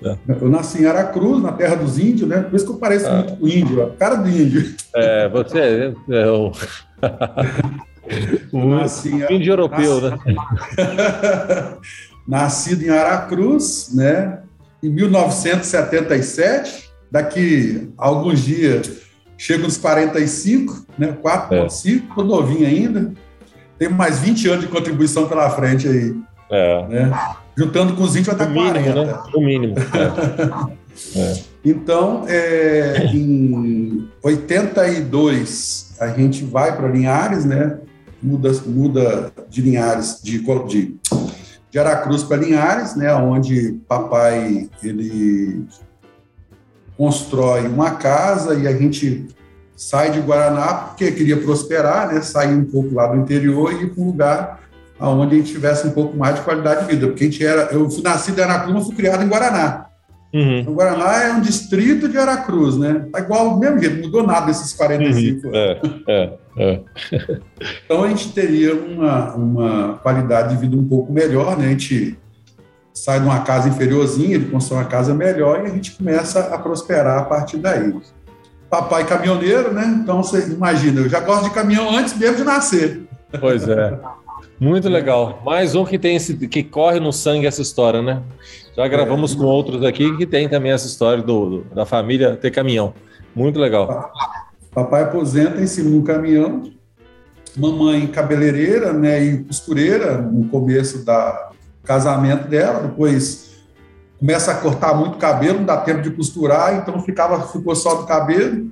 Eu 0.00 0.48
nasci 0.48 0.82
em 0.82 0.86
Aracruz, 0.86 1.42
na 1.42 1.52
terra 1.52 1.74
dos 1.74 1.98
índios, 1.98 2.28
né? 2.28 2.40
Por 2.40 2.54
isso 2.54 2.64
que 2.64 2.72
eu 2.72 2.76
pareço 2.76 3.08
ah. 3.08 3.16
muito 3.16 3.36
com 3.36 3.48
índio, 3.48 3.92
cara 3.98 4.14
do 4.14 4.28
índio. 4.28 4.74
É, 4.94 5.28
você 5.28 5.58
é, 5.58 5.92
é 6.14 6.30
o... 6.30 6.52
o 8.52 8.64
nasci 8.66 9.10
em... 9.10 9.34
índio 9.34 9.52
europeu, 9.52 10.00
nasci... 10.00 10.26
né? 10.26 10.34
Nascido 12.26 12.84
em 12.84 12.90
Aracruz, 12.90 13.90
né? 13.94 14.40
Em 14.82 14.90
1977, 14.90 16.90
daqui 17.10 17.90
a 17.98 18.06
alguns 18.06 18.44
dias 18.44 19.08
chego 19.36 19.64
nos 19.64 19.76
45, 19.78 20.86
né? 20.98 21.16
4,5, 21.22 22.02
é. 22.18 22.22
novinho 22.22 22.66
ainda. 22.66 23.12
Tem 23.78 23.88
mais 23.88 24.18
20 24.20 24.48
anos 24.48 24.60
de 24.62 24.70
contribuição 24.70 25.28
pela 25.28 25.50
frente 25.50 25.88
aí. 25.88 26.14
É. 26.50 26.88
Né? 26.88 27.12
Juntando 27.58 27.96
com 27.96 28.04
os 28.04 28.14
20 28.14 28.26
vai 28.26 28.36
dar 28.36 28.48
mínimo, 28.48 28.72
40. 28.72 29.04
Né? 29.04 29.18
O 29.34 29.40
mínimo. 29.40 29.74
É. 31.14 31.18
é. 31.18 31.42
Então, 31.64 32.24
é, 32.28 33.06
em 33.12 34.08
82, 34.22 35.96
a 35.98 36.06
gente 36.06 36.44
vai 36.44 36.76
para 36.76 36.86
Linhares, 36.86 37.44
né? 37.44 37.78
Muda, 38.22 38.52
muda 38.64 39.32
de 39.48 39.60
Linhares, 39.60 40.20
de, 40.22 40.38
de, 40.68 40.94
de 41.68 41.78
Aracruz 41.80 42.22
para 42.22 42.36
Linhares, 42.36 42.94
né? 42.94 43.12
Onde 43.12 43.80
papai 43.88 44.70
ele 44.80 45.66
constrói 46.96 47.66
uma 47.66 47.90
casa 47.90 48.54
e 48.54 48.68
a 48.68 48.72
gente 48.72 49.26
sai 49.76 50.12
de 50.12 50.20
Guaraná 50.20 50.74
porque 50.74 51.10
queria 51.10 51.40
prosperar, 51.40 52.06
né? 52.06 52.22
Sair 52.22 52.54
um 52.54 52.64
pouco 52.64 52.94
lá 52.94 53.08
do 53.08 53.16
interior 53.16 53.72
e 53.72 53.82
ir 53.82 53.90
para 53.90 54.04
um 54.04 54.06
lugar 54.06 54.67
onde 55.00 55.34
a 55.36 55.38
gente 55.38 55.52
tivesse 55.52 55.86
um 55.86 55.90
pouco 55.90 56.16
mais 56.16 56.36
de 56.36 56.42
qualidade 56.42 56.80
de 56.80 56.92
vida, 56.92 57.06
porque 57.06 57.24
a 57.24 57.26
gente 57.26 57.44
era, 57.44 57.62
eu 57.72 57.88
fui 57.88 58.02
nascido 58.02 58.38
em 58.38 58.42
Aracruz, 58.42 58.86
fui 58.86 58.96
criado 58.96 59.22
em 59.22 59.28
Guaraná. 59.28 59.86
Uhum. 60.32 60.58
Então, 60.58 60.74
Guaraná 60.74 61.24
é 61.24 61.32
um 61.32 61.40
distrito 61.40 62.08
de 62.08 62.18
Aracruz, 62.18 62.76
né? 62.76 63.06
Tá 63.10 63.20
igual 63.20 63.54
do 63.54 63.58
mesmo 63.58 63.78
jeito, 63.78 63.96
não 63.96 64.02
mudou 64.02 64.26
nada 64.26 64.46
desses 64.46 64.74
45 64.74 65.46
uhum. 65.46 65.54
É, 65.54 65.80
é, 66.06 66.32
é. 66.58 66.80
então 67.84 68.02
a 68.02 68.08
gente 68.08 68.32
teria 68.32 68.74
uma, 68.74 69.34
uma 69.34 69.94
qualidade 70.02 70.54
de 70.54 70.60
vida 70.60 70.76
um 70.76 70.86
pouco 70.86 71.12
melhor, 71.12 71.56
né? 71.56 71.66
A 71.66 71.70
gente 71.70 72.18
sai 72.92 73.20
de 73.20 73.26
uma 73.26 73.40
casa 73.40 73.68
inferiorzinha, 73.68 74.34
ele 74.34 74.50
constrói 74.50 74.80
uma 74.80 74.88
casa 74.88 75.14
melhor 75.14 75.62
e 75.62 75.66
a 75.66 75.70
gente 75.70 75.92
começa 75.92 76.40
a 76.40 76.58
prosperar 76.58 77.20
a 77.20 77.24
partir 77.24 77.56
daí. 77.56 77.94
Papai 78.68 79.06
caminhoneiro, 79.06 79.72
né? 79.72 79.86
Então 80.02 80.22
você 80.22 80.46
imagina, 80.52 81.00
eu 81.00 81.08
já 81.08 81.20
gosto 81.20 81.44
de 81.44 81.50
caminhão 81.50 81.96
antes 81.96 82.14
mesmo 82.18 82.36
de 82.36 82.44
nascer. 82.44 83.08
Pois 83.40 83.66
é. 83.66 83.98
Muito 84.60 84.88
legal. 84.88 85.40
Mais 85.44 85.76
um 85.76 85.84
que 85.84 85.98
tem 85.98 86.16
esse, 86.16 86.34
que 86.34 86.64
corre 86.64 86.98
no 86.98 87.12
sangue 87.12 87.46
essa 87.46 87.62
história, 87.62 88.02
né? 88.02 88.22
Já 88.76 88.88
gravamos 88.88 89.32
é. 89.32 89.36
com 89.36 89.44
outros 89.44 89.84
aqui 89.84 90.16
que 90.16 90.26
tem 90.26 90.48
também 90.48 90.72
essa 90.72 90.86
história 90.86 91.22
do, 91.22 91.64
da 91.72 91.86
família 91.86 92.36
ter 92.36 92.50
caminhão. 92.50 92.92
Muito 93.34 93.58
legal. 93.58 94.12
Papai 94.74 95.04
aposenta 95.04 95.60
em 95.60 95.66
cima 95.66 95.90
do 95.90 96.02
caminhão, 96.02 96.72
mamãe 97.56 98.06
cabeleireira, 98.08 98.92
né, 98.92 99.22
e 99.22 99.44
costureira 99.44 100.18
no 100.20 100.48
começo 100.48 101.04
da 101.04 101.50
casamento 101.84 102.48
dela, 102.48 102.80
depois 102.80 103.56
começa 104.18 104.52
a 104.52 104.54
cortar 104.56 104.94
muito 104.94 105.16
cabelo, 105.16 105.58
não 105.58 105.64
dá 105.64 105.78
tempo 105.78 106.02
de 106.02 106.10
costurar, 106.10 106.76
então 106.76 107.00
ficava 107.00 107.46
ficou 107.46 107.74
só 107.74 107.94
do 107.94 108.06
cabelo 108.06 108.70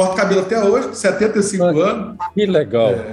corta 0.00 0.16
cabelo 0.16 0.40
até 0.40 0.58
hoje, 0.62 0.96
75 0.96 1.64
anos. 1.80 2.16
Que 2.34 2.46
legal. 2.46 2.88
É, 2.88 3.12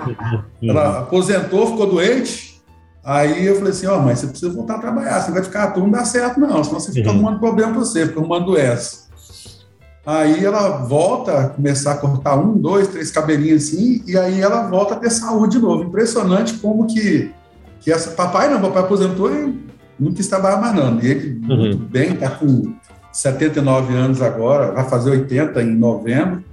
ela 0.63 0.99
aposentou, 0.99 1.67
ficou 1.67 1.87
doente. 1.87 2.61
Aí 3.03 3.45
eu 3.45 3.55
falei 3.55 3.71
assim: 3.71 3.87
Ó, 3.87 3.97
oh, 3.97 4.01
mãe, 4.01 4.15
você 4.15 4.27
precisa 4.27 4.51
voltar 4.51 4.75
a 4.75 4.79
trabalhar, 4.79 5.19
você 5.19 5.31
vai 5.31 5.43
ficar 5.43 5.63
à 5.63 5.77
não 5.77 5.89
dá 5.89 6.05
certo, 6.05 6.39
não, 6.39 6.63
senão 6.63 6.79
você 6.79 6.91
fica 6.91 7.09
uhum. 7.09 7.15
arrumando 7.15 7.39
problema 7.39 7.71
para 7.71 7.79
você, 7.81 8.07
fica 8.07 8.19
arrumando 8.19 8.45
doença. 8.45 9.07
Aí 10.05 10.45
ela 10.45 10.77
volta 10.85 11.37
a 11.37 11.49
começar 11.49 11.91
a 11.91 11.97
cortar 11.97 12.37
um, 12.37 12.57
dois, 12.57 12.87
três 12.87 13.11
cabelinhos 13.11 13.65
assim, 13.65 14.01
e 14.07 14.17
aí 14.17 14.39
ela 14.39 14.61
volta 14.67 14.93
a 14.93 14.97
ter 14.97 15.09
saúde 15.09 15.57
de 15.57 15.61
novo. 15.61 15.83
Impressionante 15.83 16.53
como 16.59 16.87
que, 16.87 17.31
que 17.81 17.91
essa. 17.91 18.11
Papai 18.11 18.49
não, 18.49 18.61
papai 18.61 18.83
aposentou 18.83 19.33
e 19.33 19.57
não 19.99 20.13
quis 20.13 20.27
trabalhar 20.27 20.61
mais, 20.61 20.75
não. 20.75 20.99
E 21.01 21.07
ele, 21.07 21.41
uhum. 21.49 21.57
muito 21.57 21.77
bem, 21.77 22.13
está 22.13 22.29
com 22.29 22.73
79 23.11 23.93
anos 23.93 24.21
agora, 24.21 24.71
vai 24.71 24.87
fazer 24.89 25.11
80 25.11 25.61
em 25.61 25.75
novembro 25.75 26.43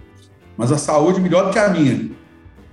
mas 0.56 0.72
a 0.72 0.78
saúde 0.78 1.20
melhor 1.20 1.46
do 1.46 1.50
que 1.50 1.58
a 1.58 1.68
minha. 1.68 2.10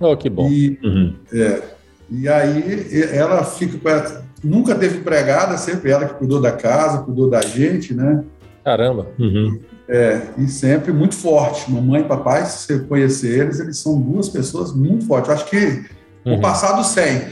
Oh, 0.00 0.16
que 0.16 0.28
bom. 0.28 0.48
E, 0.48 0.78
uhum. 0.82 1.14
é, 1.32 1.62
e 2.10 2.28
aí 2.28 3.08
ela 3.12 3.44
fica 3.44 3.78
com 3.78 3.88
ela, 3.88 4.24
nunca 4.42 4.74
teve 4.74 4.98
empregada, 4.98 5.56
sempre 5.56 5.90
ela 5.90 6.06
que 6.06 6.14
cuidou 6.14 6.40
da 6.40 6.52
casa, 6.52 7.02
cuidou 7.02 7.30
da 7.30 7.40
gente, 7.40 7.94
né? 7.94 8.24
Caramba. 8.64 9.06
Uhum. 9.18 9.60
É, 9.88 10.22
e 10.38 10.46
sempre 10.48 10.92
muito 10.92 11.14
forte. 11.14 11.70
Mamãe 11.70 12.02
e 12.02 12.04
papai, 12.04 12.44
se 12.46 12.58
você 12.58 12.78
conhecer 12.80 13.40
eles, 13.40 13.60
eles 13.60 13.78
são 13.78 14.00
duas 14.00 14.28
pessoas 14.28 14.72
muito 14.74 15.06
fortes. 15.06 15.28
Eu 15.28 15.34
acho 15.34 15.46
que 15.46 15.84
uhum. 16.24 16.34
o 16.34 16.40
passado 16.40 16.84
100. 16.84 17.22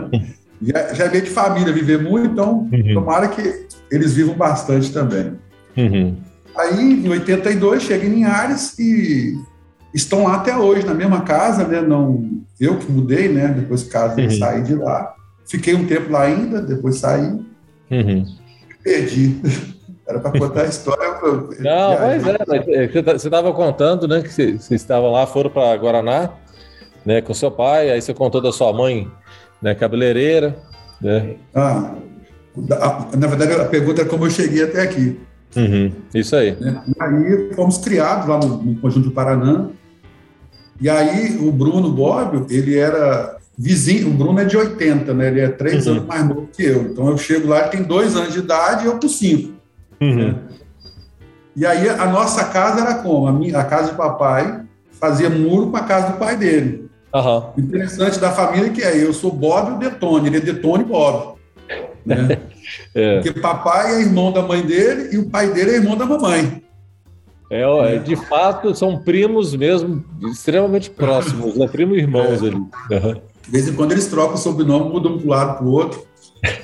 já, 0.62 0.94
já 0.94 1.08
veio 1.08 1.24
de 1.24 1.30
família 1.30 1.72
viver 1.72 2.02
muito, 2.02 2.28
então 2.28 2.68
uhum. 2.72 2.94
tomara 2.94 3.28
que 3.28 3.66
eles 3.90 4.14
vivam 4.14 4.34
bastante 4.34 4.92
também. 4.92 5.32
Uhum. 5.76 6.16
Aí, 6.56 7.04
em 7.04 7.08
82, 7.08 7.82
chega 7.82 8.06
em 8.06 8.10
Linhares 8.10 8.78
e 8.78 9.38
estão 9.94 10.24
lá 10.24 10.36
até 10.36 10.56
hoje, 10.56 10.86
na 10.86 10.94
mesma 10.94 11.22
casa, 11.22 11.66
né? 11.66 11.80
Não, 11.80 12.28
eu 12.60 12.78
que 12.78 12.90
mudei, 12.90 13.28
né? 13.28 13.48
Depois 13.48 13.82
que 13.82 13.90
casa 13.90 14.20
uhum. 14.20 14.30
saí 14.30 14.62
de 14.62 14.74
lá. 14.74 15.14
Fiquei 15.46 15.74
um 15.74 15.86
tempo 15.86 16.12
lá 16.12 16.22
ainda, 16.22 16.60
depois 16.60 16.96
saí. 16.96 17.40
Uhum. 17.90 18.24
Perdi. 18.82 19.40
Era 20.06 20.18
para 20.18 20.38
contar 20.38 20.62
a 20.62 20.66
história. 20.66 21.08
Não, 21.60 21.98
mas 22.00 22.26
é, 22.26 22.88
você 22.88 23.28
estava 23.28 23.52
contando, 23.52 24.08
né, 24.08 24.22
que 24.22 24.28
vocês 24.28 24.70
estavam 24.70 25.12
lá, 25.12 25.24
foram 25.24 25.50
para 25.50 25.76
Guaraná, 25.76 26.30
né, 27.06 27.20
com 27.20 27.32
seu 27.32 27.50
pai, 27.50 27.90
aí 27.90 28.02
você 28.02 28.12
contou 28.12 28.40
da 28.40 28.50
sua 28.50 28.72
mãe, 28.72 29.08
né, 29.62 29.72
cabeleireira, 29.72 30.56
né? 31.00 31.36
Ah, 31.54 31.94
na 33.16 33.26
verdade, 33.28 33.52
a 33.54 33.66
pergunta 33.66 34.02
é 34.02 34.04
como 34.04 34.26
eu 34.26 34.30
cheguei 34.30 34.64
até 34.64 34.82
aqui. 34.82 35.20
Uhum, 35.56 35.92
isso 36.12 36.34
aí. 36.34 36.56
Né? 36.60 36.82
Aí 36.98 37.54
fomos 37.54 37.78
criados 37.78 38.28
lá 38.28 38.38
no, 38.38 38.62
no 38.62 38.80
Conjunto 38.80 39.08
do 39.08 39.14
Paraná. 39.14 39.68
E 40.80 40.88
aí 40.88 41.36
o 41.36 41.52
Bruno 41.52 41.90
Bobbio, 41.90 42.46
ele 42.48 42.78
era 42.78 43.36
vizinho, 43.56 44.08
o 44.08 44.14
Bruno 44.14 44.40
é 44.40 44.44
de 44.44 44.56
80, 44.56 45.12
né? 45.12 45.28
Ele 45.28 45.40
é 45.40 45.48
três 45.48 45.86
uhum. 45.86 45.92
anos 45.92 46.06
mais 46.06 46.26
novo 46.26 46.48
que 46.50 46.64
eu. 46.64 46.82
Então 46.82 47.08
eu 47.08 47.18
chego 47.18 47.48
lá, 47.48 47.60
ele 47.60 47.68
tem 47.68 47.82
dois 47.82 48.16
anos 48.16 48.32
de 48.32 48.38
idade 48.38 48.84
e 48.84 48.86
eu 48.86 48.98
com 48.98 49.08
cinco. 49.08 49.52
Uhum. 50.00 50.14
Né? 50.14 50.34
E 51.54 51.66
aí 51.66 51.88
a 51.88 52.06
nossa 52.06 52.44
casa 52.44 52.80
era 52.80 52.94
como? 52.94 53.26
A, 53.26 53.32
minha, 53.32 53.58
a 53.58 53.64
casa 53.64 53.90
de 53.90 53.96
papai 53.96 54.62
fazia 54.92 55.28
muro 55.28 55.70
com 55.70 55.76
a 55.76 55.82
casa 55.82 56.12
do 56.12 56.18
pai 56.18 56.36
dele. 56.36 56.88
Uhum. 57.14 57.44
O 57.56 57.60
interessante 57.60 58.18
da 58.18 58.30
família 58.30 58.68
é 58.68 58.70
que 58.70 58.82
é, 58.82 58.96
eu 58.96 59.12
sou 59.12 59.30
Bob 59.30 59.72
e 59.72 59.74
o 59.74 59.78
Detone, 59.78 60.28
ele 60.28 60.38
é 60.38 60.40
Detone 60.40 60.84
e 60.84 60.86
Bob. 60.86 61.34
Né? 62.06 62.38
é. 62.94 63.20
Porque 63.20 63.38
papai 63.40 63.96
é 63.96 64.00
irmão 64.00 64.32
da 64.32 64.40
mãe 64.40 64.62
dele 64.62 65.10
e 65.12 65.18
o 65.18 65.28
pai 65.28 65.52
dele 65.52 65.72
é 65.72 65.74
irmão 65.74 65.96
da 65.96 66.06
mamãe. 66.06 66.62
É, 67.50 67.96
é. 67.96 67.98
de 67.98 68.14
fato, 68.14 68.74
são 68.76 68.96
primos 68.96 69.56
mesmo, 69.56 70.04
extremamente 70.30 70.88
próximos, 70.88 71.56
né? 71.56 71.66
Primo 71.66 71.96
irmãos 71.96 72.42
é. 72.42 72.46
ali. 72.46 72.56
Uhum. 72.56 73.20
De 73.42 73.50
vez 73.50 73.68
em 73.68 73.74
quando 73.74 73.90
eles 73.90 74.06
trocam 74.06 74.34
o 74.34 74.38
sobrenome, 74.38 74.90
mudam 74.90 75.18
para 75.18 75.26
um 75.26 75.28
lado 75.28 75.58
para 75.58 75.66
o 75.66 75.70
outro. 75.70 76.06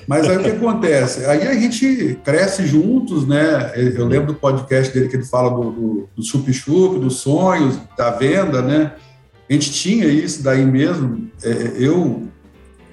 Mas 0.06 0.28
aí 0.28 0.36
o 0.36 0.42
que 0.42 0.50
acontece? 0.50 1.26
Aí 1.26 1.46
a 1.46 1.54
gente 1.54 2.18
cresce 2.24 2.66
juntos, 2.66 3.26
né? 3.26 3.72
Eu 3.74 4.06
lembro 4.06 4.28
do 4.28 4.34
podcast 4.34 4.94
dele 4.94 5.08
que 5.08 5.16
ele 5.16 5.24
fala 5.24 5.50
do, 5.50 5.70
do, 5.70 6.08
do 6.14 6.24
chup-chup, 6.24 6.98
dos 6.98 7.16
sonhos, 7.16 7.78
da 7.96 8.10
venda, 8.10 8.62
né? 8.62 8.92
A 9.48 9.52
gente 9.52 9.72
tinha 9.72 10.06
isso 10.06 10.42
daí 10.42 10.64
mesmo. 10.64 11.28
É, 11.42 11.72
eu 11.78 12.22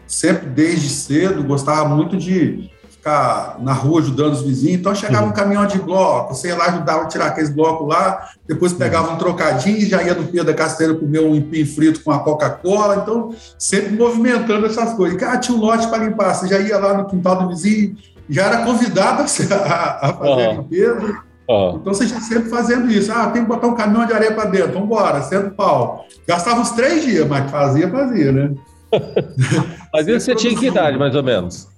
sempre, 0.08 0.50
desde 0.50 0.90
cedo, 0.90 1.44
gostava 1.44 1.88
muito 1.88 2.18
de 2.18 2.70
ficar 3.04 3.58
na 3.60 3.74
rua 3.74 4.00
ajudando 4.00 4.32
os 4.32 4.42
vizinhos. 4.42 4.80
Então 4.80 4.96
chegava 4.96 5.28
um 5.28 5.34
caminhão 5.34 5.68
de 5.68 5.78
bloco, 5.78 6.34
sei 6.34 6.56
lá, 6.56 6.68
ajudava 6.68 7.04
a 7.04 7.08
tirar 7.08 7.26
aqueles 7.28 7.50
blocos 7.50 7.86
lá, 7.86 8.30
depois 8.48 8.72
pegava 8.72 9.12
um 9.12 9.18
trocadinho 9.18 9.78
e 9.78 9.86
já 9.86 10.02
ia 10.02 10.14
no 10.14 10.24
Pedro 10.24 10.46
da 10.46 10.54
Casteira 10.54 10.96
comer 10.96 11.20
um 11.20 11.36
empim 11.36 11.66
frito 11.66 12.02
com 12.02 12.12
a 12.12 12.20
Coca-Cola. 12.20 13.02
Então, 13.04 13.36
sempre 13.60 13.92
movimentando 13.92 14.66
essas 14.66 14.94
coisas. 14.94 15.22
Ah, 15.22 15.38
tinha 15.38 15.58
um 15.58 15.60
lote 15.60 15.88
para 15.88 16.06
limpar, 16.06 16.34
você 16.34 16.48
já 16.48 16.60
ia 16.60 16.78
lá 16.78 16.94
no 16.94 17.06
quintal 17.06 17.44
do 17.44 17.50
vizinho, 17.50 17.98
já 18.30 18.46
era 18.46 18.64
convidado 18.64 19.22
a, 19.22 19.26
a 20.02 20.14
fazer 20.14 20.30
uhum. 20.30 20.50
a 20.50 20.54
limpeza. 20.54 21.24
Uhum. 21.50 21.76
Então 21.82 21.94
você 21.94 22.08
já 22.08 22.22
sempre 22.22 22.50
fazendo 22.50 22.90
isso. 22.90 23.12
Ah, 23.12 23.28
tem 23.28 23.42
que 23.42 23.50
botar 23.50 23.68
um 23.68 23.76
caminhão 23.76 24.06
de 24.06 24.14
areia 24.14 24.32
para 24.32 24.50
dentro, 24.50 24.72
vamos 24.72 24.86
embora, 24.86 25.22
senta 25.22 25.48
o 25.48 25.52
pau. 25.52 26.06
Gastava 26.26 26.62
uns 26.62 26.72
três 26.72 27.04
dias, 27.04 27.28
mas 27.28 27.52
fazia, 27.52 27.90
fazia, 27.90 28.32
né? 28.32 28.52
mas 29.92 30.08
isso 30.08 30.26
você 30.26 30.36
tinha 30.36 30.56
que 30.56 30.68
idade, 30.68 30.98
mais 30.98 31.14
ou 31.16 31.24
menos? 31.24 31.73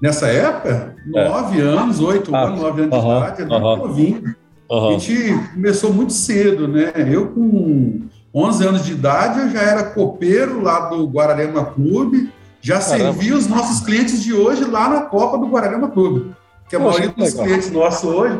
Nessa 0.00 0.28
época, 0.28 0.96
é. 1.14 1.28
nove 1.28 1.60
anos, 1.60 2.00
oito 2.00 2.34
ah, 2.34 2.42
anos, 2.42 2.60
nove 2.60 2.82
anos 2.82 2.96
uh 2.96 3.02
-huh, 3.02 3.20
de 3.36 3.42
idade, 3.42 3.42
era 3.42 3.56
uh 3.56 3.62
-huh. 3.62 3.78
novinho. 3.78 4.36
Uh 4.68 4.76
-huh. 4.76 4.88
A 4.88 4.98
gente 4.98 5.52
começou 5.54 5.92
muito 5.92 6.12
cedo, 6.12 6.66
né? 6.66 6.92
Eu 6.96 7.28
com 7.28 8.02
11 8.34 8.66
anos 8.66 8.84
de 8.84 8.92
idade, 8.92 9.40
eu 9.40 9.50
já 9.50 9.60
era 9.60 9.84
copeiro 9.84 10.60
lá 10.62 10.88
do 10.88 11.06
Guararema 11.06 11.64
Clube, 11.64 12.32
já 12.60 12.78
Caramba. 12.78 12.98
servia 12.98 13.36
os 13.36 13.46
nossos 13.46 13.80
clientes 13.80 14.22
de 14.22 14.32
hoje 14.32 14.64
lá 14.64 14.88
na 14.88 15.02
Copa 15.02 15.38
do 15.38 15.46
Guararema 15.46 15.88
Clube. 15.88 16.34
Que 16.68 16.76
a 16.76 16.80
Poxa, 16.80 16.98
maioria 16.98 17.16
dos 17.16 17.32
legal. 17.32 17.46
clientes 17.46 17.70
nossos 17.72 18.04
hoje, 18.04 18.38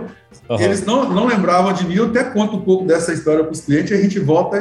eles 0.60 0.86
não, 0.86 1.08
não 1.12 1.26
lembravam 1.26 1.72
de 1.72 1.84
mim, 1.84 1.94
eu 1.94 2.06
até 2.06 2.22
conto 2.22 2.56
um 2.56 2.60
pouco 2.60 2.84
dessa 2.84 3.12
história 3.12 3.42
para 3.42 3.52
os 3.52 3.60
clientes, 3.60 3.90
a 3.90 4.00
gente 4.00 4.20
volta 4.20 4.56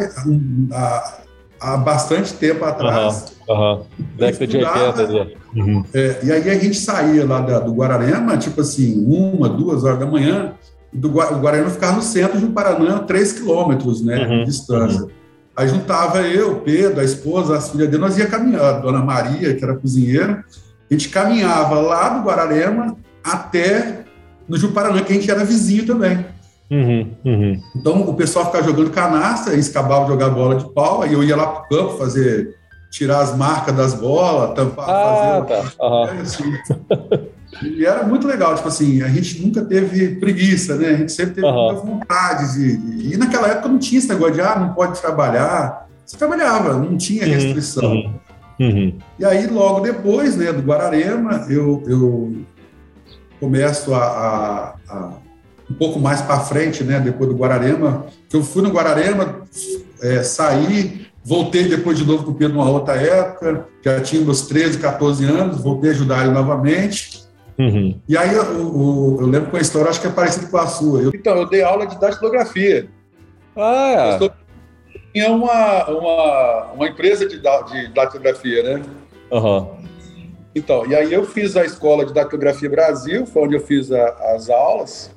a, 0.72 1.20
há 1.60 1.78
bastante 1.78 2.34
tempo 2.34 2.64
atrás. 2.66 3.34
Uhum, 3.48 3.56
uhum. 3.56 3.86
Década 4.18 4.48
de 4.48 4.58
80. 4.58 5.08
Né? 5.08 5.32
Uhum. 5.56 5.86
É, 5.94 6.20
e 6.24 6.32
aí 6.32 6.50
a 6.50 6.60
gente 6.60 6.78
saía 6.78 7.26
lá 7.26 7.42
da, 7.42 7.60
do 7.60 7.74
Guararema, 7.74 8.38
tipo 8.38 8.62
assim, 8.62 9.04
uma, 9.06 9.50
duas 9.50 9.84
horas 9.84 10.00
da 10.00 10.06
manhã, 10.06 10.54
do, 10.92 11.10
o 11.10 11.40
Guararema 11.40 11.70
ficava 11.70 11.98
no 11.98 12.02
centro 12.02 12.40
de 12.40 12.46
um 12.46 12.52
Paraná, 12.52 13.00
três 13.00 13.34
quilômetros 13.34 14.04
né, 14.04 14.26
de 14.26 14.34
uhum, 14.34 14.44
distância. 14.44 15.02
Uhum. 15.04 15.10
Aí 15.56 15.68
juntava 15.68 16.22
eu, 16.22 16.62
Pedro, 16.62 17.02
a 17.02 17.04
esposa, 17.04 17.58
as 17.58 17.70
filhas 17.70 17.90
dele, 17.90 18.02
nós 18.02 18.18
ia 18.18 18.28
caminhar, 18.28 18.64
a 18.64 18.80
dona 18.80 19.00
Maria, 19.04 19.54
que 19.54 19.64
era 19.64 19.76
cozinheira, 19.76 20.44
a 20.90 20.94
gente 20.94 21.10
caminhava 21.10 21.76
lá 21.82 22.10
do 22.10 22.26
Guararema 22.26 22.96
até 23.24 24.06
no 24.48 24.58
Juparanã, 24.58 25.02
que 25.02 25.12
a 25.12 25.16
gente 25.16 25.30
era 25.30 25.44
vizinho 25.44 25.86
também. 25.86 26.26
Uhum, 26.72 27.16
uhum. 27.26 27.62
Então 27.76 28.02
o 28.02 28.14
pessoal 28.14 28.46
ficava 28.46 28.64
jogando 28.64 28.92
canasta, 28.92 29.52
eles 29.52 29.70
acabavam 29.70 30.06
de 30.06 30.12
jogar 30.12 30.30
bola 30.30 30.56
de 30.56 30.72
pau, 30.72 31.02
aí 31.02 31.14
eu 31.14 31.24
ia 31.24 31.36
lá 31.36 31.48
para 31.48 31.64
o 31.64 31.68
campo 31.68 31.98
fazer, 31.98 32.56
tirar 32.92 33.22
as 33.22 33.36
marcas 33.36 33.76
das 33.76 33.94
bolas, 33.96 34.54
tampar, 34.54 34.88
ah, 34.88 35.46
fazer. 35.48 35.76
Tá. 35.76 35.86
Uhum. 35.88 36.08
É, 36.08 36.22
assim. 36.22 36.54
e 37.64 37.86
era 37.86 38.04
muito 38.04 38.28
legal, 38.28 38.54
tipo 38.56 38.68
assim, 38.68 39.02
a 39.02 39.08
gente 39.08 39.42
nunca 39.42 39.66
teve 39.66 40.16
preguiça, 40.16 40.76
né? 40.76 40.90
A 40.90 40.98
gente 40.98 41.12
sempre 41.12 41.36
teve 41.36 41.52
muita 41.52 41.82
vontade 41.82 42.54
de, 42.54 42.78
de, 42.78 43.14
E 43.14 43.18
naquela 43.18 43.48
época 43.48 43.68
não 43.68 43.80
tinha 43.80 43.98
esse 43.98 44.10
negócio 44.10 44.36
de, 44.36 44.42
ah, 44.42 44.60
não 44.60 44.74
pode 44.74 45.00
trabalhar. 45.02 45.88
Você 46.06 46.18
trabalhava, 46.18 46.74
não 46.74 46.98
tinha 46.98 47.26
uhum, 47.26 47.34
restrição. 47.34 47.92
Uhum, 47.92 48.14
uhum. 48.60 48.98
E 49.18 49.26
aí, 49.26 49.48
logo 49.48 49.80
depois, 49.80 50.36
né, 50.36 50.54
do 50.54 50.62
Guararema, 50.62 51.48
eu, 51.50 51.84
eu 51.88 52.36
começo 53.40 53.94
a, 53.94 54.04
a, 54.04 54.76
a 54.88 55.12
um 55.70 55.74
pouco 55.76 56.00
mais 56.00 56.22
para 56.22 56.40
frente, 56.40 56.84
né, 56.84 57.00
depois 57.00 57.30
do 57.30 57.36
Guararema, 57.36 58.06
que 58.28 58.36
eu 58.36 58.44
fui 58.44 58.62
no 58.62 58.70
Guararema, 58.70 59.42
é, 60.02 60.24
saí, 60.24 61.06
voltei 61.24 61.68
depois 61.68 61.98
de 61.98 62.06
novo 62.06 62.24
com 62.24 62.32
o 62.32 62.36
Pedro 62.36 62.58
numa 62.58 62.70
outra 62.70 62.96
época, 62.96 63.68
já 63.84 64.02
tinha 64.02 64.24
meus 64.24 64.48
13, 64.48 64.80
14 64.80 65.24
anos, 65.26 65.62
voltei 65.62 65.92
a 65.92 65.94
ajudar 65.94 66.24
ele 66.24 66.34
novamente. 66.34 67.24
Uhum. 67.58 68.00
E 68.08 68.18
aí 68.18 68.34
eu, 68.34 68.44
eu, 68.44 69.18
eu, 69.20 69.28
lembro 69.28 69.52
com 69.52 69.58
a 69.58 69.62
história, 69.62 69.90
acho 69.90 70.00
que 70.00 70.08
é 70.08 70.12
parecido 70.12 70.48
com 70.48 70.58
a 70.58 70.66
sua. 70.66 71.02
Eu, 71.02 71.12
então, 71.14 71.38
eu 71.38 71.46
dei 71.46 71.62
aula 71.62 71.86
de 71.86 72.00
datilografia. 72.00 72.90
Ah, 73.56 74.18
é. 74.22 74.32
tinha 75.14 75.30
uma, 75.30 75.86
uma, 75.90 76.66
uma 76.74 76.88
empresa 76.88 77.28
de, 77.28 77.38
de 77.38 77.94
datilografia, 77.94 78.64
né? 78.64 78.82
Uhum. 79.30 79.68
Então, 80.56 80.86
e 80.86 80.96
aí 80.96 81.14
eu 81.14 81.26
fiz 81.26 81.56
a 81.56 81.66
escola 81.66 82.06
de 82.06 82.14
datilografia 82.14 82.70
Brasil, 82.70 83.26
foi 83.26 83.44
onde 83.44 83.56
eu 83.56 83.62
fiz 83.62 83.92
a, 83.92 84.08
as 84.34 84.50
aulas. 84.50 85.12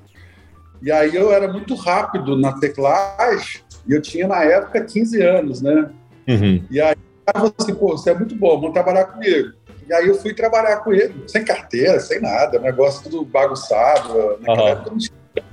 E 0.83 0.91
aí 0.91 1.15
eu 1.15 1.33
era 1.33 1.47
muito 1.47 1.75
rápido 1.75 2.37
na 2.37 2.59
teclagem, 2.59 3.61
e 3.87 3.93
eu 3.93 4.03
tinha 4.03 4.27
na 4.27 4.43
época 4.43 4.85
15 4.85 5.23
anos, 5.23 5.63
né? 5.63 5.91
Uhum. 6.29 6.65
E 6.71 6.81
aí 6.81 6.97
eu 7.27 7.33
falei 7.33 7.55
assim, 7.57 7.75
pô, 7.75 7.97
você 7.97 8.11
é 8.11 8.15
muito 8.15 8.35
bom, 8.35 8.61
vamos 8.61 8.73
trabalhar 8.73 9.05
comigo. 9.05 9.53
E 9.89 9.93
aí 9.95 10.09
eu 10.09 10.15
fui 10.17 10.35
trabalhar 10.35 10.79
com 10.79 10.93
ele, 10.93 11.25
sem 11.27 11.45
carteira, 11.45 12.01
sem 12.01 12.21
nada, 12.21 12.59
negócio 12.59 13.03
tudo 13.05 13.25
bagunçado. 13.25 14.39
Naquela 14.41 14.63
uhum. 14.63 14.69
época 14.69 14.91
não 14.91 14.99
tinha 14.99 15.13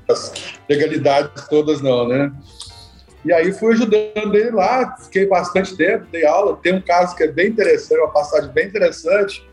as 0.10 0.34
legalidades 0.68 1.48
todas, 1.48 1.82
não, 1.82 2.08
né? 2.08 2.32
E 3.24 3.34
aí 3.34 3.52
fui 3.52 3.74
ajudando 3.74 4.34
ele 4.34 4.52
lá, 4.52 4.96
fiquei 4.98 5.28
bastante 5.28 5.76
tempo, 5.76 6.06
dei 6.12 6.26
aula. 6.26 6.58
Tem 6.62 6.74
um 6.74 6.82
caso 6.82 7.16
que 7.16 7.24
é 7.24 7.28
bem 7.28 7.50
interessante, 7.50 8.00
uma 8.00 8.12
passagem 8.12 8.50
bem 8.52 8.68
interessante, 8.68 9.48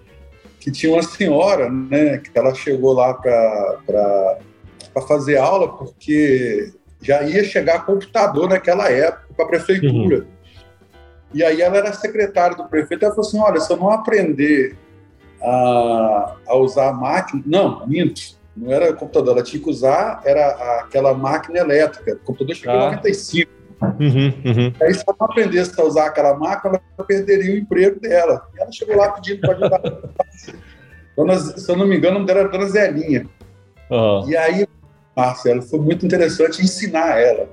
que 0.61 0.71
tinha 0.71 0.93
uma 0.93 1.03
senhora, 1.03 1.69
né, 1.69 2.19
que 2.19 2.31
ela 2.35 2.55
chegou 2.55 2.93
lá 2.93 3.15
para 3.15 4.39
para 4.97 5.07
fazer 5.07 5.37
aula, 5.37 5.77
porque 5.77 6.73
já 7.03 7.23
ia 7.23 7.45
chegar 7.45 7.85
computador 7.85 8.49
naquela 8.49 8.91
época 8.91 9.27
para 9.37 9.45
a 9.45 9.49
prefeitura. 9.49 10.21
Uhum. 10.21 10.27
E 11.35 11.45
aí 11.45 11.61
ela 11.61 11.77
era 11.77 11.93
secretária 11.93 12.57
do 12.57 12.65
prefeito, 12.65 13.05
ela 13.05 13.15
falou 13.15 13.29
assim, 13.29 13.39
olha, 13.39 13.61
se 13.61 13.71
eu 13.71 13.77
não 13.77 13.91
aprender 13.91 14.75
a, 15.43 16.37
a 16.49 16.57
usar 16.57 16.89
a 16.89 16.93
máquina... 16.95 17.43
Não, 17.45 17.87
minto, 17.87 18.39
não 18.57 18.73
era 18.73 18.91
computador, 18.95 19.35
ela 19.35 19.43
tinha 19.43 19.63
que 19.63 19.69
usar 19.69 20.23
era 20.25 20.81
aquela 20.81 21.13
máquina 21.13 21.59
elétrica. 21.59 22.15
O 22.15 22.19
computador 22.21 22.57
chegou 22.57 22.75
ah. 22.75 22.87
em 22.87 22.97
95. 22.97 23.51
Uhum, 23.83 23.99
uhum. 23.99 24.73
Aí, 24.81 24.95
se 24.95 25.05
ela 25.07 25.17
não 25.21 25.27
aprendesse 25.27 25.79
a 25.79 25.85
usar 25.85 26.07
aquela 26.07 26.35
máquina, 26.39 26.81
ela 26.97 27.07
perderia 27.07 27.55
o 27.55 27.59
emprego 27.59 28.01
dela. 28.01 28.49
E 28.57 28.63
ela 28.63 28.73
chegou 28.73 28.97
lá 28.97 29.11
pedindo 29.11 29.43
para 29.43 29.53
ajudar. 29.53 29.83
dona, 31.15 31.37
se 31.37 31.71
eu 31.71 31.77
não 31.77 31.87
me 31.87 31.99
engano, 31.99 32.17
o 32.17 32.19
nome 32.21 32.27
dela 32.27 32.41
era 32.41 32.49
Dona 32.49 32.67
Zelinha. 32.67 33.27
Uhum. 33.91 34.31
E 34.31 34.35
aí 34.35 34.67
Marcelo, 35.17 35.63
foi 35.63 35.79
muito 35.79 36.05
interessante 36.05 36.63
ensinar 36.63 37.19
ela. 37.19 37.49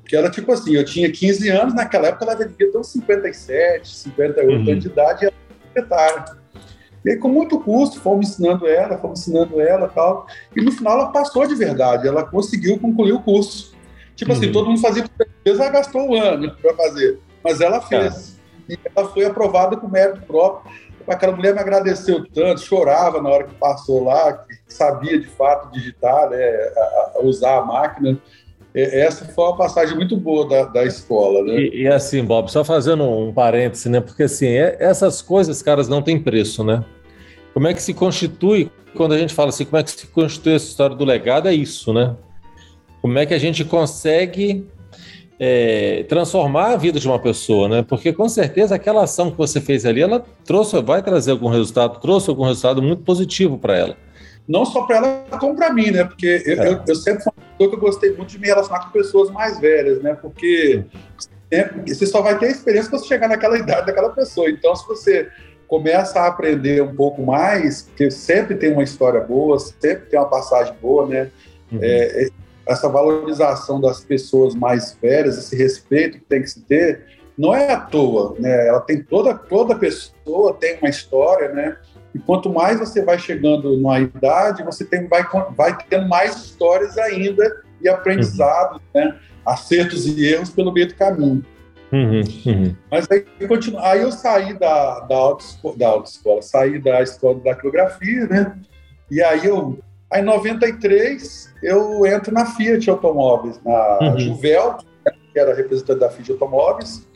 Porque 0.00 0.14
ela, 0.14 0.30
tipo 0.30 0.52
assim, 0.52 0.74
eu 0.74 0.84
tinha 0.84 1.10
15 1.10 1.48
anos, 1.48 1.74
naquela 1.74 2.08
época 2.08 2.24
ela 2.24 2.34
devia 2.34 2.70
ter 2.70 2.78
uns 2.78 2.88
57, 2.88 3.88
58 3.88 4.48
uhum. 4.48 4.70
anos 4.70 4.82
de 4.84 4.90
idade 4.90 5.24
e 5.24 5.26
ela 5.26 5.34
era 5.34 5.66
secretária. 5.66 6.42
E 7.04 7.10
aí, 7.10 7.16
com 7.16 7.28
muito 7.28 7.58
custo, 7.58 8.00
fomos 8.00 8.28
ensinando 8.28 8.66
ela, 8.66 8.96
fomos 8.98 9.20
ensinando 9.20 9.60
ela 9.60 9.88
tal. 9.88 10.26
E 10.54 10.62
no 10.62 10.70
final 10.70 11.00
ela 11.00 11.06
passou 11.10 11.46
de 11.46 11.54
verdade, 11.54 12.06
ela 12.06 12.24
conseguiu 12.24 12.78
concluir 12.78 13.12
o 13.12 13.20
curso. 13.20 13.72
Tipo 14.14 14.32
assim, 14.32 14.42
uhum. 14.42 14.46
assim, 14.46 14.52
todo 14.52 14.68
mundo 14.68 14.80
fazia 14.80 15.02
por 15.02 15.26
ela 15.44 15.68
gastou 15.70 16.02
um 16.02 16.14
ano 16.14 16.54
para 16.62 16.74
fazer, 16.74 17.18
mas 17.42 17.60
ela 17.60 17.80
fez. 17.80 18.38
É. 18.68 18.74
E 18.74 18.78
ela 18.94 19.08
foi 19.08 19.24
aprovada 19.24 19.76
com 19.76 19.88
mérito 19.88 20.22
próprio. 20.22 20.72
Aquela 21.06 21.34
mulher 21.34 21.54
me 21.54 21.60
agradeceu 21.60 22.24
tanto, 22.32 22.60
chorava 22.60 23.20
na 23.20 23.28
hora 23.28 23.44
que 23.44 23.54
passou 23.54 24.04
lá, 24.04 24.32
que 24.32 24.72
sabia 24.72 25.18
de 25.18 25.26
fato 25.26 25.72
digitar, 25.72 26.30
né, 26.30 26.38
a, 26.38 27.12
a 27.16 27.22
usar 27.22 27.58
a 27.58 27.64
máquina. 27.64 28.18
Essa 28.74 29.26
foi 29.26 29.44
uma 29.44 29.56
passagem 29.56 29.94
muito 29.94 30.16
boa 30.16 30.48
da, 30.48 30.64
da 30.64 30.84
escola, 30.84 31.44
né? 31.44 31.60
E, 31.60 31.82
e, 31.82 31.88
assim, 31.88 32.24
Bob, 32.24 32.50
só 32.50 32.64
fazendo 32.64 33.04
um 33.04 33.30
parêntese, 33.32 33.90
né? 33.90 34.00
Porque 34.00 34.22
assim, 34.22 34.46
é, 34.48 34.78
essas 34.80 35.20
coisas, 35.20 35.60
caras, 35.60 35.88
não 35.88 36.00
tem 36.00 36.18
preço, 36.18 36.64
né? 36.64 36.82
Como 37.52 37.68
é 37.68 37.74
que 37.74 37.82
se 37.82 37.92
constitui, 37.92 38.70
quando 38.96 39.12
a 39.12 39.18
gente 39.18 39.34
fala 39.34 39.50
assim, 39.50 39.66
como 39.66 39.76
é 39.76 39.82
que 39.82 39.90
se 39.90 40.06
constitui 40.06 40.54
essa 40.54 40.64
história 40.64 40.96
do 40.96 41.04
legado, 41.04 41.48
é 41.48 41.54
isso, 41.54 41.92
né? 41.92 42.16
Como 43.02 43.18
é 43.18 43.26
que 43.26 43.34
a 43.34 43.38
gente 43.38 43.62
consegue 43.62 44.66
é, 45.44 46.04
transformar 46.04 46.66
a 46.66 46.76
vida 46.76 47.00
de 47.00 47.08
uma 47.08 47.18
pessoa, 47.18 47.68
né? 47.68 47.82
Porque 47.82 48.12
com 48.12 48.28
certeza 48.28 48.76
aquela 48.76 49.02
ação 49.02 49.28
que 49.28 49.36
você 49.36 49.60
fez 49.60 49.84
ali, 49.84 50.00
ela 50.00 50.24
trouxe, 50.44 50.80
vai 50.80 51.02
trazer 51.02 51.32
algum 51.32 51.48
resultado, 51.48 51.98
trouxe 51.98 52.30
algum 52.30 52.44
resultado 52.44 52.80
muito 52.80 53.02
positivo 53.02 53.58
para 53.58 53.76
ela. 53.76 53.96
Não 54.46 54.64
só 54.64 54.82
para 54.82 54.98
ela, 54.98 55.38
como 55.40 55.56
para 55.56 55.72
mim, 55.72 55.90
né? 55.90 56.04
Porque 56.04 56.44
eu, 56.46 56.62
é. 56.62 56.68
eu, 56.68 56.80
eu, 56.86 56.94
sempre 56.94 57.24
fui 57.24 57.32
uma 57.36 57.56
pessoa 57.56 57.70
que 57.70 57.74
eu 57.74 57.80
gostei 57.80 58.16
muito 58.16 58.28
de 58.30 58.38
me 58.38 58.46
relacionar 58.46 58.84
com 58.84 58.92
pessoas 58.92 59.32
mais 59.32 59.58
velhas, 59.58 60.00
né? 60.00 60.14
Porque 60.14 60.84
sempre, 61.52 61.92
você 61.92 62.06
só 62.06 62.22
vai 62.22 62.38
ter 62.38 62.48
experiência 62.48 62.88
quando 62.88 63.02
você 63.02 63.08
chegar 63.08 63.26
naquela 63.26 63.58
idade 63.58 63.86
daquela 63.86 64.10
pessoa. 64.10 64.48
Então, 64.48 64.76
se 64.76 64.86
você 64.86 65.28
começa 65.66 66.20
a 66.20 66.28
aprender 66.28 66.84
um 66.84 66.94
pouco 66.94 67.20
mais, 67.20 67.82
porque 67.82 68.12
sempre 68.12 68.54
tem 68.54 68.72
uma 68.72 68.84
história 68.84 69.20
boa, 69.20 69.58
sempre 69.58 70.06
tem 70.06 70.20
uma 70.20 70.28
passagem 70.28 70.74
boa, 70.80 71.04
né? 71.04 71.30
Uhum. 71.72 71.80
É, 71.82 72.28
essa 72.66 72.88
valorização 72.88 73.80
das 73.80 74.00
pessoas 74.00 74.54
mais 74.54 74.96
velhas, 75.00 75.38
esse 75.38 75.56
respeito 75.56 76.18
que 76.18 76.24
tem 76.24 76.42
que 76.42 76.50
se 76.50 76.60
ter, 76.60 77.04
não 77.36 77.54
é 77.54 77.72
à 77.72 77.80
toa, 77.80 78.36
né? 78.38 78.68
Ela 78.68 78.80
tem 78.80 79.02
toda 79.02 79.34
toda 79.34 79.74
pessoa 79.74 80.54
tem 80.54 80.78
uma 80.78 80.88
história, 80.88 81.48
né? 81.48 81.76
E 82.14 82.18
quanto 82.18 82.50
mais 82.50 82.78
você 82.78 83.02
vai 83.02 83.18
chegando 83.18 83.80
na 83.80 84.00
idade, 84.00 84.62
você 84.62 84.84
tem 84.84 85.08
vai 85.08 85.24
vai 85.56 85.76
tendo 85.88 86.08
mais 86.08 86.36
histórias 86.36 86.98
ainda 86.98 87.62
e 87.80 87.88
aprendizados, 87.88 88.76
uhum. 88.94 89.00
né? 89.00 89.18
Acertos 89.44 90.06
e 90.06 90.26
erros 90.26 90.50
pelo 90.50 90.72
meio 90.72 90.88
do 90.88 90.94
caminho. 90.94 91.44
Uhum, 91.92 92.22
uhum. 92.46 92.76
Mas 92.90 93.06
aí, 93.10 93.24
continu... 93.46 93.78
aí 93.78 94.00
eu 94.00 94.10
saí 94.10 94.54
da, 94.58 95.00
da, 95.00 95.14
autoescola, 95.14 95.76
da 95.76 95.88
autoescola, 95.88 96.40
saí 96.40 96.78
da 96.78 97.02
escola 97.02 97.34
da 97.40 97.52
datilografia, 97.52 98.26
né? 98.26 98.58
E 99.10 99.22
aí 99.22 99.44
eu 99.44 99.78
Aí, 100.12 100.20
em 100.20 100.24
93, 100.24 101.54
eu 101.62 102.04
entro 102.06 102.32
na 102.34 102.44
Fiat 102.44 102.88
Automóveis, 102.90 103.58
na 103.64 103.98
uhum. 104.02 104.18
Juvel, 104.18 104.76
que 105.32 105.38
era 105.38 105.54
representante 105.54 106.00
da 106.00 106.10
Fiat 106.10 106.32
Automóveis, 106.32 107.06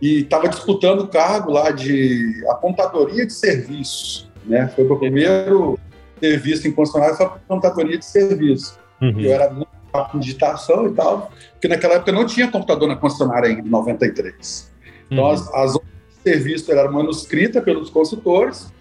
e 0.00 0.20
estava 0.20 0.48
disputando 0.48 1.00
o 1.00 1.08
cargo 1.08 1.52
lá 1.52 1.70
de 1.70 2.42
apontadoria 2.48 3.26
de 3.26 3.32
serviço. 3.34 4.30
Né? 4.46 4.68
Foi 4.68 4.84
o 4.84 4.88
meu 4.88 4.98
primeiro 4.98 5.78
serviço 6.18 6.66
em 6.66 6.72
concessionária, 6.72 7.14
foi 7.14 7.26
apontadoria 7.26 7.98
de 7.98 8.04
serviço. 8.04 8.78
Uhum. 9.02 9.20
Eu 9.20 9.32
era 9.32 9.50
muito 9.50 9.68
com 10.12 10.20
digitação 10.20 10.86
e 10.86 10.92
tal, 10.92 11.30
porque 11.52 11.68
naquela 11.68 11.94
época 11.94 12.12
não 12.12 12.24
tinha 12.24 12.48
computador 12.48 12.88
na 12.88 12.96
concessionária 12.96 13.48
ainda, 13.48 13.66
em 13.66 13.70
93. 13.70 14.72
Então, 15.10 15.24
uhum. 15.24 15.30
as, 15.30 15.52
as 15.52 15.78
serviços 16.22 16.68
eram 16.68 16.92
manuscritas 16.92 17.62
pelos 17.62 17.90
consultores, 17.90 18.72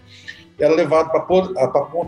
era 0.59 0.73
levado 0.73 1.09
para 1.11 1.21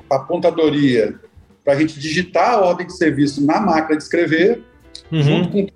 a 0.10 0.20
pontadoria 0.20 1.20
para 1.64 1.74
a 1.74 1.80
gente 1.80 2.00
digitar 2.00 2.54
a 2.56 2.62
ordem 2.62 2.88
de 2.88 2.98
serviço 2.98 3.46
na 3.46 3.60
máquina 3.60 3.98
de 3.98 4.04
escrever, 4.04 4.64
uhum. 5.12 5.22
junto 5.22 5.52
com 5.52 5.68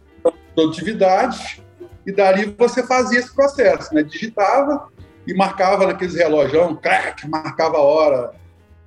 produtividade, 0.55 1.63
e 2.05 2.11
dali 2.11 2.55
você 2.57 2.85
fazia 2.85 3.19
esse 3.19 3.33
processo, 3.33 3.93
né? 3.93 4.03
Digitava 4.03 4.87
e 5.27 5.33
marcava 5.33 5.87
naqueles 5.87 6.15
relógios, 6.15 6.79
crack, 6.81 7.27
marcava 7.27 7.77
a 7.77 7.81
hora. 7.81 8.31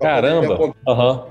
Caramba! 0.01 0.75
Uhum. 0.87 1.25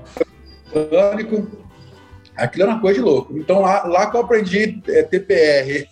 Aquilo 2.36 2.64
era 2.64 2.72
uma 2.72 2.80
coisa 2.80 2.98
de 2.98 3.04
louco. 3.04 3.36
Então, 3.36 3.60
lá, 3.60 3.84
lá 3.84 4.10
que 4.10 4.16
eu 4.16 4.20
aprendi 4.20 4.80
é, 4.88 5.02
TPR, 5.02 5.88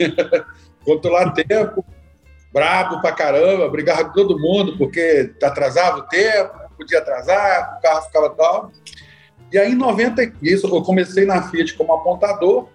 controlar 0.84 1.32
tempo, 1.34 1.84
brabo 2.56 3.02
pra 3.02 3.12
caramba, 3.12 3.68
brigava 3.68 4.06
com 4.06 4.12
todo 4.14 4.38
mundo 4.38 4.78
porque 4.78 5.30
atrasava 5.42 5.98
o 5.98 6.02
tempo, 6.04 6.58
podia 6.74 7.00
atrasar, 7.00 7.76
o 7.76 7.82
carro 7.82 8.02
ficava 8.06 8.30
tal. 8.30 8.72
E 9.52 9.58
aí, 9.58 9.72
em 9.72 9.74
90, 9.74 10.32
isso, 10.40 10.66
eu 10.66 10.80
comecei 10.80 11.26
na 11.26 11.42
Fiat 11.50 11.74
como 11.74 11.92
apontador. 11.92 12.68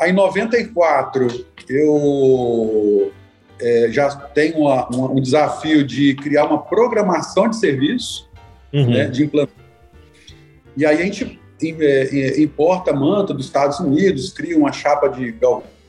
Aí, 0.00 0.12
em 0.12 0.14
94, 0.14 1.26
eu 1.68 3.10
é, 3.60 3.88
já 3.90 4.08
tenho 4.08 4.58
uma, 4.58 4.86
uma, 4.86 5.10
um 5.10 5.20
desafio 5.20 5.84
de 5.84 6.14
criar 6.14 6.44
uma 6.44 6.62
programação 6.62 7.48
de 7.48 7.56
serviço, 7.56 8.30
uhum. 8.72 8.88
né, 8.88 9.06
de 9.06 9.24
implantar. 9.24 9.52
E 10.76 10.86
aí, 10.86 10.96
a 10.96 11.04
gente 11.04 11.40
é, 11.60 12.40
importa 12.40 12.92
manta 12.92 13.34
dos 13.34 13.46
Estados 13.46 13.80
Unidos, 13.80 14.32
cria 14.32 14.56
uma 14.56 14.70
chapa 14.70 15.08
de 15.08 15.32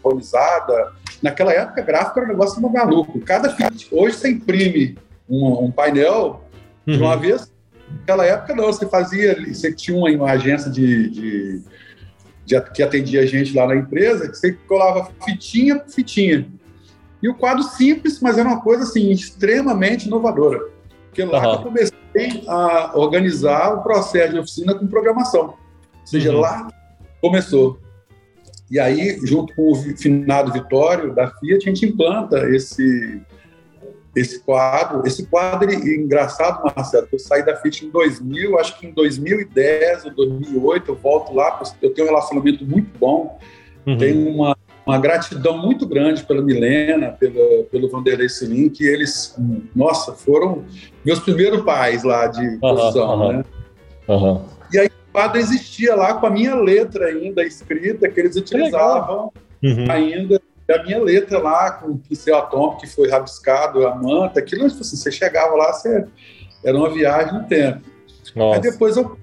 galvanizada, 0.09 0.93
Naquela 1.21 1.53
época, 1.53 1.81
gráfico 1.81 2.19
era 2.19 2.27
um 2.27 2.31
negócio 2.31 2.61
maluco. 2.61 3.19
Cada 3.21 3.55
hoje 3.91 4.15
você 4.15 4.29
imprime 4.29 4.97
um, 5.29 5.65
um 5.65 5.71
painel 5.71 6.43
de 6.85 6.97
uma 6.97 7.13
uhum. 7.13 7.19
vez. 7.19 7.51
Naquela 7.99 8.25
época, 8.25 8.55
não, 8.55 8.65
você 8.65 8.87
fazia, 8.87 9.37
você 9.45 9.73
tinha 9.73 9.97
uma, 9.97 10.09
uma 10.09 10.31
agência 10.31 10.71
de, 10.71 11.09
de, 11.09 11.61
de, 12.45 12.61
que 12.73 12.81
atendia 12.81 13.21
a 13.21 13.25
gente 13.25 13.53
lá 13.53 13.67
na 13.67 13.75
empresa, 13.75 14.29
que 14.29 14.37
você 14.37 14.53
colava 14.67 15.11
fitinha 15.25 15.79
por 15.79 15.91
fitinha. 15.91 16.47
E 17.21 17.27
o 17.27 17.35
quadro 17.35 17.63
simples, 17.63 18.21
mas 18.21 18.37
era 18.37 18.47
uma 18.47 18.61
coisa 18.61 18.83
assim, 18.83 19.11
extremamente 19.11 20.07
inovadora. 20.07 20.69
Porque 21.07 21.23
lá 21.25 21.45
uhum. 21.45 21.53
eu 21.53 21.59
comecei 21.63 22.43
a 22.47 22.97
organizar 22.97 23.73
o 23.73 23.83
processo 23.83 24.33
de 24.33 24.39
oficina 24.39 24.73
com 24.73 24.87
programação. 24.87 25.55
Ou 25.99 26.07
seja, 26.07 26.31
uhum. 26.31 26.39
lá 26.39 26.69
começou. 27.19 27.77
E 28.69 28.79
aí, 28.79 29.19
junto 29.23 29.53
com 29.55 29.71
o 29.71 29.75
finado 29.75 30.51
Vitório 30.51 31.13
da 31.13 31.27
Fiat, 31.27 31.67
a 31.67 31.73
gente 31.73 31.85
implanta 31.85 32.47
esse 32.49 33.21
esse 34.15 34.39
quadro. 34.39 35.03
Esse 35.05 35.25
quadro, 35.27 35.71
engraçado, 35.71 36.63
Marcelo, 36.75 37.07
eu 37.11 37.19
saí 37.19 37.45
da 37.45 37.55
Fiat 37.55 37.85
em 37.85 37.89
2000, 37.89 38.59
acho 38.59 38.79
que 38.79 38.87
em 38.87 38.91
2010 38.91 40.05
ou 40.05 40.11
2008 40.11 40.91
eu 40.91 40.95
volto 40.95 41.33
lá, 41.33 41.61
eu 41.81 41.93
tenho 41.93 42.07
um 42.07 42.09
relacionamento 42.09 42.65
muito 42.65 42.89
bom, 42.97 43.39
uhum. 43.85 43.97
tenho 43.97 44.29
uma, 44.29 44.57
uma 44.85 44.97
gratidão 44.97 45.57
muito 45.57 45.87
grande 45.87 46.23
pela 46.23 46.41
Milena, 46.41 47.09
pela, 47.11 47.63
pelo 47.65 47.89
Vanderlei 47.89 48.29
Silim, 48.29 48.69
que 48.69 48.83
eles, 48.83 49.35
nossa, 49.75 50.13
foram 50.13 50.65
meus 51.05 51.19
primeiros 51.19 51.61
pais 51.61 52.03
lá 52.03 52.27
de 52.27 52.57
posição, 52.57 53.19
uhum, 53.19 53.27
né? 53.33 53.43
Uhum. 54.07 54.41
E 54.73 54.79
aí 54.79 54.89
quadro 55.11 55.39
existia 55.39 55.95
lá 55.95 56.13
com 56.15 56.25
a 56.25 56.29
minha 56.29 56.55
letra 56.55 57.07
ainda 57.07 57.43
escrita, 57.43 58.09
que 58.09 58.19
eles 58.19 58.35
utilizavam 58.35 59.31
uhum. 59.63 59.85
ainda. 59.89 60.41
a 60.69 60.83
minha 60.83 60.99
letra 61.01 61.39
lá, 61.39 61.71
com 61.71 61.91
o 61.91 61.97
pincel 61.97 62.37
atômico 62.37 62.81
que 62.81 62.87
foi 62.87 63.09
rabiscado, 63.09 63.87
a 63.87 63.95
manta, 63.95 64.39
aquilo, 64.39 64.67
tipo 64.69 64.81
assim, 64.81 64.95
você 64.95 65.11
chegava 65.11 65.55
lá, 65.55 65.73
você, 65.73 66.05
era 66.63 66.77
uma 66.77 66.89
viagem 66.89 67.33
no 67.33 67.47
tempo. 67.47 67.81
Nossa. 68.35 68.57
Aí 68.57 68.61
depois 68.61 68.95
eu 68.95 69.17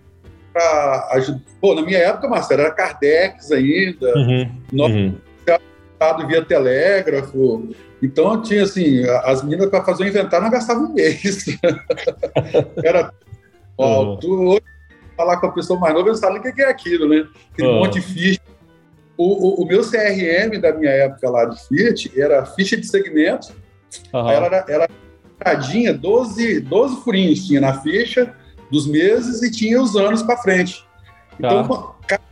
pra 0.56 1.08
ajudar. 1.12 1.40
Pô, 1.60 1.74
na 1.74 1.82
minha 1.82 1.98
época, 1.98 2.28
Marcelo, 2.28 2.62
era 2.62 2.70
Kardex 2.70 3.52
ainda, 3.52 4.14
uhum. 4.16 4.50
uhum. 4.72 6.26
via 6.26 6.44
telégrafo. 6.44 7.68
Então, 8.02 8.40
tinha 8.40 8.62
assim, 8.62 9.04
as 9.24 9.42
meninas 9.42 9.68
para 9.68 9.84
fazer 9.84 10.04
o 10.04 10.08
inventário 10.08 10.44
não 10.44 10.50
gastavam 10.50 10.84
um 10.84 10.94
mês. 10.94 11.44
era. 12.82 13.12
Ó, 13.78 14.04
uhum. 14.04 14.16
tu, 14.16 14.60
falar 15.16 15.38
com 15.38 15.46
a 15.46 15.52
pessoa 15.52 15.78
mais 15.78 15.94
nova, 15.94 16.08
eu 16.08 16.12
não 16.12 16.18
sabe 16.20 16.38
o 16.38 16.42
que 16.42 16.62
é 16.62 16.68
aquilo, 16.68 17.08
né? 17.08 17.26
Aquele 17.52 17.68
uhum. 17.68 17.78
monte 17.80 17.94
de 17.94 18.02
ficha. 18.02 18.40
O, 19.16 19.62
o, 19.62 19.62
o, 19.62 19.66
meu 19.66 19.80
CRM 19.80 20.60
da 20.60 20.74
minha 20.74 20.90
época 20.90 21.30
lá 21.30 21.46
de 21.46 21.66
Fiat 21.66 22.12
era 22.20 22.44
ficha 22.44 22.76
de 22.76 22.86
segmento. 22.86 23.48
Uhum. 24.12 24.30
Ela 24.30 24.46
era, 24.46 24.64
era 24.68 24.88
12, 25.94 26.60
12 26.60 27.02
furinhos 27.02 27.46
tinha 27.46 27.60
na 27.60 27.80
ficha 27.80 28.34
dos 28.70 28.86
meses 28.86 29.42
e 29.42 29.50
tinha 29.50 29.80
os 29.80 29.96
anos 29.96 30.22
para 30.22 30.36
frente. 30.36 30.84
Então, 31.38 31.66
tá. 31.66 31.94
cada 32.06 32.22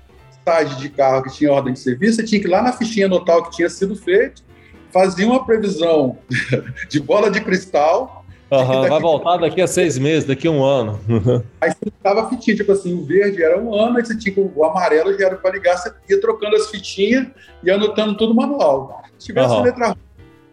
passagem 0.44 0.78
de 0.78 0.88
carro 0.90 1.22
que 1.22 1.32
tinha 1.32 1.52
ordem 1.52 1.72
de 1.72 1.78
serviço, 1.78 2.16
você 2.16 2.24
tinha 2.24 2.40
que 2.40 2.46
ir 2.46 2.50
lá 2.50 2.62
na 2.62 2.72
fichinha 2.72 3.06
anotar 3.06 3.38
o 3.38 3.44
que 3.44 3.56
tinha 3.56 3.70
sido 3.70 3.94
feito, 3.94 4.42
fazia 4.90 5.26
uma 5.26 5.44
previsão 5.44 6.18
de 6.88 7.00
bola 7.00 7.30
de 7.30 7.40
cristal 7.40 8.23
Uhum, 8.50 8.88
vai 8.88 9.00
voltar 9.00 9.38
daqui 9.38 9.60
a 9.60 9.66
seis 9.66 9.98
meses, 9.98 10.24
daqui 10.24 10.46
a 10.46 10.50
um 10.50 10.62
ano. 10.62 11.00
aí 11.60 11.70
você 11.70 11.90
tava 12.02 12.28
fitinha, 12.28 12.56
tipo 12.56 12.70
assim, 12.72 12.94
o 12.94 13.04
verde 13.04 13.42
era 13.42 13.60
um 13.60 13.74
ano, 13.74 13.96
aí 13.96 14.04
você 14.04 14.16
tinha 14.16 14.34
o 14.36 14.64
amarelo 14.64 15.18
já 15.18 15.26
era 15.26 15.36
para 15.36 15.52
ligar, 15.52 15.76
você 15.76 15.92
ia 16.08 16.20
trocando 16.20 16.54
as 16.56 16.70
fitinhas 16.70 17.26
e 17.62 17.70
anotando 17.70 18.16
tudo 18.16 18.34
manual. 18.34 19.02
Se 19.18 19.26
tivesse 19.26 19.54
uhum. 19.54 19.62
letra 19.62 19.96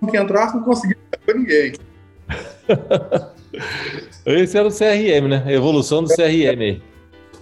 que 0.10 0.18
entrasse, 0.18 0.56
não 0.56 0.64
conseguia 0.64 0.98
para 1.26 1.36
ninguém. 1.36 1.74
Esse 4.26 4.58
era 4.58 4.68
o 4.68 4.72
CRM, 4.72 5.28
né? 5.28 5.44
A 5.46 5.52
evolução 5.52 6.04
do 6.04 6.10
CRM. 6.10 6.82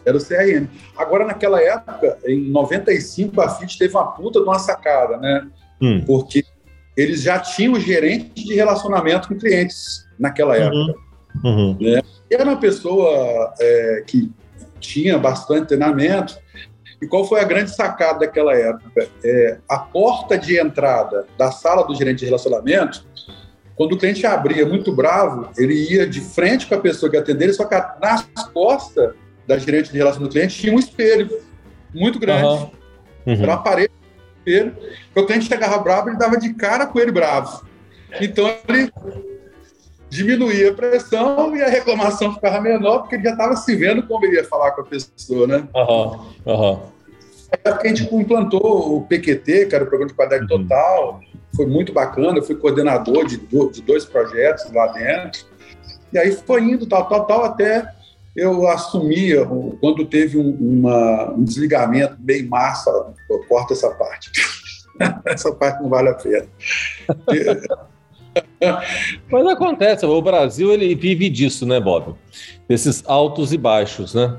Era 0.05 0.17
o 0.17 0.19
CRM. 0.19 0.67
Agora, 0.97 1.25
naquela 1.25 1.61
época, 1.61 2.17
em 2.25 2.49
95, 2.49 3.39
a 3.41 3.49
FIT 3.49 3.77
teve 3.77 3.93
uma 3.93 4.11
puta 4.11 4.39
de 4.39 4.45
uma 4.45 4.57
sacada, 4.57 5.17
né? 5.17 5.47
Hum. 5.81 6.03
Porque 6.05 6.43
eles 6.99 7.21
já 7.21 7.39
tinham 7.39 7.79
gerente 7.79 8.43
de 8.43 8.53
relacionamento 8.53 9.29
com 9.29 9.37
clientes 9.37 10.05
naquela 10.19 10.57
uhum. 10.57 10.63
época. 10.63 10.99
Uhum. 11.43 11.77
Né? 11.79 12.01
Era 12.29 12.43
uma 12.43 12.57
pessoa 12.59 13.53
é, 13.59 14.03
que 14.05 14.29
tinha 14.79 15.17
bastante 15.17 15.67
treinamento. 15.67 16.37
E 17.01 17.07
qual 17.07 17.23
foi 17.25 17.39
a 17.39 17.45
grande 17.45 17.73
sacada 17.73 18.19
daquela 18.19 18.53
época? 18.53 19.07
É, 19.23 19.57
a 19.69 19.79
porta 19.79 20.37
de 20.37 20.59
entrada 20.59 21.25
da 21.37 21.51
sala 21.51 21.87
do 21.87 21.95
gerente 21.95 22.19
de 22.19 22.25
relacionamento, 22.25 23.05
quando 23.77 23.93
o 23.93 23.97
cliente 23.97 24.25
abria 24.25 24.65
muito 24.65 24.93
bravo, 24.93 25.49
ele 25.57 25.73
ia 25.73 26.05
de 26.05 26.19
frente 26.19 26.67
com 26.67 26.75
a 26.75 26.79
pessoa 26.79 27.09
que 27.09 27.15
atendeu, 27.15 27.53
só 27.53 27.63
que 27.63 27.75
nas 28.01 28.27
costas 28.53 29.13
da 29.47 29.57
gerente 29.57 29.89
de 29.89 29.97
relacionamento 29.97 30.31
do 30.31 30.33
cliente 30.37 30.59
tinha 30.59 30.73
um 30.73 30.79
espelho 30.79 31.29
muito 31.93 32.19
grande. 32.19 32.43
Uhum. 32.45 32.71
Uhum. 33.25 33.43
Era 33.43 33.51
uma 33.53 33.63
parede 33.63 33.98
espelho. 34.49 34.75
o 35.15 35.25
cliente 35.25 35.45
chegava 35.45 35.77
bravo, 35.77 36.09
ele 36.09 36.17
dava 36.17 36.37
de 36.37 36.53
cara 36.53 36.87
com 36.87 36.99
ele 36.99 37.11
bravo. 37.11 37.65
Então 38.19 38.51
ele 38.67 38.91
diminuía 40.09 40.71
a 40.71 40.73
pressão 40.73 41.55
e 41.55 41.61
a 41.61 41.69
reclamação 41.69 42.33
ficava 42.33 42.59
menor, 42.59 42.99
porque 42.99 43.15
ele 43.15 43.23
já 43.23 43.31
estava 43.31 43.55
se 43.55 43.75
vendo 43.75 44.03
como 44.07 44.25
ele 44.25 44.37
ia 44.37 44.43
falar 44.43 44.71
com 44.71 44.81
a 44.81 44.85
pessoa, 44.85 45.45
né? 45.45 45.67
Aham, 45.75 46.05
uhum, 46.45 46.53
aham. 46.53 46.79
É 47.51 47.71
porque 47.71 47.87
a 47.87 47.95
gente 47.95 48.13
implantou 48.13 48.97
o 48.97 49.01
PQT, 49.03 49.67
que 49.67 49.75
era 49.75 49.83
o 49.83 49.87
Programa 49.87 50.09
de 50.09 50.15
Qualidade 50.15 50.43
uhum. 50.43 50.67
Total, 50.67 51.21
foi 51.55 51.65
muito 51.65 51.91
bacana, 51.91 52.37
eu 52.37 52.43
fui 52.43 52.55
coordenador 52.55 53.25
de, 53.25 53.37
de 53.37 53.81
dois 53.81 54.05
projetos 54.05 54.71
lá 54.71 54.87
dentro, 54.87 55.45
e 56.11 56.17
aí 56.17 56.31
foi 56.31 56.63
indo, 56.63 56.87
tal, 56.87 57.07
tal, 57.07 57.25
tal, 57.25 57.43
até 57.43 57.87
eu 58.39 58.67
assumia, 58.67 59.45
quando 59.79 60.05
teve 60.05 60.37
um, 60.37 60.51
uma, 60.59 61.31
um 61.31 61.43
desligamento 61.43 62.15
bem 62.19 62.43
massa, 62.43 62.89
eu 63.29 63.43
corto 63.47 63.73
essa 63.73 63.89
parte, 63.91 64.31
essa 65.25 65.51
parte 65.53 65.81
não 65.81 65.89
vale 65.89 66.09
a 66.09 66.13
pena. 66.13 66.47
Mas 69.31 69.47
acontece, 69.47 70.05
o 70.05 70.21
Brasil 70.21 70.71
ele 70.71 70.93
vive 70.95 71.29
disso, 71.29 71.65
né, 71.65 71.79
Bob? 71.79 72.15
Desses 72.67 73.03
altos 73.07 73.51
e 73.51 73.57
baixos, 73.57 74.13
né? 74.13 74.37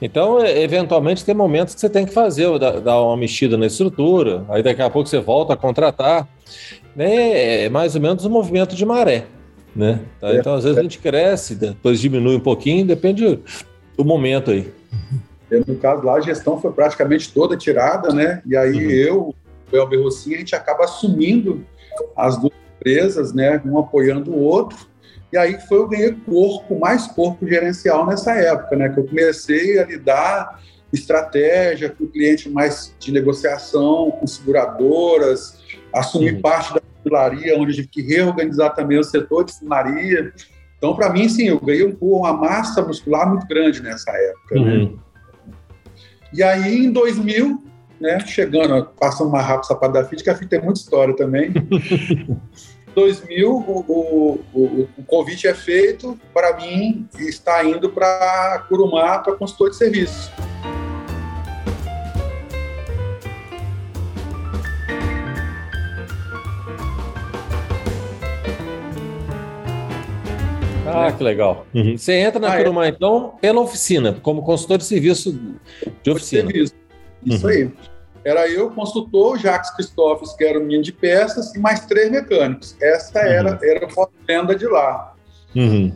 Então, 0.00 0.40
é, 0.40 0.62
eventualmente, 0.62 1.24
tem 1.24 1.34
momentos 1.34 1.74
que 1.74 1.80
você 1.80 1.88
tem 1.88 2.06
que 2.06 2.12
fazer, 2.12 2.46
dar 2.58 3.00
uma 3.00 3.16
mexida 3.16 3.56
na 3.56 3.66
estrutura, 3.66 4.44
aí 4.48 4.62
daqui 4.62 4.82
a 4.82 4.90
pouco 4.90 5.08
você 5.08 5.18
volta 5.18 5.54
a 5.54 5.56
contratar. 5.56 6.28
Né? 6.94 7.64
É 7.64 7.68
mais 7.68 7.94
ou 7.94 8.00
menos 8.00 8.24
um 8.24 8.30
movimento 8.30 8.74
de 8.74 8.84
maré. 8.84 9.26
Né? 9.76 10.00
Tá? 10.18 10.34
Então, 10.34 10.54
às 10.54 10.64
vezes 10.64 10.78
a 10.78 10.82
gente 10.82 10.98
cresce, 10.98 11.54
depois 11.54 12.00
diminui 12.00 12.36
um 12.36 12.40
pouquinho, 12.40 12.86
depende 12.86 13.40
do 13.96 14.04
momento 14.04 14.50
aí. 14.50 14.72
No 15.50 15.76
caso 15.76 16.02
lá, 16.02 16.14
a 16.14 16.20
gestão 16.20 16.60
foi 16.60 16.72
praticamente 16.72 17.32
toda 17.32 17.56
tirada, 17.56 18.12
né? 18.12 18.42
E 18.46 18.56
aí 18.56 18.72
uhum. 18.72 18.90
eu, 18.90 19.34
o 19.70 19.76
Elber 19.76 20.02
Rossin, 20.02 20.34
a 20.34 20.38
gente 20.38 20.56
acaba 20.56 20.84
assumindo 20.84 21.64
as 22.16 22.36
duas 22.36 22.52
empresas, 22.76 23.32
né? 23.32 23.60
Um 23.64 23.78
apoiando 23.78 24.32
o 24.32 24.40
outro. 24.40 24.78
E 25.32 25.36
aí 25.36 25.60
foi 25.68 25.78
eu 25.78 25.88
ganhei 25.88 26.12
corpo, 26.12 26.78
mais 26.78 27.06
corpo 27.06 27.46
gerencial 27.46 28.06
nessa 28.06 28.32
época, 28.32 28.76
né? 28.76 28.88
Que 28.88 28.98
eu 28.98 29.06
comecei 29.06 29.78
a 29.78 29.84
lidar 29.84 30.60
estratégia 30.92 31.90
com 31.90 32.06
cliente 32.06 32.48
mais 32.48 32.94
de 32.98 33.12
negociação, 33.12 34.10
com 34.12 34.26
seguradoras, 34.26 35.58
assumir 35.92 36.34
uhum. 36.34 36.40
parte 36.40 36.74
da 36.74 36.80
funilaria, 37.06 37.56
onde 37.56 37.70
eu 37.70 37.76
tive 37.76 37.88
que 37.88 38.02
reorganizar 38.02 38.74
também 38.74 38.98
o 38.98 39.04
setor 39.04 39.44
de 39.44 39.52
funilaria. 39.52 40.32
Então, 40.76 40.94
para 40.94 41.10
mim, 41.10 41.28
sim, 41.28 41.48
eu 41.48 41.60
ganhei 41.60 41.86
um, 41.86 41.96
uma 42.00 42.32
massa 42.32 42.82
muscular 42.82 43.28
muito 43.28 43.46
grande 43.46 43.82
nessa 43.82 44.10
época. 44.10 44.54
Né? 44.56 44.60
Uhum. 44.60 44.92
Né? 44.92 44.98
E 46.32 46.42
aí, 46.42 46.84
em 46.84 46.92
2000, 46.92 47.64
né, 48.00 48.20
chegando, 48.20 48.90
passando 48.98 49.30
mais 49.30 49.46
rápido 49.46 49.64
essa 49.64 49.74
parte 49.74 49.92
da 49.92 50.04
FIT, 50.04 50.22
que 50.22 50.30
a 50.30 50.34
FIT 50.34 50.48
tem 50.48 50.60
muita 50.60 50.80
história 50.80 51.14
também. 51.14 51.52
2000, 52.94 53.50
o, 53.50 53.84
o, 53.86 54.44
o, 54.54 54.88
o 54.96 55.04
convite 55.04 55.46
é 55.46 55.52
feito 55.52 56.18
para 56.32 56.56
mim 56.56 57.06
está 57.18 57.62
indo 57.62 57.90
para 57.90 58.64
Curumá 58.70 59.18
para 59.18 59.34
consultor 59.34 59.68
de 59.68 59.76
serviço. 59.76 60.32
Ah, 70.96 71.12
que 71.12 71.22
legal. 71.22 71.66
Uhum. 71.74 71.96
Você 71.96 72.14
entra 72.14 72.40
na 72.40 72.52
ah, 72.52 72.54
é. 72.54 72.58
Curumá, 72.58 72.86
é. 72.86 72.88
então, 72.88 73.34
pela 73.40 73.60
oficina, 73.60 74.14
como 74.22 74.42
consultor 74.42 74.78
de 74.78 74.84
serviço 74.84 75.38
de 76.02 76.10
oficina. 76.10 76.50
Serviço. 76.50 76.74
Isso 77.24 77.46
uhum. 77.46 77.52
aí. 77.52 77.70
Era 78.24 78.48
eu, 78.48 78.70
consultor, 78.70 79.38
Jacques 79.38 79.70
Christophs, 79.70 80.32
que 80.32 80.44
era 80.44 80.58
o 80.58 80.62
menino 80.62 80.82
de 80.82 80.92
peças, 80.92 81.54
e 81.54 81.60
mais 81.60 81.86
três 81.86 82.10
mecânicos. 82.10 82.76
Essa 82.82 83.20
uhum. 83.20 83.26
era, 83.26 83.58
era 83.62 83.86
a 83.86 84.08
venda 84.26 84.54
de 84.54 84.66
lá. 84.66 85.14
Uhum. 85.54 85.92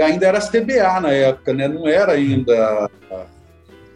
Ainda 0.00 0.26
era 0.26 0.40
CBA 0.40 1.00
na 1.00 1.10
época, 1.10 1.52
né? 1.52 1.68
Não 1.68 1.86
era 1.88 2.12
ainda. 2.12 2.88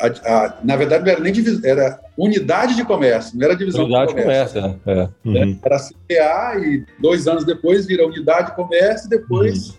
A, 0.01 0.07
a, 0.07 0.55
na 0.63 0.77
verdade, 0.77 1.05
não 1.05 1.13
era 1.13 1.21
nem 1.21 1.33
divisão, 1.33 1.61
era 1.65 1.99
unidade 2.19 2.75
de 2.75 2.85
comércio, 2.85 3.39
não 3.39 3.47
era 3.47 3.57
divisão 3.57 3.85
unidade 3.85 4.15
de 4.15 4.21
comércio. 4.21 4.61
comércio 4.61 4.81
é. 4.87 5.01
É. 5.01 5.09
Uhum. 5.25 5.59
Era 5.65 5.79
CBA 5.79 6.67
e 6.67 6.87
dois 7.01 7.27
anos 7.27 7.45
depois 7.45 7.87
vira 7.87 8.07
unidade 8.07 8.51
de 8.51 8.57
comércio 8.57 9.07
e 9.07 9.11
depois 9.11 9.69
uhum. 9.69 9.75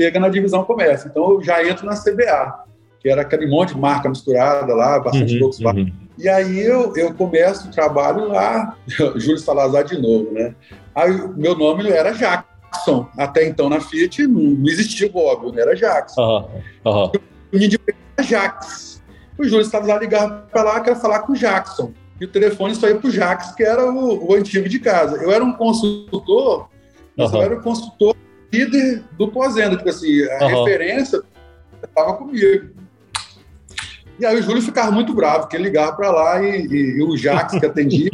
Chega 0.00 0.20
na 0.20 0.28
divisão 0.28 0.64
comércio. 0.64 1.08
Então 1.08 1.32
eu 1.32 1.42
já 1.42 1.66
entro 1.66 1.86
na 1.86 1.94
CBA, 1.94 2.64
que 3.00 3.08
era 3.08 3.22
aquele 3.22 3.46
monte 3.46 3.74
de 3.74 3.80
marca 3.80 4.08
misturada 4.08 4.74
lá, 4.74 4.98
bastante 4.98 5.34
uhum. 5.34 5.40
Volkswagen. 5.40 5.84
Uhum. 5.84 6.04
E 6.18 6.28
aí 6.28 6.60
eu, 6.60 6.94
eu 6.96 7.12
começo 7.14 7.68
o 7.68 7.70
trabalho 7.70 8.28
lá, 8.28 8.76
Júlio 8.86 9.38
Salazar 9.38 9.84
de 9.84 10.00
novo, 10.00 10.32
né? 10.32 10.54
Aí 10.94 11.10
meu 11.36 11.56
nome 11.56 11.88
era 11.88 12.12
Jackson. 12.12 13.08
Até 13.16 13.46
então 13.46 13.68
na 13.68 13.80
Fiat 13.80 14.26
não, 14.26 14.66
existia 14.66 15.06
o 15.08 15.12
Bob, 15.12 15.52
não 15.52 15.58
era 15.58 15.74
Jackson. 15.74 16.48
Uhum. 16.84 16.92
Uhum. 16.92 17.12
Era 18.16 18.26
Jax. 18.26 19.02
O 19.36 19.44
Júlio 19.44 19.64
Salazar 19.64 19.98
ligava 19.98 20.46
para 20.50 20.62
lá, 20.62 20.80
quer 20.80 20.96
falar 20.96 21.20
com 21.20 21.32
o 21.32 21.36
Jackson. 21.36 21.92
E 22.20 22.24
o 22.24 22.28
telefone 22.28 22.74
só 22.74 22.88
ia 22.88 22.94
para 22.94 23.08
o 23.08 23.10
Jax, 23.10 23.52
que 23.54 23.64
era 23.64 23.84
o, 23.84 24.30
o, 24.30 24.34
antigo 24.34 24.68
de 24.68 24.78
casa. 24.78 25.16
Eu 25.16 25.32
era 25.32 25.44
um 25.44 25.52
consultor, 25.52 26.68
mas 27.16 27.32
uhum. 27.32 27.38
eu 27.38 27.42
era 27.42 27.54
o 27.56 27.62
consultor 27.62 28.14
líder 28.54 29.02
do 29.12 29.28
Pós-Venda. 29.28 29.76
Tipo 29.76 29.88
assim, 29.88 30.22
a 30.24 30.46
referência 30.46 31.22
estava 31.82 32.14
comigo. 32.14 32.70
E 34.18 34.24
aí 34.24 34.38
o 34.38 34.42
Júlio 34.42 34.62
ficava 34.62 34.90
muito 34.90 35.12
bravo, 35.12 35.40
porque 35.40 35.56
ele 35.56 35.64
ligava 35.64 35.92
para 35.92 36.10
lá 36.10 36.42
e, 36.42 36.66
e, 36.66 36.98
e, 36.98 37.02
o 37.02 37.16
Jax 37.16 37.58
que 37.58 37.66
atendia, 37.66 38.10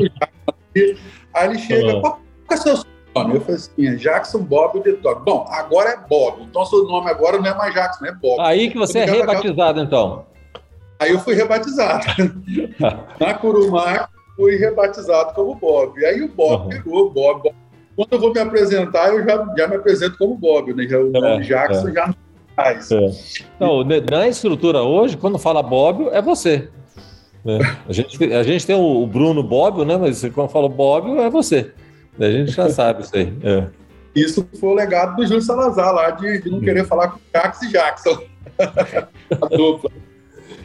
aí 1.35 1.51
ele 1.51 1.59
chega, 1.59 1.95
uhum. 1.95 2.01
qual 2.01 2.21
é 2.51 2.57
seu 2.57 2.81
nome? 3.15 3.35
Eu 3.35 3.41
falei 3.43 3.57
assim, 3.57 3.87
é 3.87 3.95
Jackson 3.97 4.39
Bob 4.39 4.83
de 4.83 4.95
Toque. 4.95 5.23
Bom, 5.25 5.47
agora 5.51 5.91
é 5.91 5.97
Bob, 6.09 6.43
então 6.43 6.65
seu 6.65 6.85
nome 6.85 7.11
agora 7.11 7.39
não 7.39 7.47
é 7.47 7.55
mais 7.55 7.75
Jackson, 7.75 8.07
é 8.07 8.13
Bob. 8.13 8.41
Aí 8.41 8.71
que 8.71 8.79
você 8.79 9.01
é 9.01 9.05
rebatizado, 9.05 9.81
então. 9.81 10.25
Aí 10.99 11.11
eu 11.11 11.19
fui 11.19 11.35
rebatizado. 11.35 12.07
Na 13.21 13.35
Curumá, 13.35 14.09
fui 14.37 14.57
rebatizado 14.57 15.35
como 15.35 15.55
Bob. 15.55 16.03
Aí 16.05 16.23
o 16.23 16.29
Bob 16.29 16.63
uhum. 16.63 16.69
pegou, 16.69 17.07
o 17.07 17.11
Bob, 17.11 17.43
Bob. 17.43 17.55
Quando 18.01 18.15
eu 18.15 18.19
vou 18.19 18.33
me 18.33 18.41
apresentar, 18.41 19.13
eu 19.13 19.23
já, 19.23 19.47
já 19.59 19.69
me 19.69 19.77
apresento 19.77 20.17
como 20.17 20.35
Bob, 20.35 20.73
né? 20.73 20.87
O 20.97 21.11
nome 21.11 21.27
é, 21.27 21.41
Jackson 21.41 21.89
é. 21.89 21.93
já 21.93 22.07
não 22.07 22.15
faz. 22.57 22.91
É. 22.91 23.11
Não, 23.61 23.85
na 23.85 24.27
estrutura 24.27 24.81
hoje, 24.81 25.19
quando 25.19 25.39
fala 25.39 25.63
Bobbio, 25.63 26.09
é 26.09 26.23
você. 26.23 26.71
Né? 27.45 27.59
A, 27.87 27.93
gente, 27.93 28.25
a 28.33 28.43
gente 28.43 28.67
tem 28.67 28.75
o 28.75 29.07
Bruno 29.07 29.43
Bobbio, 29.43 29.85
né? 29.85 29.99
Mas 29.99 30.25
quando 30.35 30.49
fala 30.49 30.67
Bobbio, 30.67 31.21
é 31.21 31.29
você. 31.29 31.73
A 32.19 32.31
gente 32.31 32.53
já 32.53 32.71
sabe 32.71 33.03
isso 33.03 33.15
aí. 33.15 33.35
É. 33.43 33.67
Isso 34.15 34.49
foi 34.59 34.71
o 34.71 34.75
legado 34.75 35.17
do 35.17 35.27
Júlio 35.27 35.43
Salazar 35.43 35.93
lá, 35.93 36.09
de, 36.09 36.41
de 36.41 36.51
não 36.51 36.61
querer 36.61 36.87
falar 36.87 37.09
com 37.09 37.19
Jax 37.35 37.61
e 37.65 37.71
Jackson. 37.71 38.23
a 38.59 39.47
dupla. 39.55 39.91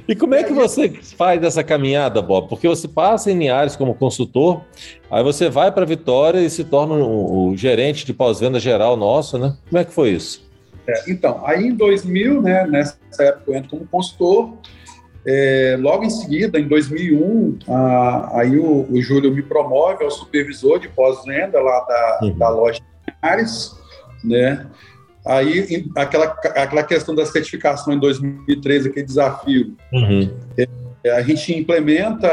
E 0.07 0.15
como 0.15 0.35
é 0.35 0.43
que 0.43 0.53
você 0.53 0.89
faz 1.17 1.43
essa 1.43 1.63
caminhada, 1.63 2.21
Bob? 2.21 2.47
Porque 2.47 2.67
você 2.67 2.87
passa 2.87 3.31
em 3.31 3.39
Linhares 3.39 3.75
como 3.75 3.95
consultor, 3.95 4.61
aí 5.09 5.23
você 5.23 5.49
vai 5.49 5.71
para 5.71 5.85
Vitória 5.85 6.39
e 6.39 6.49
se 6.49 6.63
torna 6.63 6.93
o, 6.95 7.49
o 7.49 7.57
gerente 7.57 8.05
de 8.05 8.13
pós-venda 8.13 8.59
geral 8.59 8.95
nosso, 8.95 9.37
né? 9.37 9.55
Como 9.67 9.81
é 9.81 9.83
que 9.83 9.91
foi 9.91 10.11
isso? 10.11 10.45
É, 10.87 11.11
então, 11.11 11.41
aí 11.43 11.65
em 11.65 11.75
2000, 11.75 12.41
né, 12.41 12.67
nessa 12.67 12.97
época 13.19 13.43
eu 13.47 13.55
entro 13.55 13.69
como 13.71 13.87
consultor, 13.87 14.53
é, 15.27 15.75
logo 15.79 16.03
em 16.03 16.09
seguida, 16.09 16.59
em 16.59 16.67
2001, 16.67 17.57
a, 17.67 18.41
aí 18.41 18.59
o, 18.59 18.85
o, 18.91 19.01
Júlio 19.01 19.33
me 19.33 19.41
promove 19.41 20.03
ao 20.03 20.11
supervisor 20.11 20.79
de 20.79 20.87
pós-venda 20.87 21.59
lá 21.59 21.79
da, 21.79 22.19
uhum. 22.21 22.37
da 22.37 22.49
loja 22.49 22.79
de 22.79 23.13
Ares, 23.23 23.75
né? 24.23 24.67
Aí, 25.25 25.85
aquela, 25.95 26.25
aquela 26.25 26.83
questão 26.83 27.15
da 27.15 27.25
certificação 27.25 27.93
em 27.93 27.99
2013, 27.99 28.89
aquele 28.89 29.05
desafio, 29.05 29.75
uhum. 29.91 30.29
é, 30.57 31.11
a 31.11 31.21
gente 31.21 31.53
implementa 31.53 32.27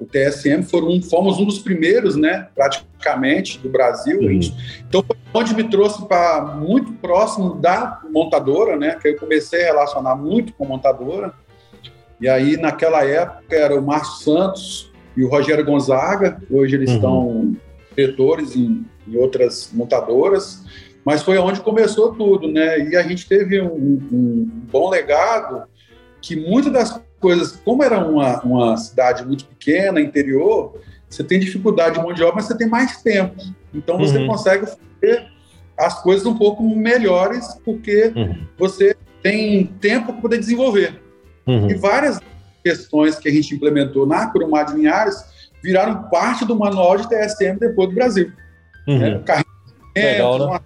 o 0.00 0.04
TSM, 0.04 0.62
foram, 0.62 1.00
fomos 1.02 1.38
um 1.38 1.44
dos 1.44 1.58
primeiros, 1.58 2.16
né, 2.16 2.48
praticamente, 2.54 3.58
do 3.58 3.68
Brasil. 3.68 4.20
Uhum. 4.20 4.40
então, 4.88 5.04
onde 5.34 5.54
me 5.54 5.64
trouxe 5.64 6.06
para 6.06 6.42
muito 6.56 6.92
próximo 6.94 7.54
da 7.54 8.00
montadora, 8.10 8.76
né, 8.76 8.96
que 9.00 9.08
eu 9.08 9.16
comecei 9.16 9.62
a 9.62 9.66
relacionar 9.66 10.14
muito 10.14 10.52
com 10.52 10.64
a 10.64 10.68
montadora. 10.68 11.32
E 12.20 12.28
aí, 12.28 12.56
naquela 12.56 13.04
época, 13.04 13.56
era 13.56 13.78
o 13.78 13.82
Márcio 13.82 14.22
Santos 14.24 14.92
e 15.16 15.24
o 15.24 15.28
Rogério 15.28 15.64
Gonzaga. 15.64 16.40
Hoje 16.50 16.76
eles 16.76 16.90
uhum. 16.90 16.96
estão 16.96 17.56
diretores 17.96 18.54
em, 18.54 18.84
em 19.08 19.16
outras 19.16 19.70
montadoras. 19.72 20.64
Mas 21.04 21.22
foi 21.22 21.38
onde 21.38 21.60
começou 21.60 22.14
tudo, 22.14 22.48
né? 22.48 22.78
E 22.88 22.96
a 22.96 23.02
gente 23.02 23.26
teve 23.26 23.60
um, 23.60 23.98
um 24.12 24.50
bom 24.70 24.90
legado 24.90 25.64
que 26.20 26.36
muitas 26.36 26.72
das 26.72 27.00
coisas, 27.18 27.52
como 27.64 27.82
era 27.82 27.98
uma, 27.98 28.40
uma 28.42 28.76
cidade 28.76 29.24
muito 29.24 29.44
pequena, 29.46 30.00
interior, 30.00 30.74
você 31.08 31.24
tem 31.24 31.40
dificuldade 31.40 31.96
de 31.96 32.02
mão 32.02 32.12
de 32.12 32.22
obra, 32.22 32.36
mas 32.36 32.44
você 32.46 32.56
tem 32.56 32.68
mais 32.68 33.02
tempo. 33.02 33.42
Então 33.74 33.98
você 33.98 34.18
uhum. 34.18 34.26
consegue 34.26 34.66
fazer 34.66 35.26
as 35.76 36.02
coisas 36.02 36.26
um 36.26 36.36
pouco 36.36 36.62
melhores, 36.62 37.54
porque 37.64 38.12
uhum. 38.14 38.46
você 38.58 38.94
tem 39.22 39.66
tempo 39.66 40.12
para 40.12 40.22
poder 40.22 40.38
desenvolver. 40.38 41.00
Uhum. 41.46 41.70
E 41.70 41.74
várias 41.74 42.20
questões 42.62 43.18
que 43.18 43.28
a 43.28 43.32
gente 43.32 43.54
implementou 43.54 44.06
na 44.06 44.26
Curumá 44.26 44.62
de 44.62 44.74
Linhares 44.74 45.16
viraram 45.62 46.04
parte 46.10 46.44
do 46.44 46.54
manual 46.54 46.96
de 46.96 47.08
TSM 47.08 47.58
depois 47.58 47.88
do 47.88 47.94
Brasil. 47.94 48.32
Uhum. 48.86 49.02
É, 49.02 49.18
carrinho, 49.20 49.46
Legal, 49.96 50.38
né? 50.38 50.60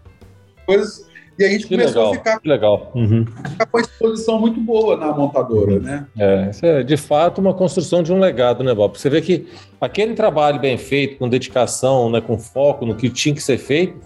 Coisas 0.65 1.07
e 1.39 1.45
a 1.45 1.49
gente 1.49 1.67
que 1.67 1.75
começou 1.75 2.11
legal, 2.11 2.13
a 2.13 2.17
ficar, 2.17 2.41
legal. 2.45 2.93
Uhum. 2.95 3.27
ficar, 3.27 3.67
com 3.67 3.79
a 3.79 3.81
exposição 3.81 4.39
muito 4.39 4.61
boa 4.61 4.97
na 4.97 5.13
montadora, 5.13 5.81
né? 5.81 6.07
É, 6.17 6.51
isso 6.51 6.65
é 6.65 6.83
de 6.83 6.97
fato 6.97 7.41
uma 7.41 7.53
construção 7.53 8.03
de 8.03 8.13
um 8.13 8.21
legado, 8.21 8.63
né, 8.63 8.73
Bob? 8.73 8.97
Você 8.97 9.11
vê 9.11 9.21
que 9.21 9.49
aquele 9.81 10.15
trabalho 10.15 10.61
bem 10.61 10.79
feito, 10.79 11.19
com 11.19 11.29
dedicação, 11.29 12.09
né, 12.09 12.21
com 12.21 12.39
foco 12.39 12.87
no 12.87 12.95
que 12.95 13.11
tinha 13.11 13.35
que 13.35 13.43
ser 13.43 13.59
feito, 13.59 13.97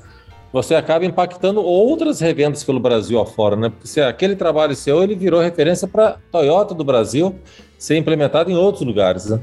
você 0.51 0.75
acaba 0.75 1.05
impactando 1.05 1.63
outras 1.63 2.21
revendas 2.21 2.65
pelo 2.65 2.81
Brasil 2.81 3.21
afora, 3.21 3.55
né? 3.55 3.69
Porque 3.69 3.87
se 3.87 4.01
aquele 4.01 4.35
trabalho 4.35 4.75
seu, 4.75 5.03
ele 5.03 5.15
virou 5.15 5.41
referência 5.41 5.87
para 5.87 6.17
Toyota 6.33 6.75
do 6.75 6.83
Brasil 6.83 7.35
ser 7.79 7.99
implementado 7.99 8.51
em 8.51 8.57
outros 8.57 8.87
lugares, 8.87 9.27
né? 9.27 9.39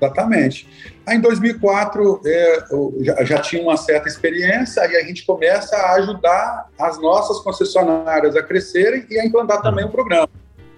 Exatamente. 0.00 0.68
Aí, 1.04 1.16
em 1.16 1.20
2004, 1.20 2.20
é, 2.24 2.64
já, 3.00 3.24
já, 3.24 3.38
tinha 3.40 3.62
uma 3.62 3.76
certa 3.76 4.08
experiência 4.08 4.80
e 4.86 4.96
a 4.96 5.02
gente 5.02 5.26
começa 5.26 5.76
a 5.76 5.94
ajudar 5.94 6.68
as 6.78 7.00
nossas 7.00 7.40
concessionárias 7.40 8.36
a 8.36 8.42
crescerem 8.42 9.04
e 9.10 9.18
a 9.18 9.26
implantar 9.26 9.60
também 9.60 9.84
o 9.84 9.90
programa. 9.90 10.28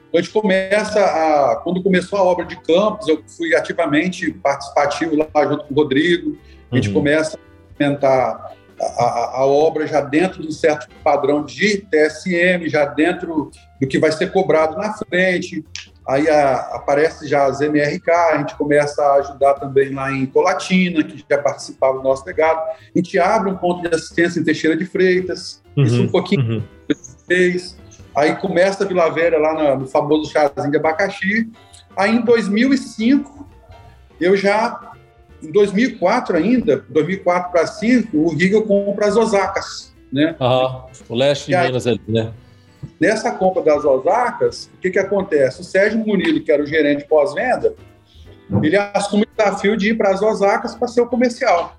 Então, 0.09 0.19
a 0.19 0.23
gente 0.23 0.33
começa 0.33 1.01
a. 1.01 1.57
Quando 1.63 1.83
começou 1.83 2.19
a 2.19 2.23
obra 2.23 2.45
de 2.45 2.57
campos, 2.63 3.07
eu 3.09 3.23
fui 3.37 3.55
ativamente 3.55 4.33
participativo 4.33 5.17
lá 5.17 5.47
junto 5.47 5.65
com 5.65 5.75
o 5.75 5.77
Rodrigo. 5.77 6.37
A 6.73 6.77
gente 6.77 6.89
uhum. 6.89 6.95
começa 6.95 7.37
a 7.37 7.73
implementar 7.75 8.57
a, 8.81 9.05
a, 9.05 9.39
a, 9.41 9.47
obra 9.47 9.87
já 9.87 10.01
dentro 10.01 10.43
de 10.43 10.49
um 10.49 10.53
certo 10.53 10.89
padrão 11.05 11.45
de 11.45 11.79
TSM, 11.79 12.69
já 12.69 12.87
dentro 12.87 13.51
do 13.81 13.87
que 13.87 13.99
vai 13.99 14.11
ser 14.11 14.33
cobrado 14.33 14.77
na 14.77 14.95
frente 14.95 15.65
aí 16.07 16.29
a, 16.29 16.57
aparece 16.75 17.27
já 17.29 17.47
as 17.47 17.61
MRK, 17.61 18.11
a 18.11 18.39
gente 18.39 18.55
começa 18.57 19.03
a 19.03 19.15
ajudar 19.17 19.55
também 19.55 19.93
lá 19.93 20.11
em 20.13 20.27
Colatina, 20.27 21.03
que 21.05 21.25
já 21.29 21.39
participava 21.39 21.99
do 21.99 22.03
nosso 22.03 22.25
legado. 22.27 22.59
A 22.59 22.99
gente 22.99 23.19
abre 23.19 23.51
um 23.51 23.57
ponto 23.57 23.89
de 23.89 23.95
assistência 23.95 24.41
em 24.41 24.45
Teixeira 24.45 24.77
de 24.77 24.85
Freitas, 24.85 25.63
uhum, 25.77 25.85
isso 25.85 26.03
um 26.03 26.09
pouquinho 26.09 26.43
uhum. 26.43 26.63
fez. 27.27 27.77
Aí 28.15 28.35
começa 28.37 28.85
a 28.85 28.87
Vila 28.87 29.09
Velha 29.11 29.39
lá 29.39 29.55
no, 29.55 29.81
no 29.81 29.87
famoso 29.87 30.31
chazinho 30.31 30.71
de 30.71 30.77
abacaxi. 30.77 31.51
Aí 31.97 32.17
em 32.17 32.23
2005, 32.23 33.49
eu 34.21 34.37
já, 34.37 34.93
em 35.43 35.51
2004 35.51 36.37
ainda, 36.37 36.85
2004 36.89 37.53
para 37.53 37.63
2005, 37.63 38.17
o 38.17 38.35
Riga 38.35 38.63
compra 38.63 39.07
as 39.07 39.17
Osacas, 39.17 39.95
né? 40.13 40.35
Uhum. 40.41 40.83
O 41.09 41.15
leste 41.15 41.51
de 41.51 41.57
Minas 41.57 41.87
ali, 41.87 42.01
né? 42.09 42.33
Nessa 43.01 43.31
compra 43.31 43.63
das 43.63 43.85
Osacas, 43.85 44.71
o 44.75 44.79
que, 44.79 44.91
que 44.91 44.99
acontece? 44.99 45.63
O 45.63 45.65
Sérgio 45.65 45.99
Murilo, 46.01 46.43
que 46.43 46.53
era 46.53 46.63
o 46.63 46.67
gerente 46.67 47.07
pós-venda, 47.07 47.75
ele 48.63 48.77
assume 48.77 49.23
o 49.23 49.37
desafio 49.37 49.77
de 49.77 49.91
ir 49.91 49.97
para 49.97 50.11
as 50.11 50.21
Osacas 50.21 50.75
para 50.75 50.87
ser 50.89 51.01
o 51.01 51.07
comercial. 51.07 51.77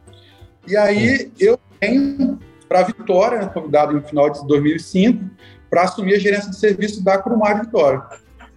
E 0.68 0.76
aí 0.76 1.32
eu 1.40 1.60
venho 1.80 2.40
para 2.68 2.80
a 2.80 2.84
Vitória, 2.84 3.46
convidado 3.48 3.94
no 3.94 4.02
final 4.02 4.30
de 4.30 4.48
2005, 4.48 5.24
para 5.70 5.84
assumir 5.84 6.16
a 6.16 6.20
gerência 6.20 6.50
de 6.50 6.58
serviço 6.58 7.04
da 7.04 7.18
Crumar 7.18 7.62
Vitória. 7.62 8.02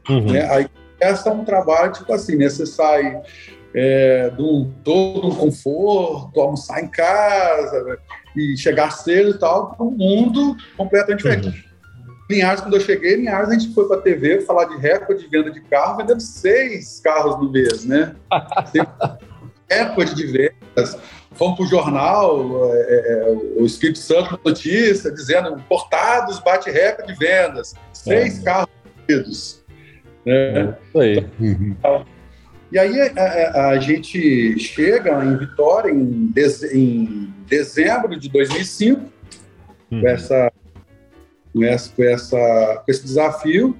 Uhum. 0.09 0.33
Né? 0.33 0.49
Aí 0.51 0.67
essa 1.01 1.29
é 1.29 1.33
um 1.33 1.45
trabalho, 1.45 1.93
tipo 1.93 2.13
assim, 2.15 2.37
né? 2.37 2.49
Você 2.49 2.65
sai 2.65 3.21
é, 3.75 4.31
de 4.31 4.41
um, 4.41 4.73
todo 4.83 5.29
um 5.29 5.35
conforto, 5.35 6.41
almoçar 6.41 6.83
em 6.83 6.89
casa 6.89 7.83
né? 7.83 7.97
e 8.37 8.57
chegar 8.57 8.91
cedo 8.91 9.31
e 9.31 9.39
tal, 9.39 9.75
para 9.75 9.85
um 9.85 9.91
mundo 9.91 10.57
completamente 10.77 11.19
diferente. 11.19 11.74
Linhares, 12.31 12.61
quando 12.61 12.75
eu 12.75 12.81
cheguei, 12.81 13.17
Linhares, 13.17 13.51
a 13.51 13.53
gente 13.53 13.75
foi 13.75 13.87
para 13.87 13.99
a 13.99 14.01
TV 14.01 14.41
falar 14.41 14.65
de 14.65 14.79
recorde 14.79 15.25
de 15.25 15.29
venda 15.29 15.51
de 15.51 15.61
carro, 15.61 15.99
vendendo 15.99 16.21
seis 16.21 17.01
carros 17.01 17.39
no 17.39 17.51
mês, 17.51 17.85
né? 17.85 18.17
recorde 19.69 20.15
de 20.15 20.27
vendas. 20.27 20.97
Fomos 21.33 21.57
para 21.57 21.65
o 21.65 21.69
jornal, 21.69 22.73
é, 22.73 22.79
é, 22.79 23.37
o 23.57 23.67
Espírito 23.67 23.99
Santo 23.99 24.39
Notícia, 24.45 25.11
dizendo 25.11 25.51
importados 25.59 26.39
bate 26.39 26.71
recorde 26.71 27.13
de 27.13 27.19
vendas, 27.19 27.75
seis 27.93 28.41
é. 28.41 28.45
carros 28.45 28.69
vendidos. 29.07 29.65
Né? 30.25 30.77
É, 30.95 30.99
aí. 30.99 31.27
Então, 31.41 32.07
e 32.73 32.79
aí 32.79 33.01
a, 33.01 33.69
a, 33.69 33.79
gente 33.79 34.59
chega 34.59 35.25
em 35.25 35.37
Vitória 35.37 35.91
em 35.93 36.33
dezembro 37.47 38.19
de 38.19 38.29
2005, 38.29 39.01
uhum. 39.91 40.01
com 40.01 40.09
essa 40.09 40.51
com, 41.55 41.65
essa, 41.65 41.91
com, 41.95 42.03
essa, 42.03 42.83
com 42.85 42.91
esse 42.91 43.05
desafio. 43.05 43.77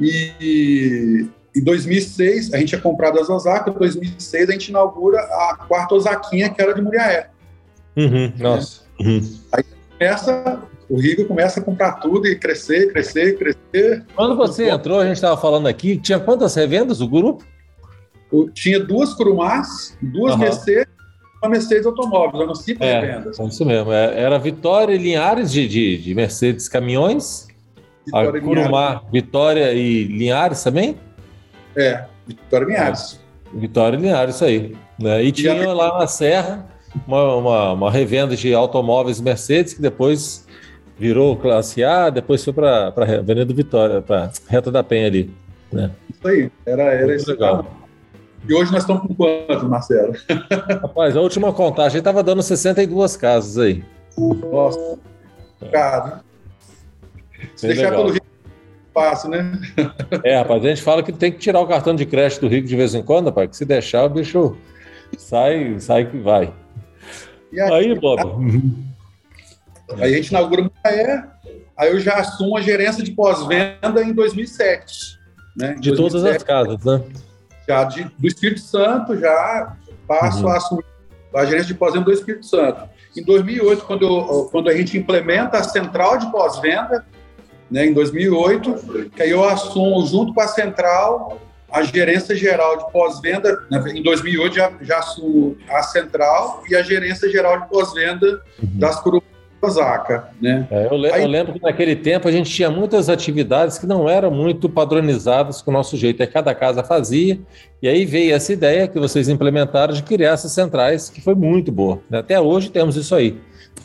E 0.00 1.28
em 1.54 1.64
2006, 1.64 2.54
a 2.54 2.58
gente 2.58 2.68
tinha 2.68 2.80
comprado 2.80 3.18
as 3.18 3.28
Osaka, 3.28 3.70
em 3.70 3.74
2006 3.74 4.48
a 4.48 4.52
gente 4.52 4.68
inaugura 4.68 5.18
a 5.18 5.58
quarta 5.68 5.94
Osaquinha, 5.94 6.48
que 6.48 6.62
era 6.62 6.72
de 6.72 6.80
Muriaé. 6.80 7.28
Uhum, 7.96 8.32
nossa. 8.38 8.82
Uhum. 9.00 9.20
Aí 9.52 9.64
começa, 9.98 10.62
o 10.88 10.98
Riga 10.98 11.24
começa 11.24 11.60
a 11.60 11.62
comprar 11.62 11.92
tudo 11.94 12.26
e 12.28 12.36
crescer, 12.36 12.92
crescer, 12.92 13.36
crescer. 13.36 14.06
Quando 14.14 14.36
você 14.36 14.70
entrou, 14.70 15.00
a 15.00 15.04
gente 15.04 15.16
estava 15.16 15.38
falando 15.38 15.66
aqui, 15.66 15.98
tinha 15.98 16.20
quantas 16.20 16.54
revendas 16.54 17.00
o 17.00 17.08
grupo? 17.08 17.44
tinha 18.54 18.78
duas 18.78 19.12
Curumás, 19.12 19.98
duas 20.00 20.34
uhum. 20.34 20.38
Mercedes 20.38 20.99
uma 21.42 21.50
Mercedes 21.50 21.86
Automóveis, 21.86 22.42
eram 22.42 22.54
cinco 22.54 22.84
é, 22.84 23.00
vendas. 23.00 23.38
Isso 23.38 23.64
mesmo. 23.64 23.92
É, 23.92 24.20
era 24.20 24.38
Vitória 24.38 24.94
e 24.94 24.98
Linhares 24.98 25.50
de, 25.50 25.66
de, 25.66 25.98
de 25.98 26.14
Mercedes 26.14 26.68
Caminhões. 26.68 27.48
Vitória 28.04 28.40
a 28.40 28.42
Curumá, 28.42 29.02
Vitória 29.10 29.72
e 29.72 30.04
Linhares 30.04 30.62
também? 30.62 30.96
É, 31.76 32.04
Vitória 32.26 32.64
e 32.64 32.68
Linhares. 32.68 33.20
É, 33.54 33.58
Vitória 33.58 33.96
e 33.96 34.00
Linhares, 34.00 34.34
isso 34.34 34.44
aí. 34.44 34.76
Né? 34.98 35.24
E, 35.24 35.28
e 35.28 35.32
tinha 35.32 35.64
a... 35.64 35.72
lá 35.72 35.98
na 35.98 36.06
Serra 36.06 36.66
uma, 37.06 37.36
uma, 37.36 37.72
uma, 37.72 37.90
revenda 37.90 38.36
de 38.36 38.52
automóveis 38.52 39.20
Mercedes 39.20 39.72
que 39.72 39.80
depois 39.80 40.46
virou 40.98 41.36
classe 41.36 41.82
A, 41.82 42.10
depois 42.10 42.44
foi 42.44 42.52
para 42.52 42.92
a 42.94 43.18
Avenida 43.18 43.54
Vitória, 43.54 44.02
para 44.02 44.30
Reta 44.48 44.70
da 44.70 44.82
Penha 44.82 45.06
ali. 45.06 45.30
Né? 45.72 45.90
Isso 46.10 46.28
aí, 46.28 46.50
era, 46.66 46.82
era 46.82 47.14
esse 47.14 47.30
legal. 47.30 47.64
E 48.48 48.54
hoje 48.54 48.72
nós 48.72 48.82
estamos 48.82 49.02
com 49.02 49.14
quanto, 49.14 49.68
Marcelo? 49.68 50.14
Rapaz, 50.82 51.16
a 51.16 51.20
última 51.20 51.52
contagem 51.52 51.98
estava 51.98 52.22
dando 52.22 52.42
62 52.42 53.16
casas 53.16 53.58
aí. 53.58 53.84
Nossa, 54.16 54.98
cara. 55.70 56.22
Se 57.54 57.66
Bem 57.66 57.76
deixar 57.76 57.90
legal. 57.90 58.06
pelo 58.06 58.20
fácil, 58.92 59.30
né? 59.30 59.52
É, 60.24 60.38
rapaz, 60.38 60.64
a 60.64 60.68
gente 60.68 60.82
fala 60.82 61.02
que 61.02 61.12
tem 61.12 61.32
que 61.32 61.38
tirar 61.38 61.60
o 61.60 61.66
cartão 61.66 61.94
de 61.94 62.04
crédito 62.04 62.42
do 62.42 62.48
Rico 62.48 62.66
de 62.66 62.76
vez 62.76 62.94
em 62.94 63.02
quando, 63.02 63.26
rapaz, 63.26 63.50
que 63.50 63.56
se 63.56 63.64
deixar 63.64 64.04
o 64.04 64.08
bicho 64.08 64.56
sai, 65.16 65.78
sai 65.78 66.06
que 66.06 66.18
vai. 66.18 66.52
E 67.52 67.60
aí, 67.60 67.72
aí 67.72 67.94
Bob? 67.98 68.20
Aí 69.96 70.14
a 70.14 70.16
gente 70.16 70.28
inaugura 70.28 70.62
o 70.62 70.70
Maé, 70.84 71.24
aí 71.76 71.90
eu 71.90 72.00
já 72.00 72.14
assumo 72.14 72.56
a 72.56 72.60
gerência 72.60 73.02
de 73.02 73.12
pós-venda 73.12 74.02
em 74.02 74.12
2007. 74.12 75.18
Né? 75.56 75.74
Em 75.76 75.80
de 75.80 75.90
2007. 75.90 76.00
todas 76.00 76.36
as 76.36 76.42
casas, 76.42 76.84
né? 76.84 77.04
Já 77.70 77.84
de, 77.84 78.04
do 78.18 78.26
Espírito 78.26 78.60
Santo, 78.60 79.16
já 79.16 79.76
passo 80.08 80.42
uhum. 80.42 80.50
a 80.50 80.56
assumir 80.56 80.84
a 81.32 81.44
gerência 81.44 81.68
de 81.68 81.74
pós-venda 81.74 82.06
do 82.06 82.12
Espírito 82.12 82.44
Santo. 82.44 82.82
Em 83.16 83.22
2008, 83.22 83.84
quando, 83.84 84.02
eu, 84.04 84.48
quando 84.50 84.68
a 84.68 84.74
gente 84.74 84.98
implementa 84.98 85.58
a 85.58 85.62
central 85.62 86.18
de 86.18 86.28
pós-venda, 86.32 87.06
né, 87.70 87.86
em 87.86 87.92
2008, 87.92 89.10
que 89.14 89.22
aí 89.22 89.30
eu 89.30 89.44
assumo 89.48 90.04
junto 90.04 90.34
com 90.34 90.40
a 90.40 90.48
central 90.48 91.40
a 91.70 91.84
gerência 91.84 92.34
geral 92.34 92.78
de 92.78 92.92
pós-venda. 92.92 93.64
Né, 93.70 93.80
em 93.94 94.02
2008 94.02 94.56
já, 94.56 94.72
já 94.80 94.98
assumo 94.98 95.56
a 95.68 95.80
central 95.84 96.64
e 96.68 96.74
a 96.74 96.82
gerência 96.82 97.30
geral 97.30 97.60
de 97.60 97.68
pós-venda 97.68 98.42
uhum. 98.60 98.68
das 98.74 99.00
Osaka, 99.62 100.30
né? 100.40 100.66
É, 100.70 100.86
eu, 100.86 100.96
le 100.96 101.12
Aí... 101.12 101.22
eu, 101.22 101.28
lembro 101.28 101.52
que 101.52 101.62
naquele 101.62 101.94
tempo 101.94 102.26
a 102.26 102.32
gente 102.32 102.50
tinha 102.50 102.70
muitas 102.70 103.08
atividades 103.08 103.78
que 103.78 103.86
não 103.86 104.08
eram 104.08 104.30
muito 104.30 104.68
padronizadas 104.68 105.60
com 105.60 105.70
o 105.70 105.74
nosso 105.74 105.96
jeito, 105.96 106.22
aí 106.22 106.26
cada 106.26 106.54
casa 106.54 106.82
fazia, 106.82 107.38
e 107.82 107.88
aí 107.88 108.04
veio 108.04 108.34
essa 108.34 108.52
ideia 108.52 108.88
que 108.88 108.98
vocês 108.98 109.28
implementaram 109.28 109.92
de 109.92 110.02
criar 110.02 110.32
essas 110.32 110.52
centrais, 110.52 111.10
que 111.10 111.20
foi 111.20 111.34
muito 111.34 111.70
boa. 111.70 112.00
Né? 112.08 112.18
Até 112.18 112.40
hoje 112.40 112.70
temos 112.70 112.96
isso 112.96 113.14
aí. 113.14 113.38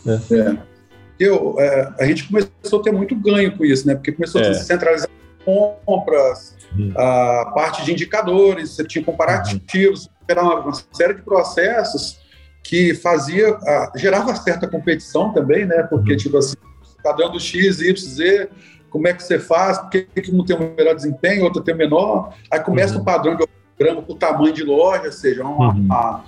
Né? 0.06 0.22
É. 0.32 0.76
Eu, 1.20 1.56
é, 1.60 1.94
a 2.00 2.06
gente 2.06 2.28
começou 2.28 2.80
a 2.80 2.84
ter 2.84 2.92
muito 2.92 3.16
ganho 3.16 3.56
com 3.58 3.64
isso, 3.64 3.88
né? 3.88 3.96
Porque 3.96 4.12
começou 4.12 4.42
é. 4.42 4.50
a 4.50 4.54
centralizar 4.54 5.10
compras, 5.46 6.56
uhum. 6.78 6.92
a 6.98 7.52
parte 7.54 7.86
de 7.86 7.92
indicadores, 7.92 8.72
você 8.72 8.84
tinha 8.84 9.04
comparativos, 9.04 10.10
uma, 10.30 10.56
uma 10.56 10.74
série 10.92 11.14
de 11.14 11.22
processos 11.22 12.20
que 12.66 12.96
fazia, 12.96 13.56
gerava 13.96 14.36
certa 14.36 14.68
competição 14.68 15.32
também, 15.32 15.66
né? 15.66 15.84
Porque, 15.84 16.12
uhum. 16.14 16.18
tipo 16.18 16.38
assim, 16.38 16.56
está 16.98 17.12
dando 17.12 17.40
X, 17.40 17.80
Y, 17.80 17.96
Z, 17.96 18.50
como 18.90 19.08
é 19.08 19.14
que 19.14 19.22
você 19.22 19.38
faz? 19.38 19.78
Por 19.78 19.92
que, 19.92 20.04
que 20.04 20.34
um 20.34 20.44
tem 20.44 20.58
um 20.58 20.74
melhor 20.76 20.96
desempenho, 20.96 21.44
outro 21.44 21.62
tem 21.62 21.76
um 21.76 21.78
menor? 21.78 22.34
Aí 22.52 22.60
começa 22.60 22.96
uhum. 22.96 23.02
o 23.02 23.06
padrão 23.06 23.36
de 23.36 23.46
programa 23.78 24.02
por 24.02 24.18
tamanho 24.18 24.52
de 24.52 24.64
loja, 24.64 25.06
ou 25.06 25.12
seja, 25.12 25.44
uma, 25.44 25.74
uhum. 25.74 25.82
uma, 25.82 26.26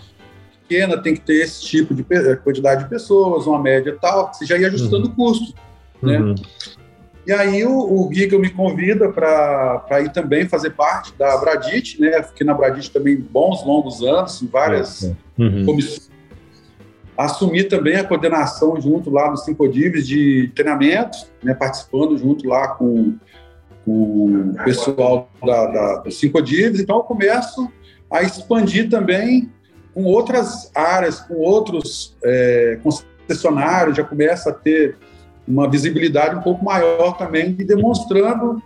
pequena 0.62 1.02
tem 1.02 1.16
que 1.16 1.22
ter 1.22 1.42
esse 1.44 1.62
tipo 1.62 1.96
de 1.96 2.06
quantidade 2.44 2.84
de 2.84 2.90
pessoas, 2.90 3.48
uma 3.48 3.60
média 3.60 3.98
tal, 4.00 4.32
você 4.32 4.46
já 4.46 4.58
ia 4.58 4.68
ajustando 4.68 5.08
o 5.08 5.10
uhum. 5.10 5.16
custo, 5.16 5.56
né? 6.04 6.20
Uhum. 6.20 6.36
E 7.26 7.32
aí 7.32 7.66
o, 7.66 7.72
o 7.72 8.14
Giga 8.14 8.38
me 8.38 8.50
convida 8.50 9.10
para 9.10 10.02
ir 10.02 10.12
também 10.14 10.48
fazer 10.48 10.70
parte 10.70 11.14
da 11.18 11.36
Bradit, 11.38 12.00
né? 12.00 12.22
Fiquei 12.22 12.46
na 12.46 12.54
Bradit 12.54 12.92
também 12.92 13.18
bons, 13.18 13.66
longos 13.66 14.04
anos, 14.04 14.42
em 14.42 14.48
várias 14.48 15.02
uhum. 15.38 15.66
comissões. 15.66 16.16
Assumi 17.18 17.64
também 17.64 17.96
a 17.96 18.04
coordenação 18.04 18.80
junto 18.80 19.10
lá 19.10 19.32
no 19.32 19.38
Cinco 19.38 19.68
Dives 19.68 20.08
de 20.08 20.52
treinamento, 20.54 21.18
né? 21.44 21.54
Participando 21.54 22.18
junto 22.18 22.48
lá 22.48 22.68
com, 22.70 23.16
com 23.84 24.52
o 24.52 24.64
pessoal 24.64 25.30
da, 25.44 25.66
da, 25.66 25.96
do 25.98 26.12
Cinco 26.12 26.42
Dives. 26.42 26.80
Então 26.80 26.98
eu 26.98 27.04
começo 27.04 27.72
a 28.12 28.22
expandir 28.22 28.90
também 28.90 29.50
com 29.94 30.04
outras 30.04 30.72
áreas, 30.76 31.20
com 31.20 31.34
outros 31.36 32.16
é, 32.24 32.80
concessionários, 32.84 33.98
já 33.98 34.04
começa 34.04 34.52
a 34.52 34.54
ter 34.54 34.96
uma 35.48 35.68
visibilidade 35.68 36.36
um 36.36 36.42
pouco 36.42 36.64
maior 36.64 37.18
também 37.18 37.56
e 37.58 37.64
demonstrando 37.64 38.62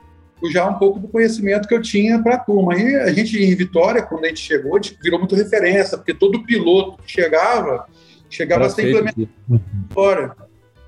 já 0.52 0.68
um 0.68 0.74
pouco 0.74 0.99
do 0.99 1.08
conhecimento 1.08 1.68
que 1.68 1.74
eu 1.74 1.82
tinha 1.82 2.22
para 2.22 2.36
a 2.36 2.39
turma. 2.39 2.76
E 2.76 2.95
a 2.95 3.14
gente, 3.14 3.38
em 3.41 3.56
Vitória, 3.56 4.02
quando 4.02 4.26
a 4.26 4.28
gente 4.28 4.41
chegou, 4.41 4.76
a 4.76 4.82
gente 4.82 4.97
virou 5.02 5.20
muito 5.20 5.36
referência, 5.36 5.97
porque 5.97 6.14
todo 6.14 6.43
piloto 6.43 6.97
que 7.04 7.12
chegava, 7.12 7.86
chegava 8.32 8.65
implementar 8.67 9.13
a 9.17 9.55
história. 9.88 10.36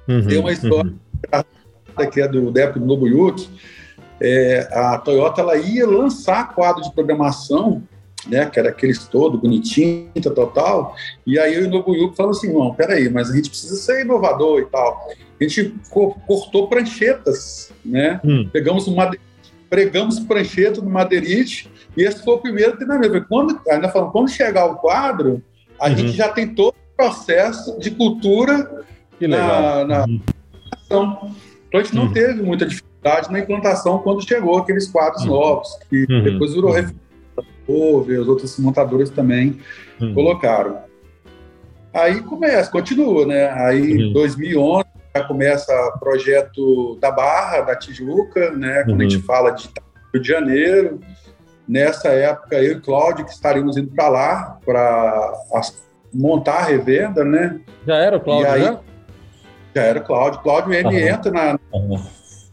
Uhum, 0.07 0.27
Tem 0.27 0.37
uma 0.39 0.51
história 0.51 0.91
uhum. 0.91 2.09
que 2.11 2.21
é 2.21 2.27
do, 2.27 2.59
época 2.59 2.79
do 2.79 2.85
Nobuyuki, 2.85 3.49
é, 4.19 4.67
a 4.71 4.97
Toyota 4.97 5.41
ela 5.41 5.57
ia 5.57 5.87
lançar 5.87 6.53
quadro 6.53 6.81
de 6.81 6.93
programação 6.93 7.83
né, 8.27 8.45
que 8.45 8.59
era 8.59 8.69
aqueles 8.69 9.05
todo 9.05 9.37
bonitinho, 9.37 10.09
total, 10.33 10.95
e 11.25 11.37
aí 11.37 11.61
o 11.61 11.69
Nobuyuki 11.69 12.15
falamos 12.15 12.37
assim, 12.37 12.53
não, 12.53 12.73
peraí, 12.73 13.09
mas 13.09 13.29
a 13.29 13.35
gente 13.35 13.49
precisa 13.49 13.75
ser 13.75 14.05
inovador 14.05 14.61
e 14.61 14.65
tal. 14.65 15.09
A 15.39 15.43
gente 15.43 15.75
cortou 15.89 16.67
pranchetas, 16.67 17.71
né, 17.83 18.19
hum. 18.23 18.49
pegamos 18.51 18.87
uma 18.87 19.11
pregamos 19.69 20.19
prancheta 20.19 20.81
no 20.81 20.89
madeirite, 20.89 21.69
e 21.97 22.03
esse 22.03 22.23
foi 22.23 22.35
o 22.35 22.39
primeiro 22.39 22.77
treinamento. 22.77 23.25
Quando, 23.27 23.59
ainda 23.67 23.89
falando, 23.89 24.11
quando 24.11 24.29
chegar 24.29 24.65
o 24.65 24.75
quadro, 24.75 25.41
a 25.79 25.89
uhum. 25.89 25.97
gente 25.97 26.11
já 26.11 26.29
tem 26.29 26.53
todo 26.53 26.75
processo 27.04 27.78
de 27.80 27.91
cultura 27.91 28.86
que 29.20 29.28
legal. 29.28 29.86
na, 29.86 29.86
na 29.86 30.06
uhum. 30.06 30.22
Então, 30.86 31.32
a 31.74 31.78
gente 31.78 31.95
não 31.95 32.04
uhum. 32.04 32.14
teve 32.14 32.41
muita 32.41 32.66
dificuldade 32.66 33.32
na 33.32 33.39
implantação 33.39 33.99
quando 33.99 34.26
chegou 34.28 34.58
aqueles 34.58 34.88
quadros 34.88 35.24
uhum. 35.24 35.32
novos, 35.32 35.78
que 35.89 36.06
uhum. 36.10 36.24
depois 36.24 36.54
virou 36.54 36.74
Houve, 37.66 38.18
as 38.18 38.28
outras 38.28 38.58
montadoras 38.60 39.10
também 39.10 39.58
uhum. 39.99 40.14
colocaram. 40.14 40.80
Aí 41.93 42.22
começa, 42.22 42.70
continua, 42.70 43.26
né? 43.26 43.49
Aí 43.51 43.93
em 43.93 44.08
uhum. 44.08 44.14
2011 44.14 44.86
já 45.16 45.24
começa 45.24 45.74
o 45.95 45.99
projeto 45.99 46.97
da 46.99 47.10
Barra, 47.10 47.62
da 47.62 47.76
Tijuca, 47.76 48.51
né? 48.51 48.84
Quando 48.84 48.99
a 48.99 49.04
gente 49.04 49.18
uhum. 49.18 49.24
fala 49.24 49.51
de 49.51 49.70
Rio 50.14 50.22
de 50.22 50.28
Janeiro. 50.28 50.99
Nessa 51.66 52.10
época, 52.10 52.62
eu 52.62 52.74
e 52.74 52.82
Cláudio, 52.82 53.24
que 53.24 53.32
estaríamos 53.32 53.78
indo 53.78 53.89
para 53.95 54.10
lá 54.10 54.60
para 54.66 55.34
montar 56.14 56.59
a 56.59 56.64
revenda, 56.64 57.24
né? 57.24 57.59
Já 57.86 57.95
era 57.95 58.18
o 58.18 58.20
Cláudio, 58.20 58.51
aí, 58.51 58.61
né? 58.61 58.80
Já 59.76 59.82
era 59.82 59.99
o 59.99 60.03
Cláudio. 60.03 60.41
Cláudio, 60.41 60.74
ele 60.74 60.88
uhum. 60.88 60.93
entra, 60.93 61.32
na, 61.32 61.59
uhum. 61.74 62.01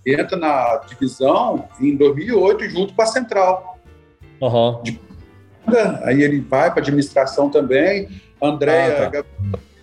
entra 0.06 0.36
na 0.36 0.76
divisão 0.88 1.68
em 1.80 1.96
2008 1.96 2.70
junto 2.70 2.94
com 2.94 3.02
a 3.02 3.06
Central. 3.06 3.78
Uhum. 4.40 4.82
De, 4.82 4.98
aí 6.02 6.22
ele 6.22 6.40
vai 6.40 6.70
para 6.70 6.80
administração 6.80 7.50
também, 7.50 8.08
Andréia 8.42 9.06
ah, 9.06 9.10
tá. 9.10 9.24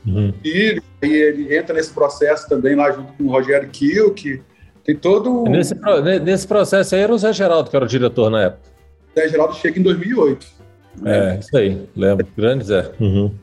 uhum. 0.06 0.34
Filho, 0.42 0.82
aí 1.02 1.14
ele 1.14 1.56
entra 1.56 1.76
nesse 1.76 1.92
processo 1.92 2.50
também 2.50 2.76
lá 2.76 2.92
junto 2.92 3.14
com 3.14 3.26
o 3.26 3.30
Rogério 3.30 3.70
Kiel, 3.70 4.14
que 4.14 4.42
tem 4.84 4.96
todo. 4.96 5.44
Nesse, 5.44 5.76
nesse 6.24 6.48
processo 6.48 6.96
aí 6.96 7.02
era 7.02 7.14
o 7.14 7.18
Zé 7.18 7.32
Geraldo 7.34 7.70
que 7.70 7.76
era 7.76 7.86
o 7.86 7.88
diretor 7.88 8.30
na 8.30 8.46
época. 8.46 8.70
Zé 9.14 9.28
Geraldo 9.30 9.54
chega 9.56 9.80
em 9.80 9.84
2008. 9.84 10.57
Né? 11.02 11.36
É, 11.36 11.40
isso 11.40 11.56
aí, 11.56 11.88
lembro. 11.96 12.28
Grande 12.36 12.66
Zé. 12.66 12.92
Uhum. 13.00 13.34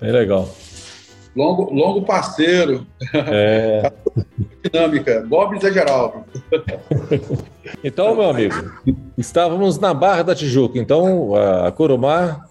Bem 0.00 0.12
legal. 0.12 0.48
Longo, 1.34 1.72
longo 1.72 2.02
parceiro. 2.02 2.86
É. 3.12 3.92
Dinâmica. 4.70 5.24
Bob 5.26 5.58
Zé 5.60 5.72
Geraldo. 5.72 6.24
Então, 7.82 8.14
meu 8.14 8.28
amigo, 8.28 8.54
estávamos 9.16 9.78
na 9.78 9.94
Barra 9.94 10.22
da 10.22 10.34
Tijuca. 10.34 10.78
Então, 10.78 11.34
a 11.34 11.72
Curumar, 11.72 12.46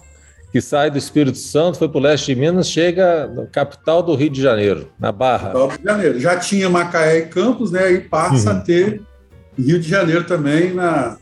que 0.51 0.59
sai 0.59 0.89
do 0.89 0.97
Espírito 0.97 1.37
Santo, 1.37 1.77
foi 1.77 1.87
para 1.87 1.97
o 1.97 2.01
leste 2.01 2.33
de 2.33 2.39
Minas, 2.39 2.67
chega 2.67 3.27
na 3.27 3.45
capital 3.45 4.01
do 4.01 4.15
Rio 4.15 4.31
de 4.31 4.41
Janeiro, 4.41 4.89
na 4.99 5.11
Barra. 5.11 5.53
Rio 5.53 5.77
de 5.77 5.83
Janeiro. 5.83 6.19
Já 6.19 6.37
tinha 6.37 6.67
Macaé 6.67 7.19
e 7.19 7.25
Campos, 7.27 7.71
né? 7.71 7.91
E 7.91 8.01
passa 8.01 8.51
uhum. 8.51 8.57
a 8.57 8.61
ter 8.61 9.01
Rio 9.57 9.79
de 9.79 9.87
Janeiro 9.87 10.23
também 10.23 10.73
na, 10.73 11.17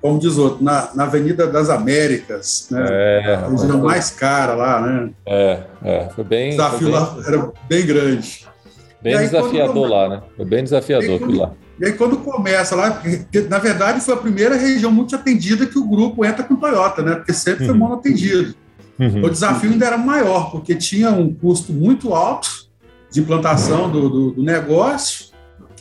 como 0.00 0.18
diz 0.18 0.38
outro, 0.38 0.62
na, 0.62 0.90
na 0.94 1.04
Avenida 1.04 1.46
das 1.46 1.68
Américas, 1.68 2.68
né? 2.70 2.86
É, 2.88 3.34
a 3.34 3.48
região 3.48 3.82
mais 3.82 4.10
cara 4.10 4.54
lá, 4.54 4.80
né? 4.80 5.10
É, 5.26 5.60
é. 5.84 6.08
Foi 6.14 6.24
bem. 6.24 6.48
O 6.48 6.50
desafio 6.52 6.86
bem, 6.86 6.90
lá 6.90 7.16
era 7.26 7.52
bem 7.68 7.86
grande. 7.86 8.46
Bem 9.02 9.14
aí, 9.16 9.26
desafiador 9.26 9.88
lá, 9.88 10.08
né? 10.08 10.22
Foi 10.36 10.44
bem 10.44 10.62
desafiador 10.62 11.18
quando, 11.18 11.36
lá. 11.36 11.52
E 11.80 11.84
aí, 11.84 11.92
quando 11.92 12.16
começa 12.18 12.74
lá, 12.74 12.90
porque, 12.90 13.40
na 13.42 13.58
verdade 13.58 14.00
foi 14.00 14.14
a 14.14 14.18
primeira 14.18 14.56
região 14.56 14.90
muito 14.90 15.14
atendida 15.14 15.66
que 15.66 15.78
o 15.78 15.88
grupo 15.88 16.24
entra 16.24 16.42
com 16.44 16.56
Toyota, 16.56 17.02
né? 17.02 17.14
Porque 17.16 17.32
sempre 17.32 17.66
foi 17.66 17.76
uhum. 17.76 17.92
atendido. 17.92 18.54
Uhum. 18.98 19.24
O 19.24 19.30
desafio 19.30 19.70
ainda 19.70 19.86
era 19.86 19.96
maior, 19.96 20.50
porque 20.50 20.74
tinha 20.74 21.10
um 21.10 21.32
custo 21.32 21.72
muito 21.72 22.12
alto 22.12 22.68
de 23.10 23.20
implantação 23.20 23.90
do, 23.90 24.08
do, 24.08 24.30
do 24.32 24.42
negócio 24.42 25.28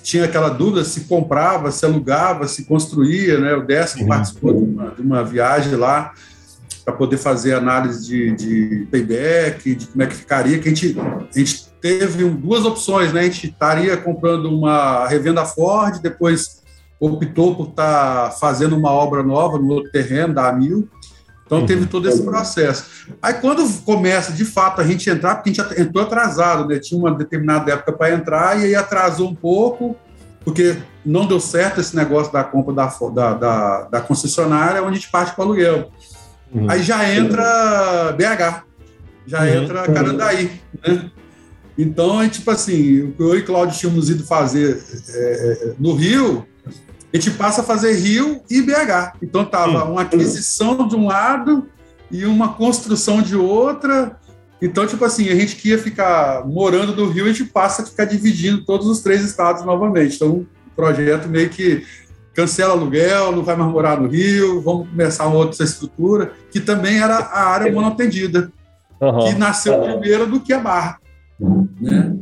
tinha 0.07 0.23
aquela 0.23 0.47
dúvida 0.47 0.85
se 0.85 1.01
comprava, 1.01 1.69
se 1.69 1.85
alugava, 1.85 2.47
se 2.47 2.63
construía, 2.63 3.37
né? 3.41 3.53
O 3.55 3.65
Décio 3.65 3.99
uhum. 3.99 4.07
participou 4.07 4.53
de 4.53 4.63
uma, 4.63 4.89
de 4.91 5.01
uma, 5.01 5.21
viagem 5.21 5.75
lá 5.75 6.13
para 6.85 6.93
poder 6.93 7.17
fazer 7.17 7.53
análise 7.55 8.07
de, 8.07 8.31
de, 8.31 8.85
payback, 8.85 9.75
de 9.75 9.87
como 9.87 10.03
é 10.03 10.07
que 10.07 10.15
ficaria, 10.15 10.59
que 10.59 10.69
a 10.69 10.73
gente, 10.73 10.97
a 10.97 11.37
gente 11.37 11.67
teve 11.81 12.23
duas 12.29 12.63
opções, 12.63 13.11
né? 13.11 13.19
A 13.19 13.23
gente 13.23 13.47
estaria 13.47 13.97
comprando 13.97 14.45
uma 14.45 15.05
revenda 15.09 15.43
Ford, 15.43 15.99
depois 16.01 16.63
optou 17.01 17.53
por 17.57 17.67
estar 17.67 18.29
tá 18.29 18.31
fazendo 18.31 18.77
uma 18.77 18.91
obra 18.91 19.21
nova 19.21 19.59
no 19.59 19.73
outro 19.73 19.91
terreno, 19.91 20.33
da 20.33 20.47
Amil, 20.47 20.87
então 21.47 21.65
teve 21.65 21.81
uhum. 21.83 21.87
todo 21.87 22.07
esse 22.07 22.21
processo. 22.21 23.07
Aí 23.21 23.33
quando 23.35 23.65
começa 23.83 24.33
de 24.33 24.43
fato 24.43 24.81
a 24.81 24.83
gente 24.83 25.09
entrar, 25.09 25.35
porque 25.35 25.49
a 25.49 25.53
gente 25.53 25.81
entrou 25.81 26.03
atrasado, 26.03 26.67
né? 26.67 26.77
Tinha 26.77 26.99
uma 26.99 27.11
determinada 27.11 27.71
época 27.71 27.93
para 27.93 28.13
entrar 28.13 28.59
e 28.59 28.65
aí 28.65 28.75
atrasou 28.75 29.29
um 29.29 29.35
pouco, 29.35 29.95
porque 30.43 30.75
não 31.05 31.25
deu 31.25 31.39
certo 31.39 31.79
esse 31.79 31.95
negócio 31.95 32.31
da 32.33 32.43
compra 32.43 32.73
da, 32.73 32.85
da, 33.13 33.33
da, 33.33 33.81
da 33.83 34.01
concessionária, 34.01 34.83
onde 34.83 34.91
a 34.91 34.95
gente 34.95 35.09
parte 35.09 35.33
para 35.33 35.45
o 35.45 35.47
aluguel. 35.47 35.89
Uhum. 36.53 36.69
Aí 36.69 36.83
já 36.83 37.09
entra 37.09 38.11
BH, 38.11 38.63
já 39.25 39.39
uhum. 39.39 39.47
entra 39.47 39.87
Carandaí, 39.87 40.61
né? 40.85 41.09
Então, 41.77 42.21
é 42.21 42.27
tipo 42.27 42.49
assim, 42.49 43.03
o 43.03 43.11
que 43.11 43.21
eu 43.21 43.37
e 43.37 43.43
Cláudio 43.43 43.77
tínhamos 43.77 44.09
ido 44.09 44.25
fazer 44.25 44.83
é, 45.09 45.73
no 45.79 45.93
Rio, 45.93 46.45
a 47.17 47.19
gente 47.19 47.31
passa 47.31 47.61
a 47.61 47.63
fazer 47.63 47.93
Rio 47.93 48.41
e 48.49 48.61
BH. 48.61 49.17
Então 49.21 49.41
estava 49.41 49.85
uma 49.85 50.01
aquisição 50.01 50.87
de 50.87 50.95
um 50.95 51.07
lado 51.07 51.67
e 52.11 52.25
uma 52.25 52.53
construção 52.53 53.21
de 53.21 53.35
outra. 53.35 54.17
Então, 54.61 54.87
tipo 54.87 55.03
assim, 55.03 55.29
a 55.29 55.35
gente 55.35 55.55
que 55.55 55.69
ia 55.69 55.77
ficar 55.77 56.45
morando 56.45 56.95
no 56.95 57.09
Rio, 57.09 57.25
a 57.25 57.31
gente 57.31 57.45
passa 57.45 57.81
a 57.81 57.85
ficar 57.85 58.05
dividindo 58.05 58.65
todos 58.65 58.87
os 58.87 59.01
três 59.01 59.23
estados 59.23 59.63
novamente. 59.63 60.15
Então, 60.15 60.29
o 60.29 60.47
projeto 60.75 61.27
meio 61.27 61.49
que 61.49 61.83
cancela 62.33 62.73
aluguel, 62.73 63.31
não 63.31 63.43
vai 63.43 63.55
mais 63.55 63.71
morar 63.71 63.99
no 63.99 64.07
Rio, 64.07 64.61
vamos 64.61 64.87
começar 64.89 65.25
uma 65.25 65.37
outra 65.37 65.63
estrutura, 65.63 66.33
que 66.51 66.59
também 66.59 66.99
era 66.99 67.17
a 67.17 67.47
área 67.47 67.71
monoatendida, 67.71 68.51
uhum. 69.01 69.25
que 69.25 69.33
nasceu 69.33 69.81
primeiro 69.81 70.27
do 70.27 70.39
que 70.39 70.53
a 70.53 70.59
Barra. 70.59 70.99
Né? 71.81 72.15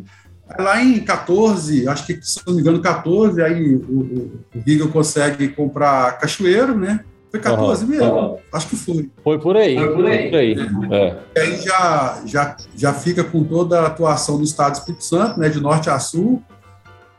Lá 0.60 0.82
em 0.82 1.00
14, 1.00 1.88
acho 1.88 2.06
que, 2.06 2.20
se 2.22 2.40
não 2.46 2.54
me 2.54 2.62
engano, 2.62 2.82
14, 2.82 3.42
aí 3.42 3.76
o, 3.76 4.40
o 4.56 4.60
Riga 4.66 4.88
consegue 4.88 5.48
comprar 5.50 6.20
Cachoeiro, 6.20 6.78
né? 6.78 7.04
Foi 7.32 7.40
14 7.40 7.84
uhum, 7.84 7.90
mesmo? 7.90 8.14
Uhum. 8.14 8.38
Acho 8.54 8.68
que 8.68 8.76
foi. 8.76 9.10
Foi 9.24 9.40
por 9.40 9.58
aí. 9.58 9.76
Foi 9.76 9.94
por 9.94 10.06
aí. 10.06 10.22
Foi 10.22 10.30
por 10.30 10.40
aí. 10.40 10.56
É. 10.92 11.08
É. 11.08 11.20
E 11.36 11.40
aí 11.40 11.62
já, 11.62 12.22
já, 12.26 12.58
já 12.76 12.94
fica 12.94 13.24
com 13.24 13.44
toda 13.44 13.82
a 13.82 13.88
atuação 13.88 14.38
do 14.38 14.44
Estado 14.44 14.74
do 14.74 14.80
Espírito 14.80 15.04
Santo, 15.04 15.40
né, 15.40 15.50
de 15.50 15.60
norte 15.60 15.90
a 15.90 16.00
sul. 16.00 16.42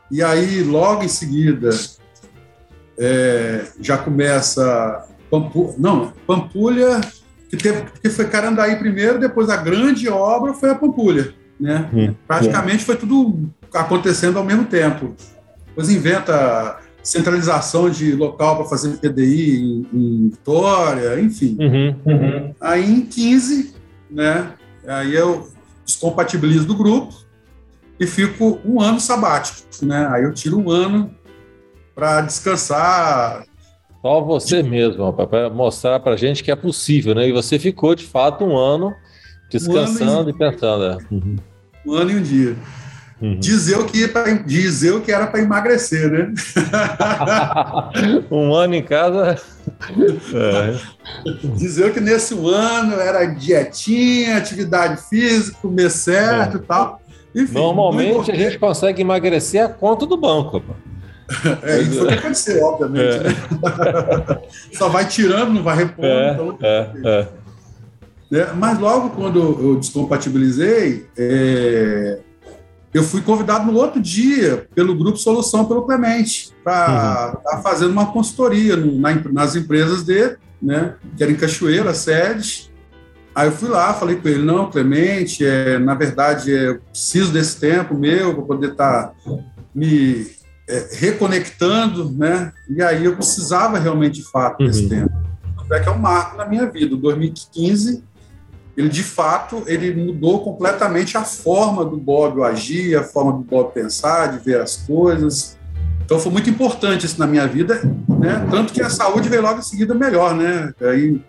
E 0.09 0.23
aí, 0.23 0.63
logo 0.63 1.03
em 1.03 1.09
seguida, 1.09 1.69
é, 2.97 3.65
já 3.79 3.97
começa. 3.97 5.05
Pampu... 5.29 5.75
Não, 5.77 6.13
Pampulha 6.25 7.01
que, 7.49 7.57
teve, 7.57 7.85
que 8.01 8.09
foi 8.09 8.25
Carandaí 8.27 8.75
primeiro, 8.77 9.19
depois 9.19 9.49
a 9.49 9.57
grande 9.57 10.09
obra 10.09 10.53
foi 10.53 10.69
a 10.69 10.75
Pampulha. 10.75 11.33
Né? 11.59 11.89
Hum, 11.93 12.13
Praticamente 12.27 12.83
foi 12.83 12.95
tudo 12.95 13.49
acontecendo 13.73 14.37
ao 14.37 14.43
mesmo 14.45 14.65
tempo. 14.65 15.15
Depois 15.67 15.89
inventa 15.89 16.79
centralização 17.03 17.89
de 17.89 18.13
local 18.13 18.57
para 18.57 18.65
fazer 18.65 18.97
PDI 18.97 19.59
em, 19.59 19.87
em 19.93 20.29
Vitória, 20.29 21.19
enfim. 21.19 21.57
Uhum, 21.59 21.95
uhum. 22.05 22.55
Aí 22.59 22.83
em 22.83 23.01
15, 23.01 23.73
né, 24.11 24.51
aí 24.85 25.15
eu 25.15 25.47
descompatibilizo 25.85 26.67
do 26.67 26.75
grupo 26.75 27.15
e 27.99 28.05
fico 28.05 28.59
um 28.65 28.81
ano 28.81 28.99
sabático, 28.99 29.67
né? 29.83 30.07
Aí 30.11 30.23
eu 30.23 30.33
tiro 30.33 30.59
um 30.59 30.69
ano 30.69 31.09
para 31.95 32.21
descansar. 32.21 33.45
Só 34.01 34.21
você 34.21 34.61
de... 34.61 34.69
mesmo, 34.69 35.11
para 35.13 35.49
mostrar 35.49 35.99
para 35.99 36.15
gente 36.15 36.43
que 36.43 36.51
é 36.51 36.55
possível, 36.55 37.15
né? 37.15 37.27
E 37.27 37.31
você 37.31 37.57
ficou 37.57 37.95
de 37.95 38.05
fato 38.05 38.43
um 38.45 38.55
ano 38.55 38.93
descansando 39.49 40.25
um 40.25 40.29
e, 40.29 40.31
e 40.31 40.37
pensando. 40.37 40.83
É. 40.83 40.97
Uhum. 41.11 41.35
Um 41.85 41.93
ano 41.93 42.11
e 42.11 42.15
um 42.15 42.21
dia. 42.21 42.55
Uhum. 43.19 43.39
Dizer, 43.39 43.79
o 43.79 43.85
que 43.85 44.07
pra, 44.07 44.31
dizer 44.31 44.91
o 44.91 45.01
que 45.01 45.11
era 45.11 45.25
para 45.25 45.41
emagrecer, 45.41 46.11
né? 46.11 46.33
um 48.29 48.53
ano 48.53 48.75
em 48.75 48.83
casa. 48.83 49.37
É. 50.33 50.75
Dizer 51.55 51.93
que 51.93 51.99
nesse 51.99 52.33
ano 52.33 52.93
era 52.95 53.25
dietinha, 53.25 54.37
atividade 54.37 55.01
física, 55.09 55.57
comer 55.61 55.91
certo 55.91 56.57
é. 56.57 56.59
e 56.59 56.63
tal. 56.63 57.01
Enfim, 57.35 57.53
Normalmente 57.53 58.31
a 58.31 58.35
gente 58.35 58.57
consegue 58.57 59.01
emagrecer 59.01 59.63
a 59.63 59.69
conta 59.69 60.05
do 60.05 60.17
banco. 60.17 60.63
É 61.61 61.81
isso 61.81 62.07
que 62.07 62.13
aconteceu, 62.13 62.63
obviamente. 62.63 63.17
É. 63.17 63.23
Né? 63.23 64.41
Só 64.71 64.87
vai 64.87 65.05
tirando, 65.05 65.53
não 65.53 65.61
vai 65.61 65.75
repondo. 65.75 66.07
É, 66.07 66.31
então... 66.31 66.57
é, 66.61 66.91
é. 67.03 67.27
Né? 68.29 68.51
Mas 68.55 68.79
logo 68.79 69.11
quando 69.11 69.39
eu 69.39 69.75
descompatibilizei, 69.77 71.07
é, 71.17 72.19
eu 72.93 73.03
fui 73.03 73.21
convidado 73.21 73.71
no 73.71 73.77
outro 73.77 74.01
dia 74.01 74.67
pelo 74.73 74.95
Grupo 74.95 75.17
Solução, 75.17 75.65
pelo 75.65 75.83
Clemente, 75.83 76.51
para 76.63 76.85
estar 76.85 77.35
uhum. 77.35 77.43
tá 77.43 77.61
fazendo 77.61 77.91
uma 77.91 78.11
consultoria 78.11 78.75
no, 78.75 78.97
na, 78.99 79.13
nas 79.31 79.55
empresas 79.55 80.03
dele, 80.03 80.37
né, 80.61 80.95
que 81.15 81.23
era 81.23 81.31
em 81.31 81.35
Cachoeira, 81.35 81.91
a 81.91 81.93
sede. 81.93 82.71
Aí 83.35 83.47
eu 83.47 83.51
fui 83.51 83.69
lá, 83.69 83.93
falei 83.93 84.15
com 84.15 84.27
ele, 84.27 84.43
não, 84.43 84.71
Clemente, 84.71 85.45
é, 85.45 85.77
na 85.77 85.93
verdade, 85.93 86.53
é, 86.53 86.69
eu 86.69 86.79
preciso 86.79 87.31
desse 87.31 87.59
tempo 87.59 87.93
meu 87.93 88.33
para 88.33 88.43
poder 88.43 88.71
estar 88.71 89.07
tá 89.07 89.13
me 89.75 90.27
é, 90.67 90.87
reconectando, 90.93 92.11
né? 92.11 92.51
E 92.67 92.81
aí 92.81 93.05
eu 93.05 93.15
precisava 93.15 93.77
realmente, 93.77 94.21
de 94.21 94.31
fato, 94.31 94.65
desse 94.65 94.83
uhum. 94.83 94.89
tempo. 94.89 95.27
É 95.71 95.79
que 95.79 95.89
é 95.89 95.91
um 95.91 95.99
marco 95.99 96.37
na 96.37 96.45
minha 96.45 96.65
vida. 96.65 96.95
2015 96.95 98.03
ele 98.77 98.89
de 98.89 99.01
fato 99.01 99.63
ele 99.65 99.93
mudou 99.93 100.43
completamente 100.43 101.17
a 101.17 101.23
forma 101.23 101.83
do 101.83 101.97
Bob 101.97 102.43
agir, 102.43 102.95
a 102.95 103.03
forma 103.03 103.33
do 103.33 103.39
Bob 103.39 103.73
pensar, 103.73 104.27
de 104.27 104.37
ver 104.37 104.61
as 104.61 104.77
coisas. 104.77 105.57
Então 106.05 106.19
foi 106.19 106.31
muito 106.31 106.49
importante 106.49 107.05
isso 107.05 107.19
na 107.19 107.27
minha 107.27 107.47
vida, 107.47 107.81
né? 108.07 108.47
Tanto 108.49 108.71
que 108.71 108.81
a 108.81 108.89
saúde 108.89 109.27
veio 109.27 109.41
logo 109.41 109.59
em 109.59 109.63
seguida 109.63 109.93
melhor, 109.95 110.35
né? 110.35 110.71
Aí 110.79 111.19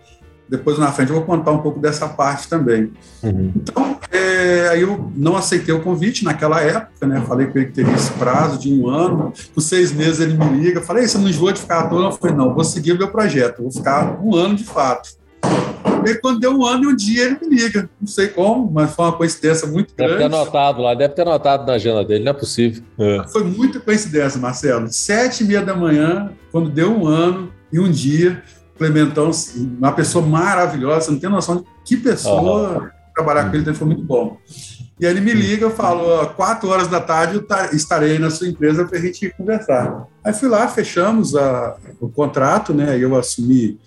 depois 0.47 0.77
na 0.77 0.91
frente 0.91 1.09
eu 1.09 1.15
vou 1.15 1.25
contar 1.25 1.51
um 1.51 1.59
pouco 1.59 1.79
dessa 1.79 2.07
parte 2.07 2.47
também. 2.47 2.91
Uhum. 3.21 3.51
Então, 3.55 3.99
é, 4.11 4.69
aí 4.69 4.81
eu 4.81 5.11
não 5.15 5.35
aceitei 5.35 5.73
o 5.73 5.81
convite 5.81 6.23
naquela 6.23 6.61
época, 6.61 7.05
né? 7.05 7.21
Falei 7.27 7.47
com 7.47 7.57
ele 7.57 7.67
que 7.67 7.73
teria 7.73 7.93
esse 7.93 8.11
prazo 8.13 8.59
de 8.59 8.71
um 8.71 8.87
ano. 8.87 9.33
Com 9.53 9.61
seis 9.61 9.91
meses 9.91 10.19
ele 10.19 10.33
me 10.33 10.59
liga, 10.59 10.81
falei, 10.81 11.07
você 11.07 11.17
não 11.17 11.27
enjoa 11.27 11.51
de 11.51 11.61
ficar 11.61 11.79
à 11.79 11.87
toa? 11.87 12.05
Eu 12.05 12.11
falei, 12.11 12.35
não, 12.35 12.53
vou 12.53 12.63
seguir 12.63 12.93
o 12.93 12.97
meu 12.97 13.09
projeto, 13.09 13.61
vou 13.61 13.71
ficar 13.71 14.19
um 14.21 14.35
ano 14.35 14.55
de 14.55 14.63
fato. 14.63 15.19
E 16.05 16.15
quando 16.15 16.39
deu 16.39 16.57
um 16.57 16.65
ano 16.65 16.85
e 16.85 16.87
um 16.87 16.95
dia 16.95 17.25
ele 17.25 17.37
me 17.41 17.55
liga. 17.55 17.89
Não 17.99 18.07
sei 18.07 18.29
como, 18.29 18.71
mas 18.71 18.95
foi 18.95 19.05
uma 19.05 19.13
coincidência 19.13 19.67
muito 19.67 19.93
grande. 19.95 20.13
Deve 20.13 20.29
ter 20.29 20.35
anotado 20.35 20.81
lá, 20.81 20.93
deve 20.93 21.13
ter 21.13 21.21
anotado 21.21 21.65
na 21.65 21.73
agenda 21.73 22.03
dele, 22.03 22.23
não 22.23 22.31
é 22.31 22.33
possível. 22.33 22.83
É. 22.97 23.25
Foi 23.27 23.43
muita 23.43 23.79
coincidência, 23.79 24.39
Marcelo. 24.39 24.87
Sete 24.91 25.43
e 25.43 25.47
meia 25.47 25.61
da 25.61 25.75
manhã, 25.75 26.31
quando 26.51 26.69
deu 26.69 26.91
um 26.91 27.05
ano 27.05 27.51
e 27.71 27.79
um 27.79 27.91
dia, 27.91 28.41
Clementão, 28.77 29.29
uma 29.77 29.91
pessoa 29.91 30.25
maravilhosa, 30.25 31.01
você 31.01 31.11
não 31.11 31.19
tem 31.19 31.29
noção 31.29 31.57
de 31.57 31.65
que 31.83 31.97
pessoa 31.97 32.79
uhum. 32.79 32.89
trabalhar 33.13 33.43
com 33.43 33.49
ele, 33.49 33.61
então 33.61 33.75
foi 33.75 33.87
muito 33.87 34.03
bom. 34.03 34.37
E 34.97 35.05
aí 35.05 35.11
ele 35.11 35.21
me 35.21 35.33
liga, 35.33 35.69
falou, 35.69 36.25
quatro 36.27 36.69
horas 36.69 36.87
da 36.87 36.99
tarde 36.99 37.35
eu 37.35 37.45
estarei 37.73 38.17
na 38.19 38.29
sua 38.29 38.47
empresa 38.47 38.85
para 38.85 38.97
a 38.97 39.01
gente 39.01 39.33
conversar. 39.37 40.07
Aí 40.23 40.33
fui 40.33 40.47
lá, 40.47 40.67
fechamos 40.67 41.35
a, 41.35 41.75
o 41.99 42.09
contrato, 42.09 42.73
né? 42.73 42.97
Eu 42.97 43.17
assumi 43.17 43.79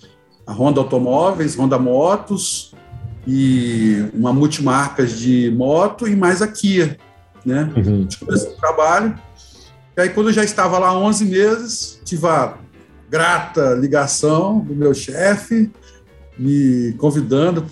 a 0.46 0.52
Honda 0.52 0.80
Automóveis, 0.80 1.56
Honda 1.56 1.78
Motos 1.78 2.74
e 3.26 4.04
uma 4.12 4.32
multimarcas 4.32 5.18
de 5.18 5.52
moto 5.56 6.08
e 6.08 6.16
mais 6.16 6.42
a 6.42 6.48
Kia, 6.48 6.96
né? 7.44 7.70
Uhum. 7.74 7.80
A 7.80 7.82
gente 7.82 8.18
começou 8.18 8.52
o 8.52 8.56
trabalho. 8.56 9.14
E 9.96 10.00
aí, 10.00 10.08
quando 10.08 10.28
eu 10.28 10.32
já 10.32 10.42
estava 10.42 10.78
lá 10.78 10.96
11 10.96 11.24
meses, 11.26 12.00
tive 12.04 12.26
a 12.26 12.54
grata 13.10 13.74
ligação 13.74 14.60
do 14.60 14.74
meu 14.74 14.94
chefe, 14.94 15.70
me 16.38 16.94
convidando 16.94 17.64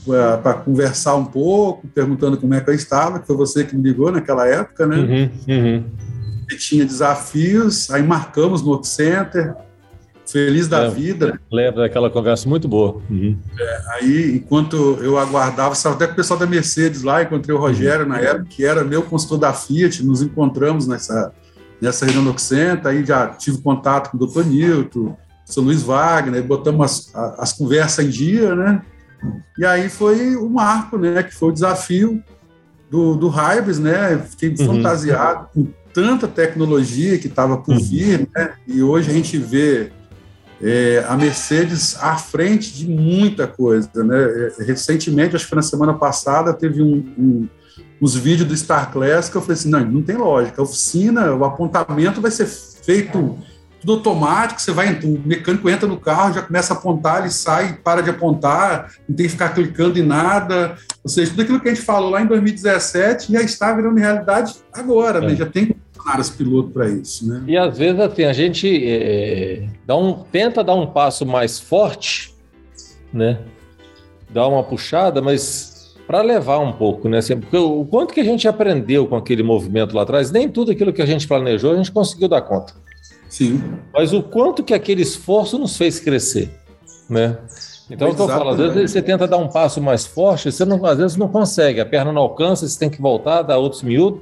para 0.42 0.54
conversar 0.54 1.16
um 1.16 1.24
pouco, 1.24 1.88
perguntando 1.88 2.36
como 2.36 2.54
é 2.54 2.60
que 2.60 2.68
eu 2.68 2.74
estava, 2.74 3.18
que 3.18 3.26
foi 3.26 3.36
você 3.36 3.64
que 3.64 3.74
me 3.74 3.82
ligou 3.82 4.12
naquela 4.12 4.46
época, 4.46 4.86
né? 4.86 4.96
Uhum, 4.96 5.30
uhum. 5.48 5.84
E 6.50 6.56
tinha 6.56 6.84
desafios, 6.84 7.90
aí 7.90 8.02
marcamos 8.02 8.60
no 8.60 8.68
Work 8.68 8.86
Center, 8.86 9.54
feliz 10.31 10.68
da 10.68 10.81
lembra, 10.81 10.95
vida. 10.95 11.41
Lembra 11.51 11.83
daquela 11.83 12.11
conversa 12.11 12.49
muito 12.49 12.68
boa. 12.68 13.01
Uhum. 13.11 13.37
É, 13.59 13.81
aí, 13.95 14.37
enquanto 14.37 14.99
eu 15.01 15.18
aguardava, 15.18 15.72
estava 15.72 15.95
até 15.95 16.07
com 16.07 16.12
o 16.12 16.16
pessoal 16.16 16.39
da 16.39 16.47
Mercedes 16.47 17.03
lá, 17.03 17.22
encontrei 17.22 17.55
o 17.55 17.59
Rogério 17.59 18.07
na 18.07 18.18
época, 18.18 18.47
que 18.49 18.64
era 18.64 18.85
meu 18.85 19.03
consultor 19.03 19.39
da 19.39 19.53
Fiat, 19.53 20.05
nos 20.05 20.22
encontramos 20.22 20.87
nessa, 20.87 21.33
nessa 21.81 22.05
reunião 22.05 22.24
do 22.24 22.31
Occenta, 22.31 22.91
aí 22.91 23.05
já 23.05 23.28
tive 23.28 23.59
contato 23.59 24.11
com 24.11 24.16
o 24.16 24.20
doutor 24.20 24.47
Nilton, 24.47 25.16
o 25.49 25.53
seu 25.53 25.62
Luiz 25.62 25.83
Wagner, 25.83 26.43
botamos 26.45 27.11
as, 27.14 27.39
as 27.39 27.53
conversas 27.53 28.05
em 28.05 28.09
dia, 28.09 28.55
né? 28.55 28.83
E 29.59 29.64
aí 29.66 29.89
foi 29.89 30.37
o 30.37 30.49
marco, 30.49 30.97
né, 30.97 31.22
que 31.22 31.35
foi 31.35 31.51
o 31.51 31.53
desafio 31.53 32.22
do, 32.91 33.16
do 33.16 33.28
Hybris, 33.28 33.78
né? 33.78 34.18
Fiquei 34.18 34.51
uhum. 34.51 34.74
fantasiado 34.74 35.49
com 35.53 35.66
tanta 35.93 36.28
tecnologia 36.28 37.18
que 37.18 37.26
estava 37.26 37.57
por 37.59 37.74
uhum. 37.74 37.81
vir, 37.81 38.28
né? 38.35 38.55
E 38.66 38.83
hoje 38.83 39.11
a 39.11 39.12
gente 39.12 39.37
vê 39.37 39.91
é, 40.62 41.04
a 41.08 41.16
Mercedes 41.16 41.96
à 42.00 42.16
frente 42.16 42.72
de 42.72 42.88
muita 42.88 43.46
coisa. 43.46 43.88
Né? 43.94 44.16
É, 44.58 44.64
recentemente, 44.64 45.34
acho 45.34 45.44
que 45.44 45.50
foi 45.50 45.56
na 45.56 45.62
semana 45.62 45.94
passada, 45.94 46.52
teve 46.52 46.82
um, 46.82 46.96
um, 47.18 47.48
uns 48.00 48.14
vídeos 48.14 48.48
do 48.48 48.56
Star 48.56 48.90
Class 48.92 49.28
que 49.28 49.36
eu 49.36 49.40
falei 49.40 49.54
assim: 49.54 49.70
não, 49.70 49.80
não 49.80 50.02
tem 50.02 50.16
lógica. 50.16 50.61
A 50.61 50.64
oficina, 50.64 51.34
o 51.34 51.44
apontamento 51.44 52.20
vai 52.20 52.30
ser 52.30 52.46
feito 52.46 53.38
tudo 53.80 53.94
automático, 53.94 54.61
você 54.61 54.72
vai, 54.72 54.92
o 55.02 55.22
mecânico 55.24 55.68
entra 55.68 55.88
no 55.88 55.98
carro, 55.98 56.34
já 56.34 56.42
começa 56.42 56.74
a 56.74 56.76
apontar, 56.76 57.20
ele 57.20 57.30
sai, 57.30 57.78
para 57.82 58.02
de 58.02 58.11
apontar, 58.11 58.92
não 59.08 59.16
tem 59.16 59.24
que 59.24 59.32
ficar 59.32 59.54
clicando 59.54 59.98
em 59.98 60.02
nada. 60.02 60.76
Ou 61.02 61.08
seja, 61.08 61.30
tudo 61.30 61.42
aquilo 61.42 61.61
que 61.61 61.68
a 61.68 61.74
gente 61.74 61.84
falou 61.84 62.11
lá 62.11 62.20
em 62.20 62.26
2017 62.26 63.32
já 63.32 63.40
está 63.40 63.72
virando 63.72 63.98
realidade 63.98 64.54
agora, 64.70 65.20
né? 65.20 65.28
é. 65.28 65.30
né? 65.30 65.36
já 65.36 65.46
tem 65.46 65.74
caras 66.05 66.30
piloto 66.30 66.70
para 66.70 66.88
isso, 66.88 67.28
né? 67.28 67.44
E 67.46 67.57
às 67.57 67.76
vezes 67.76 68.01
assim, 68.01 68.24
a 68.24 68.32
gente 68.32 68.88
é, 68.88 69.68
dá 69.86 69.96
um, 69.96 70.12
tenta 70.12 70.62
dar 70.64 70.74
um 70.74 70.86
passo 70.86 71.24
mais 71.26 71.59
forte, 71.59 72.34
né? 73.12 73.40
Dá 74.28 74.46
uma 74.46 74.62
puxada, 74.62 75.20
mas 75.20 75.94
para 76.07 76.22
levar 76.22 76.59
um 76.59 76.72
pouco, 76.72 77.09
né? 77.09 77.18
Assim, 77.18 77.38
porque 77.38 77.57
o 77.57 77.84
quanto 77.84 78.12
que 78.12 78.20
a 78.20 78.24
gente 78.24 78.48
aprendeu 78.48 79.07
com 79.07 79.16
aquele 79.16 79.42
movimento 79.42 79.94
lá 79.94 80.03
atrás, 80.03 80.30
nem 80.30 80.48
tudo 80.48 80.72
aquilo 80.72 80.92
que 80.92 81.03
a 81.03 81.07
gente 81.07 81.26
planejou 81.26 81.72
a 81.72 81.76
gente 81.76 81.92
conseguiu 81.92 82.28
dar 82.28 82.42
conta. 82.42 82.74
Sim. 83.28 83.62
Mas 83.92 84.12
o 84.12 84.22
quanto 84.22 84.64
que 84.64 84.74
aquele 84.74 85.03
esforço 85.03 85.57
nos 85.59 85.76
fez 85.76 86.01
crescer, 86.01 86.51
né? 87.09 87.38
Então, 87.88 88.09
eu 88.09 88.14
falando, 88.14 88.62
às 88.62 88.74
vezes 88.74 88.92
você 88.92 89.03
tenta 89.03 89.26
dar 89.26 89.36
um 89.36 89.48
passo 89.48 89.80
mais 89.80 90.07
forte, 90.07 90.51
você 90.51 90.64
não, 90.64 90.84
às 90.86 90.98
vezes 90.98 91.16
não 91.16 91.28
consegue, 91.28 91.80
a 91.80 91.86
perna 91.86 92.12
não 92.12 92.22
alcança, 92.22 92.68
você 92.68 92.78
tem 92.78 92.88
que 92.88 93.03
voltar, 93.03 93.42
dar 93.42 93.59
outros 93.59 93.82
miúdos 93.82 94.20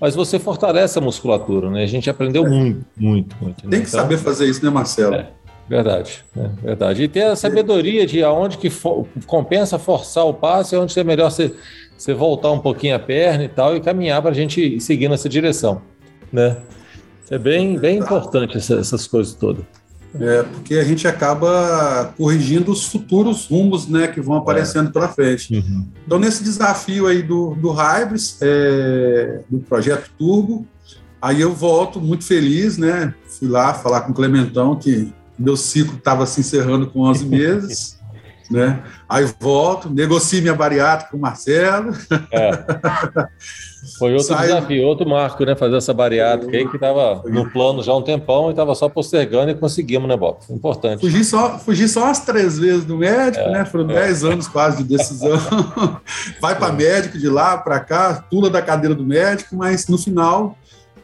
mas 0.00 0.14
você 0.14 0.38
fortalece 0.38 0.98
a 0.98 1.02
musculatura, 1.02 1.70
né? 1.70 1.82
A 1.82 1.86
gente 1.86 2.08
aprendeu 2.10 2.46
é. 2.46 2.48
muito, 2.48 2.84
muito, 2.96 3.36
muito. 3.40 3.64
Né? 3.64 3.70
Tem 3.70 3.82
que 3.82 3.88
então, 3.88 4.00
saber 4.00 4.18
fazer 4.18 4.46
isso, 4.46 4.64
né, 4.64 4.70
Marcelo? 4.70 5.14
É, 5.14 5.28
verdade, 5.68 6.24
é, 6.36 6.48
verdade. 6.62 7.02
E 7.02 7.08
ter 7.08 7.24
a 7.24 7.36
sabedoria 7.36 8.06
de 8.06 8.22
aonde 8.22 8.58
que 8.58 8.70
for, 8.70 9.06
compensa 9.26 9.78
forçar 9.78 10.26
o 10.26 10.34
passe, 10.34 10.76
onde 10.76 10.98
é 10.98 11.04
melhor 11.04 11.30
você, 11.30 11.54
você 11.96 12.12
voltar 12.12 12.50
um 12.50 12.58
pouquinho 12.58 12.96
a 12.96 12.98
perna 12.98 13.44
e 13.44 13.48
tal 13.48 13.76
e 13.76 13.80
caminhar 13.80 14.20
para 14.20 14.30
a 14.30 14.34
gente 14.34 14.80
seguir 14.80 15.08
nessa 15.08 15.28
direção, 15.28 15.80
né? 16.32 16.56
É 17.30 17.38
bem, 17.38 17.78
bem 17.78 17.98
importante 17.98 18.58
essa, 18.58 18.74
essas 18.74 19.06
coisas 19.06 19.34
todas. 19.34 19.64
É, 20.20 20.42
porque 20.44 20.74
a 20.74 20.84
gente 20.84 21.08
acaba 21.08 22.12
corrigindo 22.16 22.70
os 22.70 22.86
futuros 22.86 23.46
rumos 23.46 23.88
né, 23.88 24.06
que 24.06 24.20
vão 24.20 24.36
aparecendo 24.36 24.88
é. 24.88 24.92
pela 24.92 25.08
frente. 25.08 25.54
Uhum. 25.54 25.88
Então, 26.06 26.18
nesse 26.18 26.44
desafio 26.44 27.06
aí 27.06 27.22
do, 27.22 27.54
do 27.54 27.72
Hybris, 27.72 28.38
é, 28.40 29.40
do 29.50 29.58
projeto 29.58 30.10
Turbo, 30.16 30.66
aí 31.20 31.40
eu 31.40 31.52
volto 31.52 32.00
muito 32.00 32.24
feliz, 32.24 32.78
né? 32.78 33.12
Fui 33.26 33.48
lá 33.48 33.74
falar 33.74 34.02
com 34.02 34.12
o 34.12 34.14
Clementão 34.14 34.76
que 34.76 35.12
meu 35.38 35.56
ciclo 35.56 35.96
estava 35.96 36.26
se 36.26 36.40
encerrando 36.40 36.86
com 36.86 37.00
11 37.00 37.26
meses. 37.26 37.98
Né? 38.50 38.82
Aí 39.08 39.24
volto, 39.40 39.90
negocio 39.90 40.40
minha 40.42 40.54
bariátrica 40.54 41.10
com 41.10 41.16
o 41.16 41.20
Marcelo. 41.20 41.92
É. 42.30 42.50
Foi 43.98 44.12
outro 44.12 44.28
Sai... 44.28 44.46
desafio, 44.46 44.86
outro 44.86 45.08
marco, 45.08 45.44
né? 45.44 45.54
Fazer 45.54 45.76
essa 45.76 45.92
bariátrica 45.92 46.56
aí 46.56 46.68
que 46.68 46.76
estava 46.76 47.22
no 47.28 47.50
plano 47.50 47.82
já 47.82 47.92
há 47.92 47.96
um 47.96 48.02
tempão 48.02 48.48
e 48.48 48.50
estava 48.50 48.74
só 48.74 48.88
postergando 48.88 49.50
e 49.50 49.54
conseguimos, 49.54 50.08
né, 50.08 50.16
Bob? 50.16 50.38
Importante. 50.50 51.00
Fugir 51.00 51.24
só, 51.24 51.58
fugir 51.58 51.88
só 51.88 52.06
as 52.10 52.24
três 52.24 52.58
vezes 52.58 52.84
do 52.84 52.96
médico, 52.96 53.44
é, 53.44 53.52
né? 53.52 53.64
Foram 53.64 53.90
é. 53.90 53.94
dez 53.94 54.24
anos 54.24 54.48
quase 54.48 54.82
de 54.82 54.96
decisão. 54.96 55.38
Vai 56.40 56.56
para 56.56 56.68
é. 56.68 56.76
médico 56.76 57.18
de 57.18 57.28
lá 57.28 57.58
para 57.58 57.80
cá, 57.80 58.24
pula 58.30 58.48
da 58.48 58.62
cadeira 58.62 58.94
do 58.94 59.04
médico, 59.04 59.54
mas 59.56 59.86
no 59.86 59.98
final 59.98 60.56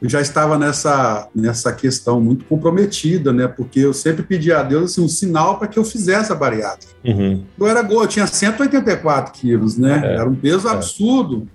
já 0.09 0.21
estava 0.21 0.59
nessa, 0.59 1.29
nessa 1.35 1.73
questão 1.73 2.21
muito 2.21 2.45
comprometida, 2.47 3.33
né? 3.33 3.47
Porque 3.47 3.81
eu 3.81 3.93
sempre 3.93 4.23
pedi 4.23 4.51
a 4.51 4.63
Deus 4.63 4.93
assim, 4.93 5.03
um 5.03 5.09
sinal 5.09 5.59
para 5.59 5.69
que 5.69 5.79
eu 5.79 5.85
fizesse 5.85 6.33
a 6.33 6.35
bariátrica. 6.35 6.93
Uhum. 7.05 7.45
Eu 7.59 7.67
era 7.67 7.81
eu 7.81 8.07
tinha 8.07 8.27
184 8.27 9.33
quilos, 9.33 9.77
né? 9.77 10.01
É. 10.05 10.15
Era 10.15 10.29
um 10.29 10.35
peso 10.35 10.69
é. 10.69 10.73
absurdo, 10.73 11.47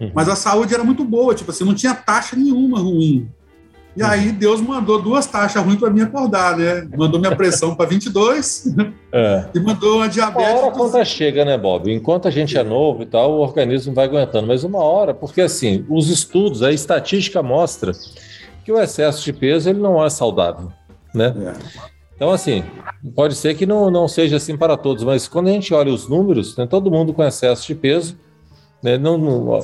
uhum. 0.00 0.10
mas 0.14 0.28
a 0.28 0.34
saúde 0.34 0.74
era 0.74 0.82
muito 0.82 1.04
boa, 1.04 1.34
tipo 1.34 1.50
assim, 1.50 1.64
não 1.64 1.74
tinha 1.74 1.94
taxa 1.94 2.34
nenhuma 2.34 2.80
ruim. 2.80 3.28
E 3.94 4.02
aí 4.02 4.32
Deus 4.32 4.60
mandou 4.60 5.00
duas 5.00 5.26
taxas 5.26 5.62
ruins 5.62 5.78
para 5.78 5.90
mim 5.90 6.00
acordar, 6.00 6.56
né? 6.56 6.88
Mandou 6.96 7.20
minha 7.20 7.36
pressão 7.36 7.74
para 7.74 7.86
22 7.86 8.74
é. 9.12 9.44
e 9.54 9.60
mandou 9.60 9.96
uma 9.96 10.08
diabetes. 10.08 10.50
Uma 10.50 10.58
hora 10.58 10.68
a 10.68 10.70
conta 10.70 11.04
chega, 11.04 11.44
né, 11.44 11.58
Bob? 11.58 11.92
Enquanto 11.92 12.26
a 12.26 12.30
gente 12.30 12.56
é 12.56 12.64
novo 12.64 13.02
e 13.02 13.06
tal, 13.06 13.32
o 13.32 13.40
organismo 13.40 13.92
vai 13.92 14.06
aguentando. 14.06 14.46
Mas 14.46 14.64
uma 14.64 14.78
hora, 14.78 15.12
porque 15.12 15.42
assim, 15.42 15.84
os 15.90 16.08
estudos, 16.08 16.62
a 16.62 16.72
estatística 16.72 17.42
mostra 17.42 17.92
que 18.64 18.72
o 18.72 18.80
excesso 18.80 19.22
de 19.24 19.32
peso 19.32 19.68
ele 19.68 19.80
não 19.80 20.02
é 20.02 20.08
saudável, 20.08 20.72
né? 21.14 21.34
É. 21.36 21.92
Então, 22.16 22.30
assim, 22.30 22.62
pode 23.16 23.34
ser 23.34 23.54
que 23.56 23.66
não, 23.66 23.90
não 23.90 24.06
seja 24.06 24.36
assim 24.36 24.56
para 24.56 24.76
todos, 24.76 25.02
mas 25.02 25.26
quando 25.26 25.48
a 25.48 25.50
gente 25.50 25.74
olha 25.74 25.92
os 25.92 26.08
números, 26.08 26.56
né, 26.56 26.66
todo 26.66 26.90
mundo 26.90 27.12
com 27.12 27.24
excesso 27.24 27.66
de 27.66 27.74
peso 27.74 28.16
né, 28.82 28.96
não, 28.96 29.18
não 29.18 29.60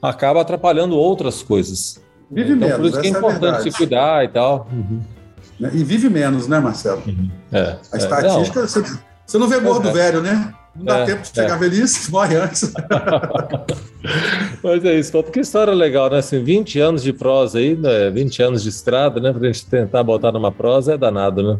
acaba 0.00 0.40
atrapalhando 0.40 0.96
outras 0.96 1.42
coisas. 1.42 2.00
Vive 2.30 2.52
então, 2.52 2.68
menos. 2.68 2.76
Por 2.76 2.86
isso 2.86 3.00
que 3.00 3.06
é, 3.06 3.10
é 3.10 3.12
importante 3.12 3.62
se 3.62 3.70
cuidar 3.70 4.24
e 4.24 4.28
tal. 4.28 4.68
Uhum. 4.72 5.00
E 5.72 5.82
vive 5.82 6.08
menos, 6.08 6.46
né, 6.46 6.60
Marcelo? 6.60 7.02
Uhum. 7.06 7.30
É, 7.50 7.60
a 7.60 7.96
é. 7.96 7.98
estatística, 7.98 8.60
não. 8.60 8.68
Você, 8.68 8.82
você 9.26 9.38
não 9.38 9.48
vê 9.48 9.58
gordo 9.60 9.88
é. 9.88 9.92
velho, 9.92 10.22
né? 10.22 10.54
Não 10.76 10.84
dá 10.84 10.98
é, 10.98 11.06
tempo 11.06 11.22
de 11.22 11.28
chegar 11.28 11.56
é. 11.56 11.58
velhice, 11.58 12.10
morre 12.12 12.36
antes. 12.36 12.72
Mas 14.62 14.84
é 14.84 14.98
isso, 14.98 15.12
pô, 15.12 15.22
que 15.22 15.40
história 15.40 15.72
legal, 15.72 16.10
né? 16.10 16.18
Assim, 16.18 16.42
20 16.42 16.80
anos 16.80 17.02
de 17.02 17.12
prosa 17.12 17.58
aí, 17.58 17.76
né? 17.76 18.10
20 18.10 18.42
anos 18.42 18.62
de 18.62 18.68
estrada, 18.68 19.20
né? 19.20 19.32
Pra 19.32 19.46
gente 19.46 19.66
tentar 19.66 20.02
botar 20.02 20.32
numa 20.32 20.50
prosa 20.50 20.94
é 20.94 20.98
danado, 20.98 21.42
né? 21.42 21.58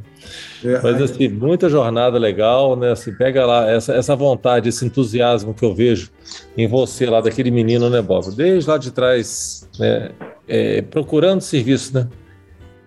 É, 0.64 0.80
Mas 0.82 1.00
assim, 1.02 1.28
muita 1.28 1.68
jornada 1.68 2.18
legal, 2.18 2.76
né? 2.76 2.92
Assim, 2.92 3.12
pega 3.12 3.46
lá 3.46 3.70
essa, 3.70 3.92
essa 3.94 4.16
vontade, 4.16 4.68
esse 4.68 4.84
entusiasmo 4.84 5.54
que 5.54 5.64
eu 5.64 5.74
vejo 5.74 6.10
em 6.56 6.66
você 6.66 7.06
lá, 7.06 7.20
daquele 7.20 7.50
menino, 7.50 7.88
né, 7.88 8.02
Bob? 8.02 8.34
Desde 8.34 8.68
lá 8.68 8.76
de 8.78 8.90
trás, 8.90 9.68
né? 9.78 10.10
É, 10.48 10.82
procurando 10.82 11.40
serviço, 11.40 11.94
né? 11.94 12.08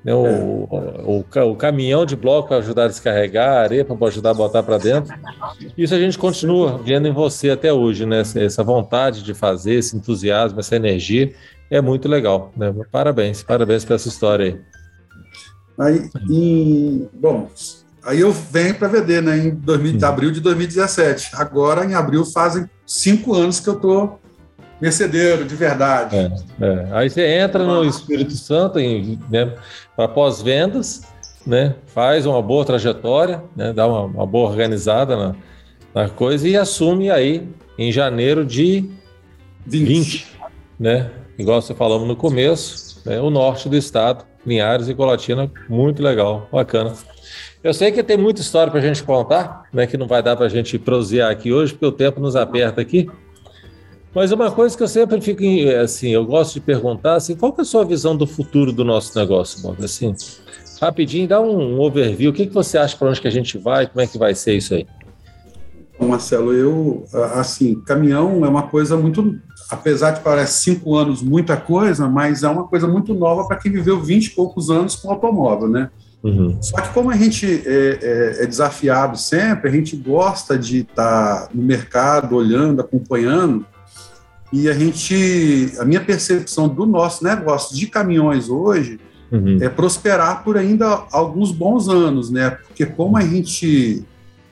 Né, 0.04 0.14
o, 0.14 0.26
é. 0.26 1.43
o, 1.43 1.52
o, 1.52 1.56
caminhão 1.56 2.06
de 2.06 2.16
bloco 2.16 2.47
para 2.47 2.58
ajudar 2.58 2.86
a 2.86 2.88
descarregar, 2.88 3.49
a 3.49 3.62
arepa 3.62 3.95
para 3.95 4.08
ajudar 4.08 4.32
a 4.32 4.34
botar 4.34 4.64
para 4.64 4.78
dentro. 4.78 5.14
Isso 5.78 5.93
a 5.93 5.99
gente 5.99 6.18
continua 6.18 6.80
vendo 6.84 7.08
em 7.08 7.14
você 7.14 7.52
até 7.52 7.72
hoje, 7.72 8.06
né? 8.06 8.22
Essa 8.22 8.64
vontade 8.64 9.24
de 9.24 9.34
fazer, 9.34 9.76
esse 9.76 9.95
entusiasmo, 9.95 10.60
essa 10.60 10.76
energia, 10.76 11.34
é 11.70 11.80
muito 11.80 12.10
legal. 12.10 12.52
Né? 12.58 12.74
Parabéns, 12.91 13.43
parabéns 13.43 13.86
por 13.86 13.93
essa 13.93 14.08
história 14.08 14.45
aí. 14.45 14.62
Aí, 15.80 16.10
em, 16.30 17.08
bom, 17.14 17.49
aí 18.04 18.20
eu 18.20 18.32
venho 18.32 18.76
para 18.76 18.88
VD, 18.88 19.22
né? 19.22 19.38
Em 19.38 19.49
2000, 19.52 19.93
hum. 19.93 20.06
abril 20.06 20.32
de 20.32 20.41
2017. 20.41 21.30
Agora, 21.34 21.86
em 21.86 21.93
abril, 21.93 22.26
fazem 22.26 22.68
cinco 22.86 23.36
anos 23.36 23.60
que 23.60 23.70
eu 23.70 23.76
estou 23.76 24.20
mercedeiro 24.82 25.45
de 25.45 25.56
verdade. 25.56 26.16
É, 26.16 26.32
é. 26.60 26.88
Aí 26.91 27.10
você 27.10 27.24
entra 27.38 27.64
no 27.64 27.86
Espírito 27.86 28.34
Santo 28.34 28.80
em, 28.80 29.20
né, 29.30 29.54
para 30.02 30.08
pós-vendas, 30.08 31.04
né, 31.45 31.76
faz 31.86 32.26
uma 32.26 32.41
boa 32.41 32.66
trajetória, 32.66 33.43
né, 33.56 33.72
dá 33.72 33.86
uma, 33.86 34.06
uma 34.06 34.26
boa 34.26 34.49
organizada 34.49 35.16
na, 35.16 35.36
na, 35.93 36.10
coisa 36.10 36.47
e 36.47 36.58
assume 36.58 37.12
aí 37.12 37.47
em 37.78 37.91
janeiro 37.91 38.43
de 38.43 38.89
20, 39.68 39.86
20 39.86 40.28
né, 40.80 41.12
igual 41.38 41.62
você 41.62 41.76
falamos 41.76 42.08
no 42.08 42.16
começo, 42.16 42.99
né, 43.06 43.22
o 43.22 43.30
norte 43.30 43.70
do 43.70 43.78
estado, 43.78 44.26
Linhares 44.43 44.89
e 44.89 44.95
Colatina, 44.95 45.52
muito 45.70 46.02
legal, 46.02 46.49
bacana. 46.52 46.93
Eu 47.64 47.76
sei 47.76 47.91
que 47.91 48.02
tem 48.02 48.18
muita 48.18 48.41
história 48.41 48.72
para 48.72 48.80
a 48.80 48.84
gente 48.84 49.04
contar, 49.04 49.66
né, 49.72 49.86
que 49.86 49.97
não 49.97 50.08
vai 50.08 50.24
dar 50.24 50.36
para 50.36 50.47
a 50.47 50.49
gente 50.49 50.80
prosear 50.80 51.30
aqui 51.30 51.54
hoje, 51.54 51.74
porque 51.74 51.86
o 51.86 51.91
tempo 51.91 52.20
nos 52.20 52.36
aperta 52.36 52.82
aqui. 52.82 53.08
Mas 54.14 54.32
uma 54.32 54.51
coisa 54.51 54.76
que 54.76 54.84
eu 54.84 54.88
sempre 54.88 55.22
fico 55.22 55.43
assim, 55.82 56.09
eu 56.09 56.26
gosto 56.26 56.55
de 56.55 56.59
perguntar 56.59 57.16
assim, 57.16 57.36
qual 57.36 57.55
é 57.57 57.62
a 57.62 57.66
sua 57.66 57.86
visão 57.86 58.16
do 58.16 58.28
futuro 58.28 58.74
do 58.74 58.84
nosso 58.84 59.18
negócio, 59.18 59.62
Bob? 59.62 59.84
Assim, 59.84 60.14
rapidinho, 60.82 61.28
dá 61.28 61.39
um, 61.39 61.80
overview. 61.80 62.32
O 62.32 62.34
que, 62.34 62.47
que 62.47 62.53
você 62.53 62.78
acha 62.78 62.97
para 62.97 63.09
onde 63.09 63.22
que 63.22 63.28
a 63.28 63.32
gente 63.32 63.57
vai? 63.57 63.88
Como 63.88 64.01
é 64.01 64.07
que 64.07 64.18
vai 64.18 64.36
ser 64.36 64.55
isso 64.55 64.74
aí? 64.74 64.86
Marcelo, 65.99 66.51
eu 66.51 67.05
assim, 67.36 67.76
caminhão 67.82 68.43
é 68.43 68.49
uma 68.49 68.64
coisa 68.64 68.97
muito, 68.97 69.39
apesar 69.70 70.12
de 70.12 70.22
parecer 70.22 70.74
cinco 70.74 70.95
anos 70.95 71.22
muita 71.22 71.55
coisa, 71.55 72.09
mas 72.09 72.41
é 72.41 72.49
uma 72.49 72.64
coisa 72.64 72.88
muito 72.88 73.14
nova 73.14 73.47
para 73.47 73.57
quem 73.57 73.72
viveu 73.72 74.01
vinte 74.01 74.26
e 74.26 74.30
poucos 74.32 74.72
anos 74.72 74.95
com 74.95 75.12
automóvel, 75.12 75.68
né? 75.68 75.91
Uhum. 76.24 76.57
Só 76.62 76.82
que 76.82 76.89
como 76.89 77.09
a 77.12 77.16
gente 77.16 77.45
é, 77.66 77.99
é, 78.01 78.43
é, 78.43 78.47
desafiado 78.47 79.18
sempre, 79.18 79.70
a 79.70 79.72
gente 79.72 79.95
gosta 79.95 80.57
de 80.57 80.80
estar 80.80 81.47
tá 81.47 81.49
no 81.53 81.64
mercado, 81.64 82.36
olhando, 82.36 82.82
acompanhando, 82.82 83.66
e 84.52 84.70
a 84.70 84.74
gente, 84.74 85.74
a 85.80 85.86
minha 85.86 86.02
percepção 86.02 86.68
do 86.68 86.86
nosso 86.86 87.24
negócio 87.24 87.76
de 87.76 87.88
caminhões 87.88 88.49
hoje 88.49 88.99
uhum. 89.32 89.58
é 89.62 89.70
prosperar 89.70 90.43
por 90.43 90.58
ainda 90.58 91.06
alguns 91.12 91.52
bons 91.52 91.88
anos, 91.88 92.30
né? 92.30 92.58
Porque 92.68 92.86
como 92.86 93.18
a 93.18 93.22
gente 93.22 94.04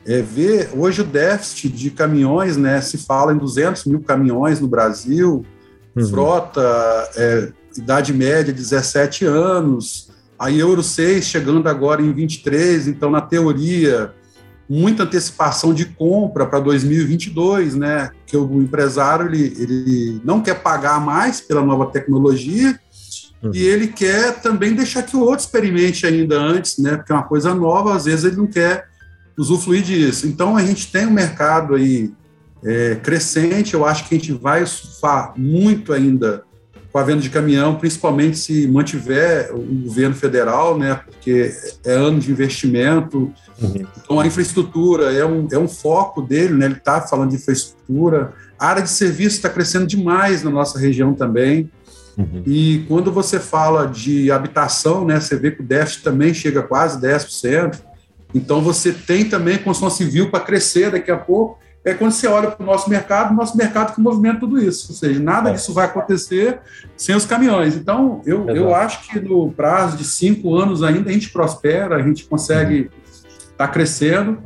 é, 0.05 0.21
vê 0.21 0.69
hoje 0.73 1.01
o 1.01 1.03
déficit 1.03 1.69
de 1.69 1.91
caminhões, 1.91 2.55
né? 2.55 2.79
Se 2.79 2.97
fala 2.97 3.33
em 3.33 3.37
200 3.37 3.85
mil 3.85 3.99
caminhões 3.99 4.61
no 4.61 4.67
Brasil, 4.67 5.45
uhum. 5.95 6.07
frota, 6.07 6.61
é, 7.17 7.51
idade 7.77 8.13
média 8.13 8.53
17 8.53 9.25
anos, 9.25 10.09
a 10.37 10.49
Euro 10.49 10.81
6 10.81 11.25
chegando 11.25 11.67
agora 11.67 12.01
em 12.01 12.13
23, 12.13 12.87
então 12.87 13.11
na 13.11 13.19
teoria 13.19 14.13
muita 14.69 15.03
antecipação 15.03 15.73
de 15.73 15.85
compra 15.85 16.45
para 16.45 16.59
2022, 16.59 17.73
né? 17.73 18.11
Que 18.27 18.37
o 18.37 18.61
empresário 18.61 19.25
ele, 19.25 19.55
ele 19.57 20.21
não 20.23 20.41
quer 20.41 20.61
pagar 20.61 21.03
mais 21.03 21.41
pela 21.41 21.63
nova 21.63 21.87
tecnologia 21.87 22.79
uhum. 23.41 23.51
e 23.51 23.63
ele 23.63 23.87
quer 23.87 24.39
também 24.41 24.75
deixar 24.75 25.01
que 25.01 25.17
o 25.17 25.21
outro 25.21 25.39
experimente 25.39 26.05
ainda 26.05 26.39
antes, 26.39 26.77
né? 26.77 26.97
Porque 26.97 27.11
é 27.11 27.15
uma 27.15 27.23
coisa 27.23 27.55
nova, 27.55 27.95
às 27.95 28.05
vezes 28.05 28.25
ele 28.25 28.37
não 28.37 28.47
quer 28.47 28.87
usufruir 29.35 29.81
disso. 29.81 30.27
Então 30.27 30.55
a 30.55 30.63
gente 30.63 30.91
tem 30.91 31.07
um 31.07 31.11
mercado 31.11 31.73
aí 31.73 32.11
é, 32.63 32.95
crescente. 32.95 33.73
Eu 33.73 33.85
acho 33.85 34.07
que 34.07 34.13
a 34.13 34.17
gente 34.19 34.33
vai 34.33 34.63
surfar 34.65 35.33
muito 35.35 35.93
ainda 35.93 36.43
com 36.91 36.97
a 36.97 37.03
venda 37.03 37.21
de 37.21 37.29
caminhão, 37.29 37.75
principalmente 37.75 38.37
se 38.37 38.67
mantiver 38.67 39.51
o 39.53 39.59
governo 39.85 40.15
federal, 40.15 40.77
né, 40.77 40.99
porque 41.05 41.53
é 41.85 41.93
ano 41.93 42.19
de 42.19 42.31
investimento, 42.31 43.31
uhum. 43.61 43.87
então 43.97 44.19
a 44.19 44.27
infraestrutura 44.27 45.13
é 45.13 45.25
um, 45.25 45.47
é 45.51 45.57
um 45.57 45.67
foco 45.67 46.21
dele, 46.21 46.53
né, 46.53 46.65
ele 46.65 46.75
está 46.75 47.01
falando 47.01 47.29
de 47.29 47.35
infraestrutura, 47.35 48.33
a 48.57 48.67
área 48.67 48.81
de 48.81 48.89
serviço 48.89 49.37
está 49.37 49.49
crescendo 49.49 49.87
demais 49.87 50.43
na 50.43 50.49
nossa 50.49 50.77
região 50.79 51.13
também, 51.13 51.69
uhum. 52.17 52.43
e 52.45 52.85
quando 52.87 53.11
você 53.11 53.39
fala 53.39 53.85
de 53.85 54.31
habitação, 54.31 55.05
né, 55.05 55.19
você 55.19 55.35
vê 55.35 55.51
que 55.51 55.61
o 55.61 55.65
déficit 55.65 56.03
também 56.03 56.33
chega 56.33 56.59
a 56.61 56.63
quase 56.63 56.99
10%, 56.99 57.79
então 58.33 58.61
você 58.61 58.91
tem 58.91 59.25
também 59.25 59.57
construção 59.57 59.89
civil 59.89 60.29
para 60.29 60.39
crescer 60.39 60.91
daqui 60.91 61.09
a 61.09 61.17
pouco, 61.17 61.57
é 61.83 61.93
quando 61.93 62.11
você 62.11 62.27
olha 62.27 62.51
para 62.51 62.63
o 62.63 62.65
nosso 62.65 62.89
mercado, 62.89 63.31
o 63.31 63.35
nosso 63.35 63.57
mercado 63.57 63.95
que 63.95 64.01
movimenta 64.01 64.41
tudo 64.41 64.61
isso. 64.61 64.87
Ou 64.89 64.95
seja, 64.95 65.19
nada 65.19 65.49
é. 65.49 65.53
disso 65.53 65.73
vai 65.73 65.85
acontecer 65.85 66.59
sem 66.97 67.15
os 67.15 67.25
caminhões. 67.25 67.75
Então, 67.75 68.21
eu, 68.25 68.49
eu 68.49 68.75
acho 68.75 69.07
que 69.07 69.19
no 69.19 69.51
prazo 69.51 69.97
de 69.97 70.03
cinco 70.03 70.55
anos 70.55 70.83
ainda 70.83 71.09
a 71.09 71.13
gente 71.13 71.29
prospera, 71.29 71.95
a 71.95 72.01
gente 72.01 72.25
consegue 72.25 72.81
uhum. 72.81 72.89
Tá 73.59 73.67
crescendo 73.67 74.37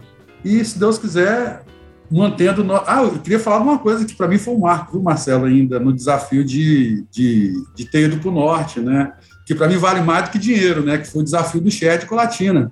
e, 0.43 0.65
se 0.65 0.79
Deus 0.79 0.97
quiser, 0.97 1.61
mantendo. 2.09 2.63
No... 2.63 2.73
Ah, 2.87 3.03
eu 3.03 3.19
queria 3.19 3.39
falar 3.39 3.59
de 3.59 3.63
uma 3.63 3.77
coisa 3.77 4.03
que 4.05 4.15
para 4.15 4.27
mim 4.27 4.39
foi 4.39 4.55
um 4.55 4.59
marco, 4.59 4.93
viu, 4.93 5.03
Marcelo, 5.03 5.45
ainda 5.45 5.79
no 5.79 5.93
desafio 5.93 6.43
de, 6.43 7.05
de, 7.11 7.53
de 7.75 7.85
ter 7.85 8.05
ido 8.05 8.17
para 8.17 8.29
o 8.29 8.33
norte, 8.33 8.79
né? 8.79 9.13
Que 9.45 9.53
para 9.53 9.67
mim 9.67 9.77
vale 9.77 10.01
mais 10.01 10.25
do 10.25 10.31
que 10.31 10.39
dinheiro, 10.39 10.83
né? 10.83 10.97
Que 10.97 11.07
foi 11.07 11.21
o 11.21 11.23
desafio 11.23 11.61
do 11.61 11.69
Ched 11.69 12.07
com 12.07 12.15
Latina. 12.15 12.71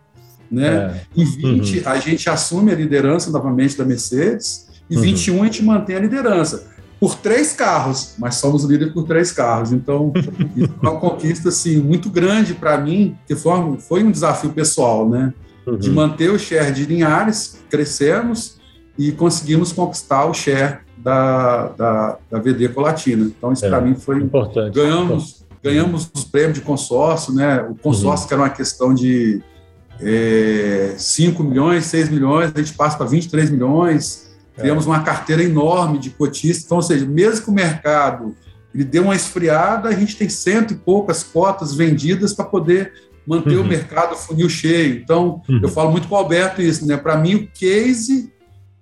Né? 0.51 0.67
É. 0.67 1.01
Em 1.15 1.23
20, 1.23 1.77
uhum. 1.77 1.83
a 1.85 1.99
gente 1.99 2.27
assume 2.27 2.71
a 2.71 2.75
liderança 2.75 3.29
novamente 3.29 3.77
da 3.77 3.85
Mercedes, 3.85 4.67
e 4.89 4.95
uhum. 4.95 5.01
21 5.03 5.41
a 5.43 5.45
gente 5.45 5.63
mantém 5.63 5.95
a 5.95 5.99
liderança. 5.99 6.71
Por 6.99 7.15
três 7.15 7.53
carros, 7.53 8.15
mas 8.17 8.35
somos 8.35 8.63
líderes 8.63 8.93
por 8.93 9.03
três 9.03 9.31
carros. 9.31 9.71
Então, 9.71 10.11
é 10.57 10.87
uma 10.87 10.99
conquista 10.99 11.49
assim, 11.49 11.77
muito 11.77 12.09
grande 12.09 12.55
para 12.55 12.77
mim, 12.79 13.15
que 13.27 13.35
foi, 13.35 13.77
foi 13.79 14.03
um 14.03 14.11
desafio 14.11 14.49
pessoal, 14.49 15.07
né? 15.07 15.31
Uhum. 15.65 15.77
De 15.77 15.89
manter 15.91 16.31
o 16.31 16.39
share 16.39 16.71
de 16.71 16.85
Linhares, 16.85 17.61
crescemos, 17.69 18.59
e 18.97 19.11
conseguimos 19.11 19.71
conquistar 19.71 20.25
o 20.25 20.33
share 20.33 20.79
da, 20.97 21.67
da, 21.69 22.17
da 22.29 22.39
VD 22.39 22.69
Colatina. 22.69 23.25
Então, 23.25 23.51
isso 23.51 23.65
é, 23.65 23.69
para 23.69 23.81
mim 23.81 23.95
foi 23.95 24.17
importante. 24.17 24.75
Ganhamos, 24.75 25.45
ganhamos 25.63 26.09
os 26.13 26.23
prêmios 26.23 26.55
de 26.55 26.61
consórcio, 26.61 27.33
né? 27.33 27.61
O 27.61 27.75
consórcio 27.75 28.23
uhum. 28.23 28.27
que 28.27 28.33
era 28.33 28.43
uma 28.43 28.49
questão 28.49 28.93
de 28.93 29.41
é, 29.99 30.93
5 30.97 31.43
milhões, 31.43 31.85
6 31.85 32.09
milhões, 32.09 32.51
a 32.53 32.57
gente 32.59 32.73
passa 32.73 32.97
para 32.97 33.05
23 33.07 33.49
milhões, 33.49 34.31
é. 34.57 34.61
criamos 34.61 34.85
uma 34.85 35.01
carteira 35.01 35.43
enorme 35.43 35.97
de 35.97 36.09
cotistas. 36.11 36.65
Então, 36.65 36.77
ou 36.77 36.83
seja, 36.83 37.05
mesmo 37.05 37.45
que 37.45 37.49
o 37.49 37.53
mercado 37.53 38.35
ele 38.73 38.85
deu 38.85 39.03
uma 39.03 39.15
esfriada, 39.15 39.89
a 39.89 39.93
gente 39.93 40.15
tem 40.15 40.29
cento 40.29 40.73
e 40.73 40.77
poucas 40.77 41.23
cotas 41.23 41.73
vendidas 41.73 42.33
para 42.33 42.45
poder 42.45 42.93
manter 43.25 43.55
uhum. 43.55 43.63
o 43.63 43.67
mercado 43.67 44.15
funil 44.15 44.49
cheio. 44.49 44.95
Então, 44.95 45.41
uhum. 45.47 45.59
eu 45.61 45.69
falo 45.69 45.91
muito 45.91 46.07
com 46.07 46.15
o 46.15 46.17
Alberto 46.17 46.61
isso, 46.61 46.85
né? 46.87 46.97
Para 46.97 47.17
mim, 47.17 47.35
o 47.35 47.47
case 47.47 48.31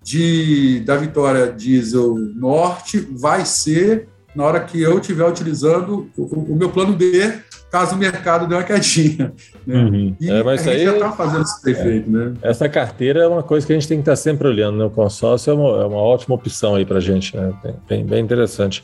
de, 0.02 0.82
da 0.82 0.96
Vitória 0.96 1.52
Diesel 1.52 2.16
Norte 2.36 3.00
vai 3.12 3.46
ser 3.46 4.08
na 4.36 4.44
hora 4.44 4.60
que 4.60 4.82
eu 4.82 5.00
estiver 5.00 5.26
utilizando 5.28 6.10
o, 6.18 6.54
o, 6.54 6.56
meu 6.56 6.70
plano 6.70 6.94
B, 6.94 7.34
caso 7.72 7.96
o 7.96 7.98
mercado 7.98 8.48
dê 8.48 8.56
uma 8.56 8.64
quedinha. 8.64 9.34
Né? 9.66 9.84
Uhum. 9.84 10.16
E 10.20 10.30
é, 10.30 10.44
mas 10.44 10.62
a 10.62 10.72
gente 10.72 10.80
aí, 10.80 10.86
já 10.86 10.94
está 10.94 11.12
fazendo 11.12 11.42
esse 11.42 11.64
defeito, 11.64 12.08
é, 12.08 12.12
né? 12.12 12.34
Essa 12.42 12.70
carteira 12.70 13.22
é 13.22 13.28
uma 13.28 13.44
coisa 13.44 13.66
que 13.66 13.74
a 13.74 13.76
gente 13.76 13.88
tem 13.88 13.98
que 13.98 14.04
estar 14.04 14.16
sempre 14.16 14.48
olhando, 14.48 14.78
né? 14.78 14.86
O 14.86 14.90
consórcio 14.90 15.52
é 15.52 15.54
uma, 15.54 15.82
é 15.82 15.86
uma 15.86 15.98
ótima 15.98 16.36
opção 16.36 16.76
aí 16.76 16.86
para 16.86 16.98
a 16.98 17.02
gente, 17.02 17.36
né? 17.36 17.54
Bem, 17.64 17.76
bem, 17.88 18.06
bem, 18.06 18.24
interessante. 18.24 18.84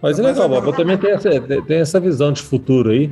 Mas 0.00 0.18
é 0.18 0.22
legal, 0.22 0.48
Bob, 0.48 0.66
eu 0.66 0.72
também 0.72 0.96
tenho 0.96 1.14
essa, 1.14 1.30
tenho 1.40 1.80
essa 1.80 2.00
visão 2.00 2.32
de 2.32 2.42
futuro 2.42 2.90
aí. 2.90 3.10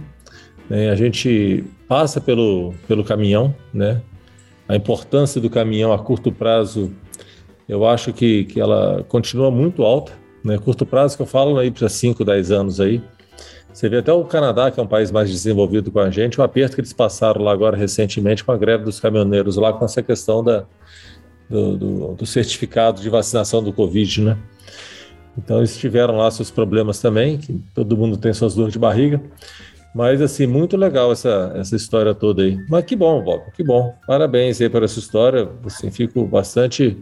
Né? 0.69 0.91
A 0.91 0.95
gente 0.95 1.65
passa 1.89 2.21
pelo, 2.21 2.75
pelo 2.89 3.05
caminhão, 3.05 3.55
né? 3.73 4.01
A 4.69 4.75
importância 4.75 5.41
do 5.41 5.49
caminhão 5.49 5.93
a 5.93 5.99
curto 5.99 6.33
prazo 6.33 6.93
eu 7.69 7.85
acho 7.87 8.13
que, 8.13 8.45
que 8.45 8.61
ela 8.61 9.05
continua 9.09 9.51
muito 9.51 9.83
alta, 9.83 10.13
né? 10.45 10.57
Curto 10.59 10.87
prazo 10.87 11.17
que 11.17 11.23
eu 11.23 11.27
falo 11.27 11.59
aí 11.59 11.71
para 11.71 11.89
5, 11.89 12.25
10 12.25 12.51
anos 12.53 12.81
aí. 12.81 13.03
Você 13.73 13.89
vê 13.89 13.99
até 13.99 14.13
o 14.13 14.25
Canadá, 14.25 14.71
que 14.71 14.81
é 14.81 14.83
um 14.83 14.87
país 14.87 15.11
mais 15.11 15.29
desenvolvido 15.29 15.91
com 15.91 15.99
a 15.99 16.09
gente, 16.09 16.41
o 16.41 16.43
aperto 16.43 16.77
que 16.77 16.81
eles 16.81 16.93
passaram 16.93 17.43
lá 17.43 17.53
agora 17.53 17.77
recentemente 17.77 18.43
com 18.43 18.53
a 18.53 18.57
greve 18.57 18.85
dos 18.85 18.99
caminhoneiros 18.99 19.57
lá, 19.57 19.73
com 19.73 19.85
essa 19.85 20.03
questão 20.03 20.43
da, 20.43 20.65
do, 21.51 21.77
do, 21.77 22.15
do 22.15 22.27
certificado 22.27 23.03
de 23.03 23.11
vacinação 23.11 23.63
do 23.63 23.73
Covid, 23.73 24.23
né? 24.23 24.39
Então 25.37 25.59
eles 25.59 25.77
tiveram 25.77 26.17
lá 26.17 26.31
seus 26.31 26.51
problemas 26.51 27.01
também, 27.01 27.37
que 27.37 27.61
todo 27.75 27.97
mundo 27.97 28.17
tem 28.17 28.33
suas 28.33 28.55
dores 28.55 28.73
de 28.73 28.79
barriga. 28.79 29.21
Mas, 29.97 30.21
assim, 30.21 30.47
muito 30.47 30.77
legal 30.77 31.11
essa, 31.11 31.53
essa 31.57 31.75
história 31.75 32.15
toda 32.15 32.43
aí. 32.43 32.59
Mas 32.69 32.85
que 32.85 32.95
bom, 32.95 33.25
Bob, 33.25 33.51
que 33.57 33.65
bom. 33.65 33.95
Parabéns 34.07 34.61
aí 34.61 34.69
por 34.69 34.83
essa 34.83 34.99
história. 34.99 35.49
Assim, 35.65 35.91
fico 35.91 36.23
bastante 36.27 36.99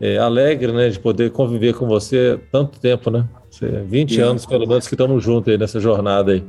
é, 0.00 0.18
alegre, 0.18 0.70
né, 0.70 0.88
de 0.88 1.00
poder 1.00 1.32
conviver 1.32 1.74
com 1.74 1.88
você 1.88 2.38
tanto 2.52 2.78
tempo, 2.78 3.10
né? 3.10 3.26
20 3.88 4.20
anos, 4.20 4.46
pelo 4.46 4.68
menos, 4.68 4.86
que 4.86 4.94
estamos 4.94 5.20
juntos 5.20 5.52
aí 5.52 5.58
nessa 5.58 5.80
jornada 5.80 6.30
aí. 6.30 6.44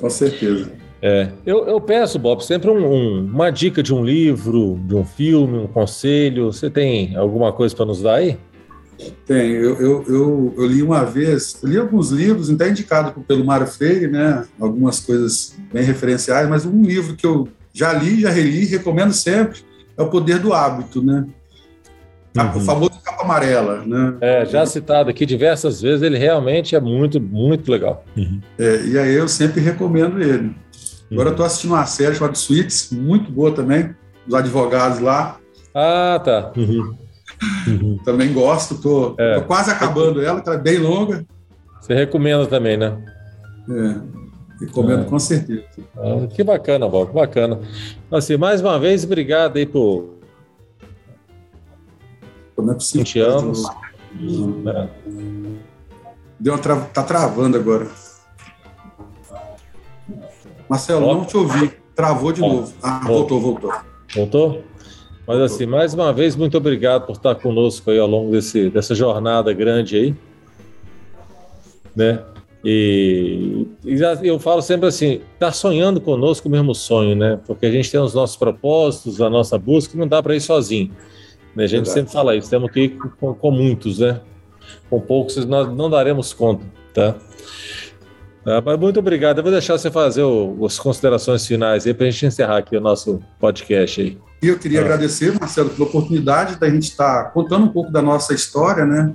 Com 0.00 0.10
certeza. 0.10 0.68
É, 1.00 1.28
eu, 1.46 1.64
eu 1.68 1.80
peço, 1.80 2.18
Bob, 2.18 2.44
sempre 2.44 2.68
um, 2.68 2.84
um, 2.84 3.20
uma 3.20 3.50
dica 3.50 3.84
de 3.84 3.94
um 3.94 4.04
livro, 4.04 4.80
de 4.82 4.96
um 4.96 5.04
filme, 5.04 5.58
um 5.58 5.68
conselho. 5.68 6.52
Você 6.52 6.68
tem 6.68 7.14
alguma 7.14 7.52
coisa 7.52 7.74
para 7.74 7.86
nos 7.86 8.02
dar 8.02 8.16
aí? 8.16 8.36
Tem. 9.26 9.52
Eu, 9.52 9.76
eu, 9.80 10.04
eu, 10.08 10.54
eu, 10.56 10.66
li 10.66 10.82
uma 10.82 11.04
vez, 11.04 11.60
li 11.62 11.78
alguns 11.78 12.10
livros, 12.10 12.50
até 12.50 12.68
indicado 12.68 13.20
pelo 13.22 13.44
Mário 13.44 13.66
Freire, 13.66 14.08
né? 14.08 14.44
Algumas 14.58 15.00
coisas 15.00 15.56
bem 15.72 15.84
referenciais, 15.84 16.48
mas 16.48 16.66
um 16.66 16.82
livro 16.82 17.14
que 17.14 17.26
eu 17.26 17.48
já 17.72 17.92
li, 17.92 18.20
já 18.20 18.30
reli, 18.30 18.64
recomendo 18.64 19.12
sempre, 19.12 19.60
é 19.96 20.02
O 20.02 20.08
Poder 20.08 20.38
do 20.38 20.52
Hábito, 20.52 21.02
né? 21.02 21.26
Uhum. 22.36 22.56
O 22.56 22.60
famoso 22.60 23.00
capa 23.02 23.22
amarela, 23.22 23.84
né? 23.84 24.14
É, 24.20 24.46
já 24.46 24.66
citado 24.66 25.10
aqui 25.10 25.24
diversas 25.24 25.80
vezes, 25.80 26.02
ele 26.02 26.18
realmente 26.18 26.74
é 26.74 26.80
muito, 26.80 27.20
muito 27.20 27.70
legal. 27.70 28.04
Uhum. 28.16 28.40
É, 28.58 28.84
e 28.84 28.98
aí 28.98 29.14
eu 29.14 29.28
sempre 29.28 29.60
recomendo 29.60 30.20
ele. 30.20 30.54
Agora 31.10 31.28
eu 31.28 31.32
estou 31.32 31.46
assistindo 31.46 31.70
uma 31.70 31.86
série 31.86 32.14
chamada 32.14 32.34
Suits, 32.34 32.90
muito 32.92 33.32
boa 33.32 33.50
também, 33.50 33.94
os 34.26 34.34
advogados 34.34 34.98
lá. 34.98 35.38
Ah, 35.74 36.20
tá. 36.22 36.52
Uhum. 36.56 36.96
Uhum. 37.66 37.98
também 38.04 38.32
gosto, 38.32 38.74
estou 38.74 39.14
é. 39.18 39.40
quase 39.40 39.70
acabando 39.70 40.20
ela, 40.20 40.40
que 40.40 40.48
ela 40.48 40.58
é 40.58 40.62
bem 40.62 40.78
longa. 40.78 41.24
Você 41.80 41.94
recomenda 41.94 42.46
também, 42.46 42.76
né? 42.76 42.98
É, 43.70 44.64
recomendo 44.64 45.02
é. 45.02 45.04
com 45.04 45.18
certeza. 45.18 45.64
Ah, 45.96 46.26
que 46.26 46.42
bacana, 46.42 46.88
Bob, 46.88 47.08
que 47.08 47.14
bacana. 47.14 47.60
Assim, 48.10 48.36
mais 48.36 48.60
uma 48.60 48.78
vez, 48.78 49.04
obrigado 49.04 49.56
aí 49.56 49.66
por 49.66 50.18
não 52.62 52.72
é 52.72 52.74
possível. 52.74 53.04
20 53.04 53.20
anos. 53.20 53.64
É. 54.66 54.88
Deu 56.40 56.52
uma 56.52 56.58
tra... 56.58 56.76
Tá 56.76 57.02
travando 57.02 57.56
agora. 57.56 57.86
Marcelo, 60.68 61.06
não 61.06 61.24
te 61.24 61.36
ouvi. 61.36 61.72
Travou 61.94 62.32
de 62.32 62.40
novo. 62.40 62.72
Ah, 62.82 63.00
voltou, 63.04 63.40
voltou. 63.40 63.72
Voltou? 64.14 64.64
Mas 65.28 65.40
assim, 65.40 65.66
mais 65.66 65.92
uma 65.92 66.10
vez, 66.10 66.34
muito 66.34 66.56
obrigado 66.56 67.04
por 67.04 67.12
estar 67.12 67.34
conosco 67.34 67.90
aí 67.90 67.98
ao 67.98 68.08
longo 68.08 68.32
desse, 68.32 68.70
dessa 68.70 68.94
jornada 68.94 69.52
grande 69.52 69.94
aí. 69.94 70.14
Né? 71.94 72.24
E, 72.64 73.66
e 73.84 74.26
eu 74.26 74.38
falo 74.38 74.62
sempre 74.62 74.88
assim, 74.88 75.20
tá 75.38 75.52
sonhando 75.52 76.00
conosco 76.00 76.48
o 76.48 76.50
mesmo 76.50 76.74
sonho, 76.74 77.14
né? 77.14 77.38
Porque 77.46 77.66
a 77.66 77.70
gente 77.70 77.90
tem 77.92 78.00
os 78.00 78.14
nossos 78.14 78.36
propósitos, 78.36 79.20
a 79.20 79.28
nossa 79.28 79.58
busca, 79.58 79.94
e 79.94 80.00
não 80.00 80.08
dá 80.08 80.22
para 80.22 80.34
ir 80.34 80.40
sozinho. 80.40 80.92
Né? 81.54 81.64
A 81.64 81.66
gente 81.66 81.84
Verdade. 81.84 81.94
sempre 81.94 82.12
fala 82.12 82.34
isso, 82.34 82.48
temos 82.48 82.70
que 82.70 82.80
ir 82.80 82.98
com, 83.20 83.34
com, 83.34 83.50
muitos, 83.50 83.98
né? 83.98 84.22
Com 84.88 84.98
poucos 84.98 85.44
nós 85.44 85.68
não 85.76 85.90
daremos 85.90 86.32
conta, 86.32 86.64
tá? 86.94 87.16
tá? 88.42 88.62
Mas 88.64 88.80
muito 88.80 88.98
obrigado. 88.98 89.38
Eu 89.38 89.42
vou 89.42 89.52
deixar 89.52 89.76
você 89.76 89.90
fazer 89.90 90.22
o, 90.22 90.64
as 90.64 90.78
considerações 90.78 91.46
finais 91.46 91.86
aí 91.86 91.92
para 91.92 92.06
a 92.06 92.10
gente 92.10 92.24
encerrar 92.24 92.56
aqui 92.56 92.74
o 92.74 92.80
nosso 92.80 93.20
podcast 93.38 94.00
aí. 94.00 94.27
E 94.40 94.48
eu 94.48 94.58
queria 94.58 94.80
ah. 94.80 94.84
agradecer, 94.84 95.38
Marcelo, 95.38 95.70
pela 95.70 95.88
oportunidade 95.88 96.58
da 96.58 96.70
gente 96.70 96.84
estar 96.84 97.24
tá 97.24 97.30
contando 97.30 97.66
um 97.66 97.72
pouco 97.72 97.90
da 97.90 98.00
nossa 98.00 98.32
história, 98.32 98.84
né? 98.84 99.12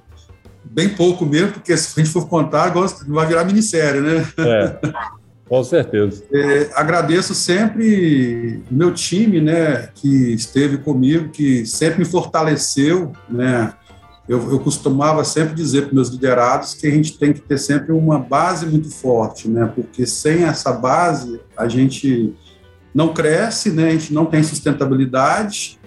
Bem 0.65 0.89
pouco 0.89 1.25
mesmo, 1.25 1.53
porque 1.53 1.75
se 1.77 1.99
a 1.99 2.03
gente 2.03 2.13
for 2.13 2.27
contar, 2.27 2.73
vai 3.07 3.27
virar 3.27 3.45
minissérie, 3.45 4.01
né? 4.01 4.27
É. 4.37 5.13
Com 5.47 5.63
certeza. 5.63 6.23
É, 6.33 6.71
agradeço 6.73 7.35
sempre 7.35 8.63
o 8.69 8.73
meu 8.73 8.93
time, 8.93 9.39
né, 9.39 9.89
que 9.93 10.33
esteve 10.33 10.77
comigo, 10.77 11.29
que 11.29 11.65
sempre 11.65 11.99
me 11.99 12.05
fortaleceu, 12.05 13.11
né. 13.29 13.73
Eu, 14.27 14.51
eu 14.51 14.59
costumava 14.59 15.23
sempre 15.25 15.53
dizer 15.53 15.83
para 15.83 15.93
meus 15.93 16.07
liderados 16.07 16.73
que 16.73 16.87
a 16.87 16.89
gente 16.89 17.19
tem 17.19 17.33
que 17.33 17.41
ter 17.41 17.57
sempre 17.57 17.91
uma 17.91 18.17
base 18.17 18.65
muito 18.65 18.89
forte, 18.89 19.49
né, 19.49 19.69
porque 19.75 20.05
sem 20.05 20.43
essa 20.43 20.71
base 20.71 21.39
a 21.57 21.67
gente 21.67 22.33
não 22.93 23.13
cresce, 23.13 23.71
né, 23.71 23.89
a 23.89 23.91
gente 23.91 24.13
não 24.13 24.25
tem 24.25 24.43
sustentabilidade 24.43 25.79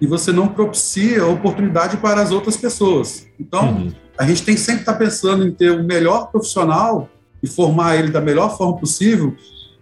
e 0.00 0.06
você 0.06 0.32
não 0.32 0.48
propicia 0.48 1.26
oportunidade 1.26 1.96
para 1.96 2.20
as 2.20 2.30
outras 2.30 2.56
pessoas. 2.56 3.26
Então, 3.38 3.74
uhum. 3.74 3.92
a 4.18 4.26
gente 4.26 4.42
tem 4.42 4.54
que 4.54 4.60
sempre 4.60 4.82
estar 4.82 4.94
pensando 4.94 5.46
em 5.46 5.52
ter 5.52 5.70
o 5.70 5.84
melhor 5.84 6.30
profissional 6.30 7.08
e 7.42 7.46
formar 7.46 7.96
ele 7.96 8.10
da 8.10 8.20
melhor 8.20 8.56
forma 8.56 8.76
possível. 8.78 9.34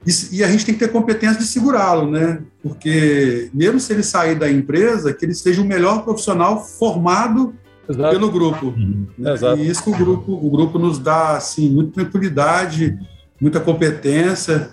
E, 0.07 0.39
e 0.39 0.45
a 0.45 0.49
gente 0.49 0.65
tem 0.65 0.75
que 0.75 0.81
ter 0.81 0.93
competência 0.93 1.39
de 1.39 1.47
segurá-lo, 1.47 2.11
né? 2.11 2.43
Porque 2.63 3.51
mesmo 3.53 3.79
se 3.79 3.93
ele 3.93 4.03
sair 4.03 4.35
da 4.35 4.51
empresa, 4.51 5.13
que 5.13 5.25
ele 5.25 5.35
seja 5.35 5.61
o 5.61 5.65
melhor 5.65 6.05
profissional 6.05 6.65
formado 6.65 7.55
Exato. 7.89 8.11
pelo 8.11 8.31
grupo. 8.31 8.67
Uhum. 8.67 9.07
Né? 9.19 9.35
E 9.59 9.69
isso 9.69 9.85
que 9.85 9.91
o 9.91 9.97
grupo, 9.97 10.33
o 10.33 10.51
grupo 10.51 10.79
nos 10.79 10.99
dá 10.99 11.37
assim 11.37 11.69
muita 11.71 11.93
tranquilidade, 11.93 12.99
muita 13.41 13.61
competência. 13.61 14.71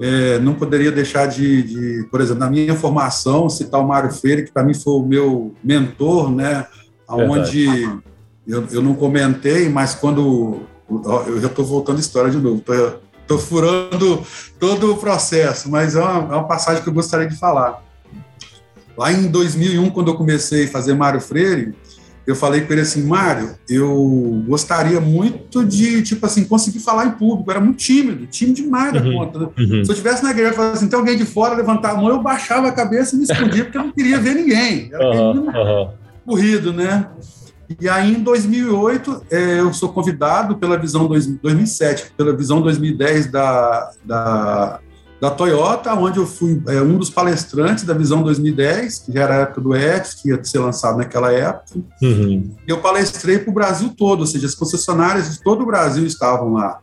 É, 0.00 0.38
não 0.38 0.54
poderia 0.54 0.90
deixar 0.90 1.26
de, 1.26 1.62
de, 1.62 2.08
por 2.10 2.22
exemplo, 2.22 2.40
na 2.40 2.48
minha 2.48 2.74
formação, 2.74 3.50
citar 3.50 3.80
o 3.80 3.86
Mário 3.86 4.10
Freire, 4.10 4.44
que 4.44 4.50
para 4.50 4.64
mim 4.64 4.72
foi 4.72 4.94
o 4.94 5.04
meu 5.04 5.54
mentor, 5.62 6.30
né? 6.30 6.66
Onde 7.06 7.66
eu, 8.46 8.64
eu 8.72 8.82
não 8.82 8.94
comentei, 8.94 9.68
mas 9.68 9.94
quando 9.94 10.62
eu 10.88 11.40
já 11.40 11.48
estou 11.48 11.64
voltando 11.64 11.98
a 11.98 12.00
história 12.00 12.30
de 12.30 12.38
novo, 12.38 12.62
estou 13.20 13.38
furando 13.38 14.24
todo 14.58 14.92
o 14.92 14.96
processo, 14.96 15.70
mas 15.70 15.94
é 15.94 16.00
uma, 16.00 16.34
é 16.34 16.36
uma, 16.36 16.48
passagem 16.48 16.82
que 16.82 16.88
eu 16.88 16.94
gostaria 16.94 17.28
de 17.28 17.36
falar. 17.36 17.82
Lá 18.96 19.12
em 19.12 19.28
2001, 19.28 19.90
quando 19.90 20.10
eu 20.10 20.16
comecei 20.16 20.64
a 20.64 20.68
fazer 20.68 20.94
Mário 20.94 21.20
Freire, 21.20 21.74
eu 22.30 22.36
falei 22.36 22.62
com 22.62 22.72
ele 22.72 22.82
assim, 22.82 23.02
Mário, 23.02 23.54
eu 23.68 24.42
gostaria 24.46 25.00
muito 25.00 25.64
de, 25.64 26.02
tipo 26.02 26.24
assim, 26.24 26.44
conseguir 26.44 26.80
falar 26.80 27.06
em 27.06 27.10
público. 27.12 27.50
Eu 27.50 27.54
era 27.54 27.64
muito 27.64 27.78
tímido, 27.78 28.26
tímido 28.26 28.56
demais 28.56 28.92
da 28.92 29.00
uhum, 29.00 29.12
conta. 29.12 29.38
Uhum. 29.38 29.84
Se 29.84 29.90
eu 29.90 29.92
estivesse 29.92 30.22
na 30.22 30.30
igreja, 30.30 30.72
assim, 30.72 30.88
tem 30.88 30.98
alguém 30.98 31.16
de 31.16 31.24
fora, 31.24 31.54
levantar 31.54 31.90
a 31.90 31.94
mão, 31.96 32.08
eu 32.08 32.22
baixava 32.22 32.68
a 32.68 32.72
cabeça 32.72 33.14
e 33.14 33.18
me 33.18 33.24
escondia, 33.24 33.64
porque 33.64 33.78
eu 33.78 33.84
não 33.84 33.92
queria 33.92 34.18
ver 34.18 34.34
ninguém. 34.34 34.90
Era 34.92 35.10
uhum, 35.10 35.46
uhum. 35.46 35.88
corrido, 36.24 36.72
né? 36.72 37.08
E 37.80 37.88
aí, 37.88 38.14
em 38.14 38.22
2008, 38.22 39.26
é, 39.30 39.60
eu 39.60 39.72
sou 39.72 39.90
convidado 39.90 40.56
pela 40.56 40.76
visão 40.76 41.06
2007, 41.06 42.12
pela 42.16 42.34
visão 42.34 42.60
2010 42.60 43.30
da, 43.30 43.90
da 44.04 44.80
da 45.20 45.30
Toyota, 45.30 45.92
onde 45.94 46.18
eu 46.18 46.26
fui 46.26 46.62
é, 46.66 46.80
um 46.80 46.96
dos 46.96 47.10
palestrantes 47.10 47.84
da 47.84 47.92
Visão 47.92 48.22
2010, 48.22 49.00
que 49.00 49.12
já 49.12 49.22
era 49.22 49.34
a 49.34 49.38
época 49.40 49.60
do 49.60 49.76
ETS, 49.76 50.14
que 50.14 50.30
ia 50.30 50.42
ser 50.42 50.60
lançado 50.60 50.96
naquela 50.96 51.30
época. 51.30 51.78
Uhum. 52.00 52.50
Eu 52.66 52.78
palestrei 52.78 53.38
para 53.38 53.50
o 53.50 53.54
Brasil 53.54 53.92
todo, 53.96 54.20
ou 54.20 54.26
seja, 54.26 54.46
as 54.46 54.54
concessionárias 54.54 55.30
de 55.30 55.42
todo 55.42 55.62
o 55.62 55.66
Brasil 55.66 56.06
estavam 56.06 56.54
lá. 56.54 56.78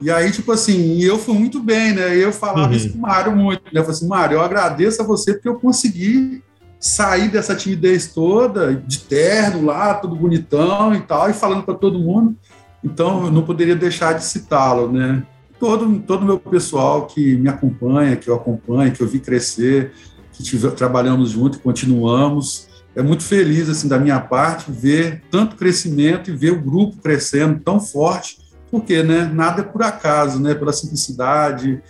E 0.00 0.10
aí, 0.10 0.30
tipo 0.30 0.52
assim, 0.52 1.00
eu 1.02 1.18
fui 1.18 1.34
muito 1.34 1.60
bem, 1.60 1.92
né? 1.92 2.16
Eu 2.16 2.32
falava 2.32 2.68
uhum. 2.68 2.72
isso 2.72 2.92
com 2.92 2.98
o 2.98 3.02
Mário 3.02 3.34
muito, 3.34 3.62
né? 3.64 3.80
Eu 3.80 3.84
falei 3.84 3.96
assim, 3.96 4.08
Mário, 4.08 4.34
eu 4.36 4.42
agradeço 4.42 5.02
a 5.02 5.04
você 5.04 5.34
porque 5.34 5.48
eu 5.48 5.56
consegui 5.56 6.42
sair 6.78 7.28
dessa 7.28 7.54
timidez 7.54 8.12
toda, 8.12 8.74
de 8.74 8.98
terno 8.98 9.64
lá, 9.64 9.94
tudo 9.94 10.16
bonitão 10.16 10.94
e 10.94 11.00
tal, 11.00 11.30
e 11.30 11.32
falando 11.32 11.62
para 11.62 11.74
todo 11.74 11.98
mundo. 11.98 12.36
Então, 12.82 13.26
eu 13.26 13.30
não 13.30 13.42
poderia 13.42 13.76
deixar 13.76 14.14
de 14.14 14.24
citá-lo, 14.24 14.90
né? 14.90 15.24
Todo 15.62 16.00
todo 16.00 16.24
meu 16.24 16.40
pessoal 16.40 17.06
que 17.06 17.36
me 17.36 17.48
acompanha, 17.48 18.16
que 18.16 18.28
eu 18.28 18.34
acompanho, 18.34 18.90
que 18.90 19.00
eu 19.00 19.06
vi 19.06 19.20
crescer, 19.20 19.92
que 20.32 20.42
tive, 20.42 20.68
trabalhamos 20.72 21.30
junto 21.30 21.56
e 21.56 21.60
continuamos. 21.60 22.66
É 22.96 23.00
muito 23.02 23.22
feliz 23.22 23.68
assim 23.68 23.86
da 23.86 23.96
minha 23.96 24.18
parte 24.18 24.72
ver 24.72 25.22
tanto 25.30 25.54
crescimento 25.54 26.30
e 26.30 26.36
ver 26.36 26.50
o 26.50 26.60
grupo 26.60 26.96
crescendo 27.00 27.60
tão 27.60 27.78
forte, 27.78 28.38
porque 28.72 29.04
né, 29.04 29.30
nada 29.32 29.60
é 29.60 29.64
por 29.64 29.84
acaso, 29.84 30.40
né? 30.40 30.52
Pela 30.52 30.72
simplicidade. 30.72 31.80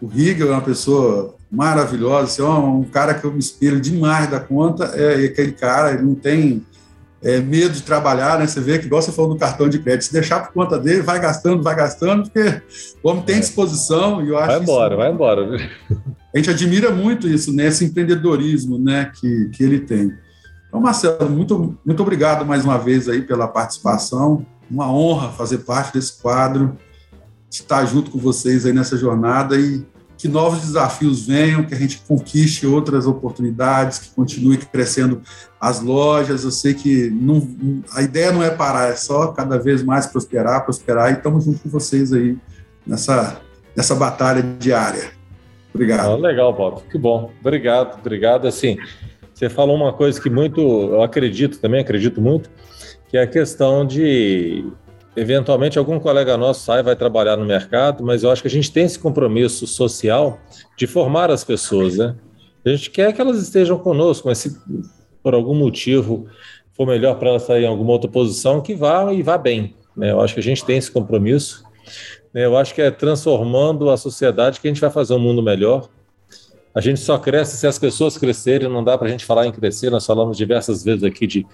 O 0.00 0.06
Rigel 0.06 0.48
é 0.48 0.52
uma 0.52 0.62
pessoa 0.62 1.34
maravilhosa, 1.50 2.24
assim, 2.24 2.42
um 2.42 2.84
cara 2.84 3.12
que 3.12 3.26
eu 3.26 3.32
me 3.32 3.40
espelho 3.40 3.78
demais 3.78 4.30
da 4.30 4.40
conta, 4.40 4.84
é 4.94 5.26
aquele 5.26 5.52
cara, 5.52 5.92
ele 5.92 6.02
não 6.02 6.14
tem 6.14 6.64
é, 7.22 7.40
medo 7.40 7.74
de 7.74 7.82
trabalhar, 7.82 8.38
né? 8.38 8.46
Você 8.46 8.60
vê 8.60 8.78
que, 8.78 8.86
igual 8.86 9.02
você 9.02 9.10
falou 9.10 9.32
no 9.32 9.38
cartão 9.38 9.68
de 9.68 9.78
crédito, 9.78 10.04
se 10.04 10.12
deixar 10.12 10.40
por 10.40 10.52
conta 10.52 10.78
dele, 10.78 11.02
vai 11.02 11.20
gastando, 11.20 11.62
vai 11.62 11.74
gastando, 11.74 12.24
porque 12.24 12.62
o 13.02 13.08
homem 13.08 13.22
tem 13.22 13.36
é. 13.36 13.40
disposição 13.40 14.24
e 14.24 14.28
eu 14.28 14.38
acho 14.38 14.46
Vai 14.48 14.60
embora, 14.60 14.94
isso, 14.94 14.96
vai 14.96 15.12
embora. 15.12 15.70
A 16.34 16.38
gente 16.38 16.50
admira 16.50 16.90
muito 16.90 17.28
isso, 17.28 17.52
né? 17.52 17.66
Esse 17.66 17.84
empreendedorismo, 17.84 18.78
né? 18.78 19.10
Que, 19.18 19.50
que 19.50 19.62
ele 19.62 19.80
tem. 19.80 20.14
Então, 20.68 20.80
Marcelo, 20.80 21.28
muito, 21.30 21.76
muito 21.84 22.02
obrigado 22.02 22.44
mais 22.44 22.64
uma 22.64 22.78
vez 22.78 23.08
aí 23.08 23.22
pela 23.22 23.48
participação. 23.48 24.46
Uma 24.70 24.92
honra 24.92 25.32
fazer 25.32 25.58
parte 25.58 25.94
desse 25.94 26.20
quadro, 26.20 26.76
estar 27.50 27.84
junto 27.86 28.10
com 28.10 28.18
vocês 28.18 28.66
aí 28.66 28.72
nessa 28.72 28.96
jornada 28.96 29.58
e 29.58 29.84
que 30.18 30.26
novos 30.26 30.60
desafios 30.62 31.28
venham, 31.28 31.62
que 31.62 31.72
a 31.72 31.78
gente 31.78 32.02
conquiste 32.06 32.66
outras 32.66 33.06
oportunidades, 33.06 34.00
que 34.00 34.10
continue 34.10 34.58
crescendo 34.58 35.22
as 35.60 35.80
lojas. 35.80 36.42
Eu 36.42 36.50
sei 36.50 36.74
que 36.74 37.08
não, 37.08 37.48
a 37.94 38.02
ideia 38.02 38.32
não 38.32 38.42
é 38.42 38.50
parar, 38.50 38.90
é 38.90 38.96
só 38.96 39.28
cada 39.28 39.56
vez 39.58 39.80
mais 39.80 40.08
prosperar, 40.08 40.64
prosperar, 40.64 41.10
e 41.10 41.14
estamos 41.14 41.44
junto 41.44 41.60
com 41.60 41.68
vocês 41.68 42.12
aí 42.12 42.36
nessa, 42.84 43.40
nessa 43.76 43.94
batalha 43.94 44.42
diária. 44.58 45.12
Obrigado. 45.72 46.08
Ah, 46.08 46.16
legal, 46.16 46.52
Bob. 46.52 46.82
Que 46.90 46.98
bom. 46.98 47.30
Obrigado, 47.40 48.00
obrigado. 48.00 48.48
Assim, 48.48 48.76
você 49.32 49.48
falou 49.48 49.76
uma 49.76 49.92
coisa 49.92 50.20
que 50.20 50.28
muito, 50.28 50.60
eu 50.60 51.00
acredito 51.00 51.60
também, 51.60 51.80
acredito 51.80 52.20
muito, 52.20 52.50
que 53.08 53.16
é 53.16 53.22
a 53.22 53.26
questão 53.26 53.86
de 53.86 54.66
eventualmente 55.16 55.78
algum 55.78 55.98
colega 55.98 56.36
nosso 56.36 56.64
sai 56.64 56.82
vai 56.82 56.96
trabalhar 56.96 57.36
no 57.36 57.44
mercado, 57.44 58.04
mas 58.04 58.22
eu 58.22 58.30
acho 58.30 58.42
que 58.42 58.48
a 58.48 58.50
gente 58.50 58.70
tem 58.70 58.84
esse 58.84 58.98
compromisso 58.98 59.66
social 59.66 60.38
de 60.76 60.86
formar 60.86 61.30
as 61.30 61.44
pessoas, 61.44 61.96
né? 61.96 62.14
A 62.64 62.70
gente 62.70 62.90
quer 62.90 63.12
que 63.12 63.20
elas 63.20 63.40
estejam 63.40 63.78
conosco, 63.78 64.28
mas 64.28 64.38
se 64.38 64.56
por 65.22 65.34
algum 65.34 65.54
motivo 65.54 66.26
for 66.72 66.86
melhor 66.86 67.18
para 67.18 67.30
elas 67.30 67.42
sair 67.42 67.64
em 67.64 67.66
alguma 67.66 67.92
outra 67.92 68.10
posição, 68.10 68.60
que 68.60 68.74
vá 68.74 69.12
e 69.12 69.22
vá 69.22 69.36
bem. 69.36 69.74
Né? 69.96 70.12
Eu 70.12 70.20
acho 70.20 70.34
que 70.34 70.40
a 70.40 70.42
gente 70.42 70.64
tem 70.64 70.76
esse 70.76 70.90
compromisso. 70.90 71.64
Né? 72.32 72.44
Eu 72.44 72.56
acho 72.56 72.74
que 72.74 72.80
é 72.80 72.90
transformando 72.90 73.90
a 73.90 73.96
sociedade 73.96 74.60
que 74.60 74.68
a 74.68 74.70
gente 74.70 74.80
vai 74.80 74.90
fazer 74.90 75.14
um 75.14 75.18
mundo 75.18 75.42
melhor. 75.42 75.88
A 76.74 76.80
gente 76.80 77.00
só 77.00 77.18
cresce 77.18 77.56
se 77.56 77.66
as 77.66 77.78
pessoas 77.78 78.16
crescerem, 78.16 78.68
não 78.68 78.84
dá 78.84 78.96
para 78.96 79.08
a 79.08 79.10
gente 79.10 79.24
falar 79.24 79.46
em 79.46 79.50
crescer, 79.52 79.90
nós 79.90 80.06
falamos 80.06 80.36
diversas 80.36 80.84
vezes 80.84 81.02
aqui 81.02 81.26
de 81.26 81.46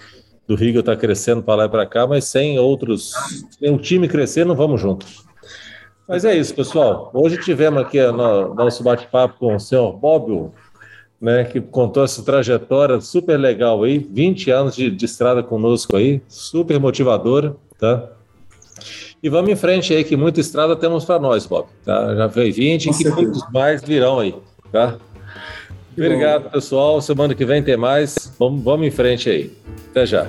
do 0.46 0.54
Riga 0.54 0.80
está 0.80 0.96
crescendo 0.96 1.42
para 1.42 1.54
lá 1.54 1.64
e 1.64 1.68
para 1.68 1.86
cá, 1.86 2.06
mas 2.06 2.24
sem 2.24 2.58
outros, 2.58 3.12
sem 3.58 3.72
o 3.72 3.78
time 3.78 4.08
crescer, 4.08 4.44
não 4.44 4.54
vamos 4.54 4.80
juntos. 4.80 5.24
Mas 6.06 6.24
é 6.24 6.36
isso, 6.36 6.54
pessoal. 6.54 7.10
Hoje 7.14 7.38
tivemos 7.38 7.82
aqui 7.82 8.00
no 8.06 8.54
nosso 8.54 8.82
bate-papo 8.82 9.38
com 9.38 9.56
o 9.56 9.60
senhor 9.60 9.92
Bobbio, 9.94 10.52
né, 11.20 11.44
que 11.44 11.60
contou 11.60 12.04
essa 12.04 12.22
trajetória 12.22 13.00
super 13.00 13.38
legal 13.38 13.82
aí, 13.82 13.98
20 13.98 14.50
anos 14.50 14.76
de, 14.76 14.90
de 14.90 15.04
estrada 15.06 15.42
conosco 15.42 15.96
aí, 15.96 16.20
super 16.28 16.78
motivadora, 16.78 17.56
tá? 17.78 18.10
E 19.22 19.30
vamos 19.30 19.50
em 19.50 19.56
frente 19.56 19.94
aí, 19.94 20.04
que 20.04 20.16
muita 20.18 20.40
estrada 20.40 20.76
temos 20.76 21.06
para 21.06 21.18
nós, 21.18 21.46
Bob. 21.46 21.66
Tá? 21.82 22.14
Já 22.14 22.26
veio 22.26 22.52
20 22.52 22.90
e 22.90 22.90
que 22.92 23.08
muitos 23.08 23.42
mais 23.50 23.82
virão 23.82 24.20
aí, 24.20 24.34
tá? 24.70 24.98
Obrigado, 25.96 26.50
pessoal. 26.50 27.00
Semana 27.00 27.34
que 27.34 27.44
vem 27.44 27.62
tem 27.62 27.76
mais. 27.76 28.32
Vamos, 28.38 28.62
vamos 28.62 28.86
em 28.86 28.90
frente 28.90 29.30
aí. 29.30 29.52
Até 29.90 30.04
já. 30.06 30.28